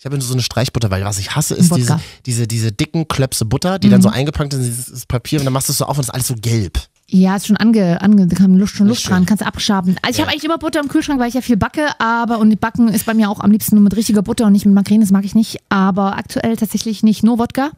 Ich 0.02 0.06
habe 0.06 0.20
so 0.20 0.32
eine 0.32 0.42
Streichbutter, 0.42 0.90
weil 0.90 1.04
was 1.04 1.20
ich 1.20 1.36
hasse, 1.36 1.54
ist 1.54 1.76
diese, 1.76 1.96
diese, 2.26 2.48
diese 2.48 2.72
dicken 2.72 3.06
Klöpse 3.06 3.44
Butter, 3.44 3.78
die 3.78 3.88
dann 3.88 4.02
so 4.02 4.08
eingepackt 4.08 4.52
sind 4.52 4.62
in 4.64 4.66
dieses 4.68 5.06
Papier 5.06 5.38
und 5.38 5.44
dann 5.44 5.52
machst 5.52 5.68
du 5.68 5.70
es 5.72 5.78
so 5.78 5.84
auf 5.84 5.96
und 5.96 6.00
es 6.00 6.08
ist 6.08 6.14
alles 6.14 6.26
so 6.26 6.34
gelb. 6.34 6.76
Ja, 7.06 7.36
ist 7.36 7.46
schon 7.46 7.56
ange, 7.56 8.02
ange 8.02 8.26
da 8.26 8.34
kam 8.34 8.56
Luft, 8.56 8.74
schon 8.74 8.88
Luft 8.88 9.08
dran, 9.08 9.26
kannst 9.26 9.42
du 9.42 9.46
abschaben. 9.46 9.96
Also 10.02 10.10
ich 10.10 10.18
Ja. 10.18 10.24
habe 10.24 10.32
eigentlich 10.32 10.42
immer 10.44 10.58
Butter 10.58 10.80
im 10.80 10.88
Kühlschrank, 10.88 11.20
weil 11.20 11.28
ich 11.28 11.34
ja 11.34 11.40
viel 11.40 11.56
backe, 11.56 11.86
aber 12.00 12.40
und 12.40 12.58
Backen 12.58 12.88
ist 12.88 13.06
bei 13.06 13.14
mir 13.14 13.30
auch 13.30 13.38
am 13.38 13.52
liebsten 13.52 13.76
nur 13.76 13.84
mit 13.84 13.94
richtiger 13.94 14.22
Butter 14.22 14.46
und 14.46 14.52
nicht 14.54 14.66
mit 14.66 14.74
Margarine, 14.74 15.04
das 15.04 15.12
mag 15.12 15.24
ich 15.24 15.36
nicht. 15.36 15.58
Aber 15.68 16.16
aktuell 16.18 16.56
tatsächlich 16.56 17.04
nicht 17.04 17.22
nur 17.22 17.38
Wodka, 17.38 17.70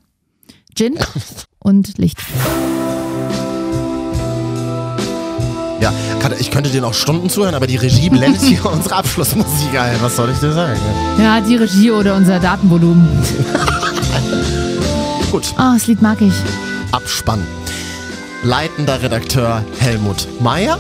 Gin 0.75 0.95
und 1.59 1.99
Licht. 1.99 2.23
Ja, 5.85 5.93
ich 6.39 6.51
könnte 6.51 6.71
dir 6.71 6.81
noch 6.81 6.95
Stunden 6.95 7.29
zuhören, 7.29 7.55
aber 7.55 7.67
die 7.67 7.77
Regie 7.77 8.09
blendet 8.09 8.41
hier 8.41 8.65
unsere 8.73 8.97
Abschlussmusik 8.97 9.79
ein. 9.79 9.97
Was 10.01 10.17
soll 10.17 10.31
ich 10.31 10.39
dir 10.39 10.51
sagen? 10.51 10.81
Ja, 11.19 11.43
die 11.43 11.57
Regie 11.57 11.91
oder 11.91 12.15
unser 12.15 12.41
Datenvolumen. 12.41 13.07
Gut, 15.31 15.45
Ah, 15.59 15.75
das 15.75 15.87
Lied 15.87 16.01
mag 16.01 16.23
ich. 16.23 16.33
Abspann. 16.91 17.47
Leitender 18.45 19.03
Redakteur 19.03 19.63
Helmut 19.79 20.27
Meyer. 20.41 20.79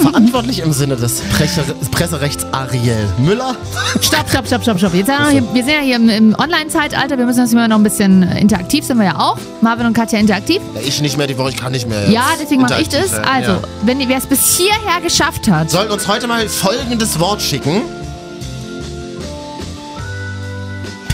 Verantwortlich 0.00 0.60
im 0.60 0.72
Sinne 0.72 0.96
des 0.96 1.20
Presse 1.20 1.62
Presserechts 1.90 2.44
Ariel 2.52 3.08
Müller. 3.18 3.54
Stopp, 4.00 4.28
stopp, 4.28 4.46
stopp, 4.46 4.62
stopp, 4.62 4.78
stopp. 4.78 4.94
Jetzt 4.94 5.06
sind 5.06 5.18
wir, 5.18 5.30
hier, 5.30 5.54
wir 5.54 5.64
sind 5.64 5.72
ja 5.72 5.80
hier 5.80 5.96
im, 5.96 6.08
im 6.08 6.34
Online-Zeitalter. 6.38 7.16
Wir 7.18 7.26
müssen 7.26 7.40
uns 7.40 7.52
immer 7.52 7.68
noch 7.68 7.76
ein 7.76 7.82
bisschen 7.82 8.22
interaktiv, 8.22 8.84
sind 8.84 8.98
wir 8.98 9.06
ja 9.06 9.18
auch. 9.18 9.38
Marvin 9.60 9.86
und 9.86 9.92
Katja 9.92 10.18
interaktiv. 10.18 10.60
Ja, 10.74 10.80
ich 10.80 11.00
nicht 11.00 11.16
mehr 11.16 11.26
die 11.26 11.38
Woche, 11.38 11.50
ich 11.50 11.56
kann 11.56 11.72
nicht 11.72 11.88
mehr. 11.88 12.08
Ja, 12.10 12.26
deswegen 12.40 12.62
mache 12.62 12.80
ich 12.80 12.88
das. 12.88 13.10
sein, 13.10 13.24
Also, 13.24 13.52
ja. 13.52 13.58
wenn 13.82 13.98
wer 14.08 14.18
es 14.18 14.26
bis 14.26 14.56
hierher 14.56 15.00
geschafft 15.02 15.48
hat, 15.48 15.70
Sollen 15.70 15.90
uns 15.90 16.08
heute 16.08 16.26
mal 16.26 16.48
folgendes 16.48 17.18
Wort 17.20 17.40
schicken. 17.40 17.82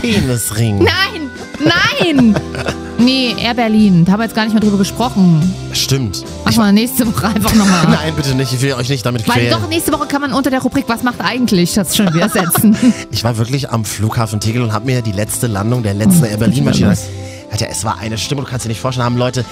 Penisring. 0.01 0.79
Nein! 0.83 1.29
Nein! 1.59 2.35
nee, 3.03 3.35
Air 3.37 3.53
Berlin. 3.55 4.05
Da 4.05 4.13
haben 4.13 4.19
wir 4.19 4.25
jetzt 4.25 4.35
gar 4.35 4.43
nicht 4.43 4.53
mehr 4.53 4.61
drüber 4.61 4.77
gesprochen. 4.77 5.53
Stimmt. 5.73 6.23
Machen 6.45 6.57
wir 6.57 6.71
nächste 6.71 7.05
Woche 7.07 7.27
einfach 7.27 7.53
nochmal. 7.53 7.83
Nein, 7.89 8.13
bitte 8.15 8.35
nicht. 8.35 8.53
Ich 8.53 8.61
will 8.61 8.73
euch 8.73 8.89
nicht 8.89 9.05
damit 9.05 9.27
Weil 9.27 9.35
quälen. 9.35 9.51
doch, 9.51 9.67
nächste 9.69 9.91
Woche 9.93 10.07
kann 10.07 10.21
man 10.21 10.33
unter 10.33 10.49
der 10.49 10.61
Rubrik 10.61 10.85
Was 10.87 11.03
macht 11.03 11.19
eigentlich 11.21 11.73
das 11.73 11.95
schon 11.95 12.13
wieder 12.13 12.29
setzen. 12.29 12.75
Ich 13.11 13.23
war 13.23 13.37
wirklich 13.37 13.69
am 13.69 13.83
Flughafen 13.85 14.39
Tegel 14.39 14.61
und 14.63 14.73
habe 14.73 14.85
mir 14.85 15.01
die 15.01 15.11
letzte 15.11 15.47
Landung 15.47 15.83
der 15.83 15.93
letzten 15.93 16.23
Oh, 16.23 16.27
Air 16.27 16.37
Berlin 16.37 16.63
Maschine. 16.65 16.89
was? 16.91 17.07
Alter, 17.51 17.67
es 17.69 17.83
war 17.83 17.99
eine 17.99 18.17
Stimme, 18.17 18.41
du 18.41 18.47
kannst 18.47 18.65
dir 18.65 18.69
nicht 18.69 18.79
vorstellen, 18.79 19.05
haben 19.05 19.17
Leute 19.17 19.43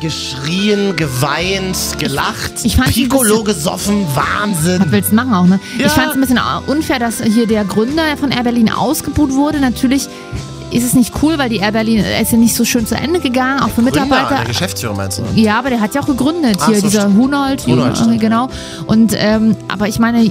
geschrien, 0.00 0.94
geweint, 0.96 1.76
gelacht, 1.98 2.52
ich 2.64 2.78
ein 2.78 2.90
Piccolo 2.90 3.42
gesoffen, 3.44 4.04
Wahnsinn. 4.14 4.80
Was 4.82 4.90
willst 4.90 5.10
du 5.10 5.14
machen 5.14 5.32
auch, 5.34 5.46
ne? 5.46 5.58
Ja. 5.78 5.86
Ich 5.86 5.92
fand 5.92 6.08
es 6.10 6.14
ein 6.14 6.20
bisschen 6.20 6.40
unfair, 6.66 6.98
dass 6.98 7.22
hier 7.22 7.46
der 7.46 7.64
Gründer 7.64 8.02
von 8.18 8.30
Air 8.30 8.42
Berlin 8.44 8.70
ausgebuht 8.70 9.32
wurde. 9.32 9.58
Natürlich 9.60 10.08
ist 10.70 10.84
es 10.84 10.94
nicht 10.94 11.12
cool, 11.22 11.38
weil 11.38 11.48
die 11.48 11.56
Air 11.58 11.72
Berlin 11.72 11.98
er 12.04 12.20
ist 12.20 12.32
ja 12.32 12.38
nicht 12.38 12.54
so 12.54 12.64
schön 12.64 12.86
zu 12.86 12.94
Ende 12.96 13.20
gegangen, 13.20 13.60
auch 13.60 13.68
für 13.68 13.82
Gründer, 13.82 14.04
Mitarbeiter. 14.04 14.36
der 14.36 14.44
Geschäftsführer 14.46 14.94
meinst 14.94 15.18
du? 15.18 15.22
Ja, 15.34 15.58
aber 15.58 15.70
der 15.70 15.80
hat 15.80 15.94
ja 15.94 16.02
auch 16.02 16.06
gegründet 16.06 16.56
Ach 16.60 16.66
hier, 16.68 16.76
so, 16.80 16.86
dieser. 16.86 17.12
Hunold. 17.12 17.66
Hunold, 17.66 18.00
äh, 18.12 18.16
genau. 18.18 18.48
Und 18.86 19.14
ähm, 19.16 19.56
aber 19.68 19.88
ich 19.88 19.98
meine, 19.98 20.30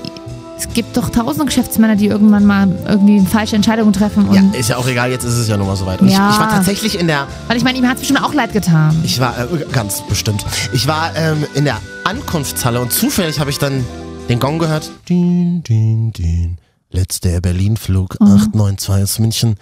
es 0.57 0.69
gibt 0.73 0.95
doch 0.95 1.09
tausende 1.09 1.45
Geschäftsmänner, 1.45 1.95
die 1.97 2.07
irgendwann 2.07 2.45
mal 2.45 2.67
irgendwie 2.87 3.19
falsche 3.25 3.55
Entscheidungen 3.57 3.91
treffen. 3.91 4.31
Ja, 4.33 4.41
ist 4.57 4.69
ja 4.69 4.77
auch 4.77 4.87
egal, 4.87 5.11
jetzt 5.11 5.25
ist 5.25 5.33
es 5.33 5.47
ja 5.49 5.57
nun 5.57 5.67
mal 5.67 5.75
soweit. 5.75 5.99
Und 6.01 6.07
Ja. 6.09 6.29
ich, 6.29 6.35
ich 6.35 6.39
war 6.41 6.49
tatsächlich 6.49 6.97
in 6.99 7.07
der, 7.07 7.27
Weil 7.47 7.57
ich 7.57 7.63
meine, 7.63 7.77
ihm 7.77 7.85
hat 7.87 7.95
es 7.95 7.99
bestimmt 8.01 8.23
auch 8.23 8.33
leid 8.33 8.53
getan. 8.53 8.97
ich 9.03 9.19
war, 9.19 9.37
äh, 9.37 9.47
ganz 9.73 10.01
bestimmt, 10.07 10.45
ich 10.73 10.87
war 10.87 11.11
ähm, 11.15 11.45
in 11.55 11.65
der 11.65 11.77
Ankunftshalle 12.05 12.79
und 12.79 12.93
zufällig 12.93 13.39
habe 13.39 13.49
ich 13.49 13.57
dann 13.57 13.83
den 14.29 14.39
Gong 14.39 14.59
gehört. 14.59 14.89
Din, 15.09 15.61
din, 15.63 16.11
din. 16.13 16.57
Letzter 16.89 17.31
Air 17.31 17.41
Berlin-Flug, 17.41 18.15
Mhm. 18.21 18.27
892 18.27 19.03
aus 19.03 19.19
München, 19.19 19.55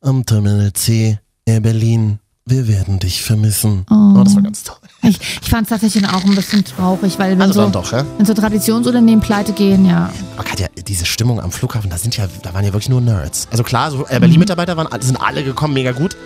am 0.00 0.24
Terminal 0.24 0.72
C, 0.72 1.18
Air 1.44 1.60
Berlin. 1.60 2.18
Wir 2.48 2.68
werden 2.68 3.00
dich 3.00 3.22
vermissen. 3.22 3.84
Oh, 3.90 4.22
das 4.22 4.36
war 4.36 4.42
ganz 4.42 4.62
toll. 4.62 4.76
Ich, 5.02 5.18
ich 5.42 5.48
fand 5.50 5.64
es 5.64 5.70
tatsächlich 5.70 6.06
auch 6.08 6.24
ein 6.24 6.34
bisschen 6.36 6.64
traurig, 6.64 7.18
weil 7.18 7.32
wenn, 7.32 7.42
Also 7.42 7.64
so, 7.64 7.70
doch, 7.70 7.90
ja? 7.92 8.04
wenn 8.18 8.24
so 8.26 8.34
Traditionsunternehmen 8.34 9.20
pleite 9.20 9.52
gehen, 9.52 9.84
ja. 9.84 10.12
Aber 10.36 10.44
Katja, 10.44 10.68
diese 10.86 11.06
Stimmung 11.06 11.40
am 11.40 11.50
Flughafen, 11.50 11.90
da 11.90 11.98
sind 11.98 12.16
ja, 12.16 12.28
da 12.42 12.54
waren 12.54 12.64
ja 12.64 12.72
wirklich 12.72 12.88
nur 12.88 13.00
Nerds. 13.00 13.48
Also 13.50 13.64
klar, 13.64 13.90
so 13.90 14.06
Air 14.06 14.18
Mhm. 14.18 14.20
Berlin-Mitarbeiter 14.20 14.76
waren, 14.76 14.88
sind 15.02 15.20
alle 15.20 15.42
gekommen, 15.42 15.74
mega 15.74 15.90
gut. 15.90 16.16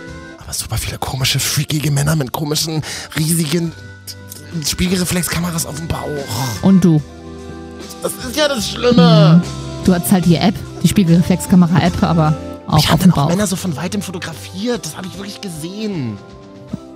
Aber 0.43 0.53
super 0.53 0.77
viele 0.77 0.99
komische, 0.99 1.39
freakige 1.39 1.89
Männer 1.89 2.15
mit 2.15 2.31
komischen, 2.31 2.83
riesigen 3.17 3.71
Spiegelreflexkameras 4.63 5.65
auf 5.65 5.77
dem 5.77 5.87
Bauch. 5.87 6.05
Und 6.61 6.83
du? 6.83 7.01
Das 8.03 8.11
ist 8.13 8.35
ja 8.35 8.47
das 8.47 8.69
Schlimme. 8.69 9.41
Du 9.85 9.93
hattest 9.93 10.11
halt 10.11 10.25
die 10.25 10.35
App, 10.35 10.55
die 10.83 10.87
Spiegelreflexkamera-App, 10.87 12.03
aber 12.03 12.35
auch 12.71 12.79
Ich 12.79 12.85
auf 12.85 12.91
habe 12.91 13.03
dem 13.03 13.11
dann 13.11 13.23
auch. 13.25 13.29
Männer 13.29 13.47
so 13.47 13.55
von 13.55 13.75
weitem 13.75 14.01
fotografiert. 14.01 14.85
Das 14.85 14.97
habe 14.97 15.07
ich 15.07 15.15
wirklich 15.17 15.41
gesehen. 15.41 16.17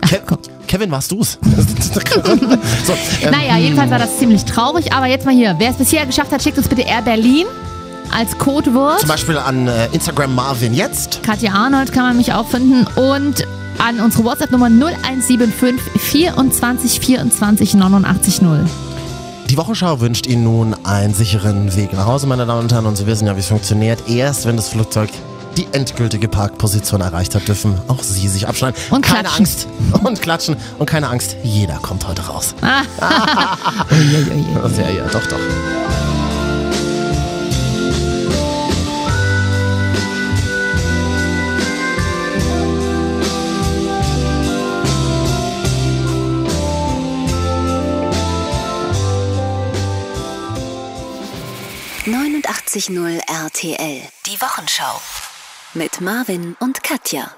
Ach, 0.01 0.09
Ke. 0.09 0.21
Kevin, 0.67 0.91
warst 0.91 1.11
du's? 1.11 1.37
so, 2.85 2.93
ähm, 3.21 3.31
Naja, 3.31 3.57
jedenfalls 3.57 3.91
war 3.91 3.99
das 3.99 4.17
ziemlich 4.17 4.45
traurig, 4.45 4.93
aber 4.93 5.05
jetzt 5.07 5.25
mal 5.25 5.33
hier. 5.35 5.55
Wer 5.59 5.69
es 5.71 5.75
bisher 5.77 6.05
geschafft 6.05 6.31
hat, 6.31 6.41
schickt 6.41 6.57
uns 6.57 6.67
bitte 6.67 6.81
Air 6.81 7.01
Berlin 7.03 7.45
als 8.11 8.37
Codewort. 8.37 8.99
Zum 8.99 9.09
Beispiel 9.09 9.37
an 9.37 9.67
äh, 9.67 9.87
Instagram 9.91 10.33
Marvin 10.35 10.73
jetzt. 10.73 11.21
Katja 11.23 11.53
Arnold 11.53 11.91
kann 11.91 12.03
man 12.03 12.17
mich 12.17 12.33
auch 12.33 12.47
finden 12.47 12.85
und 12.95 13.47
an 13.77 13.99
unsere 13.99 14.23
WhatsApp-Nummer 14.23 14.67
0175 14.67 16.01
24 16.01 16.99
24 16.99 17.73
89 17.75 18.41
0. 18.41 18.65
Die 19.49 19.57
Wochenschau 19.57 19.99
wünscht 19.99 20.25
Ihnen 20.27 20.43
nun 20.43 20.75
einen 20.85 21.13
sicheren 21.13 21.75
Weg 21.75 21.93
nach 21.93 22.05
Hause, 22.07 22.25
meine 22.25 22.45
Damen 22.45 22.61
und 22.61 22.73
Herren. 22.73 22.85
Und 22.87 22.95
Sie 22.97 23.05
wissen 23.05 23.27
ja, 23.27 23.35
wie 23.35 23.41
es 23.41 23.47
funktioniert. 23.47 24.07
Erst 24.07 24.45
wenn 24.45 24.55
das 24.55 24.69
Flugzeug 24.69 25.09
die 25.57 25.67
endgültige 25.71 26.27
Parkposition 26.27 27.01
erreicht 27.01 27.35
hat, 27.35 27.47
dürfen 27.47 27.79
auch 27.87 28.03
Sie 28.03 28.27
sich 28.27 28.47
abschneiden. 28.47 28.79
Und 28.89 29.05
keine 29.05 29.29
klatschen. 29.29 29.45
Angst. 29.45 29.67
Und 30.03 30.21
klatschen. 30.21 30.55
Und 30.79 30.85
keine 30.85 31.09
Angst, 31.09 31.37
jeder 31.43 31.75
kommt 31.77 32.07
heute 32.07 32.25
raus. 32.25 32.55
Uiuiui. 33.91 34.45
Ja, 34.75 34.89
ja, 34.89 35.05
doch, 35.07 35.25
doch. 35.27 35.39
RTL. 53.55 54.01
Die 54.25 54.41
Wochenschau. 54.41 55.01
Mit 55.77 55.99
Marvin 55.99 56.55
und 56.61 56.83
Katja. 56.83 57.35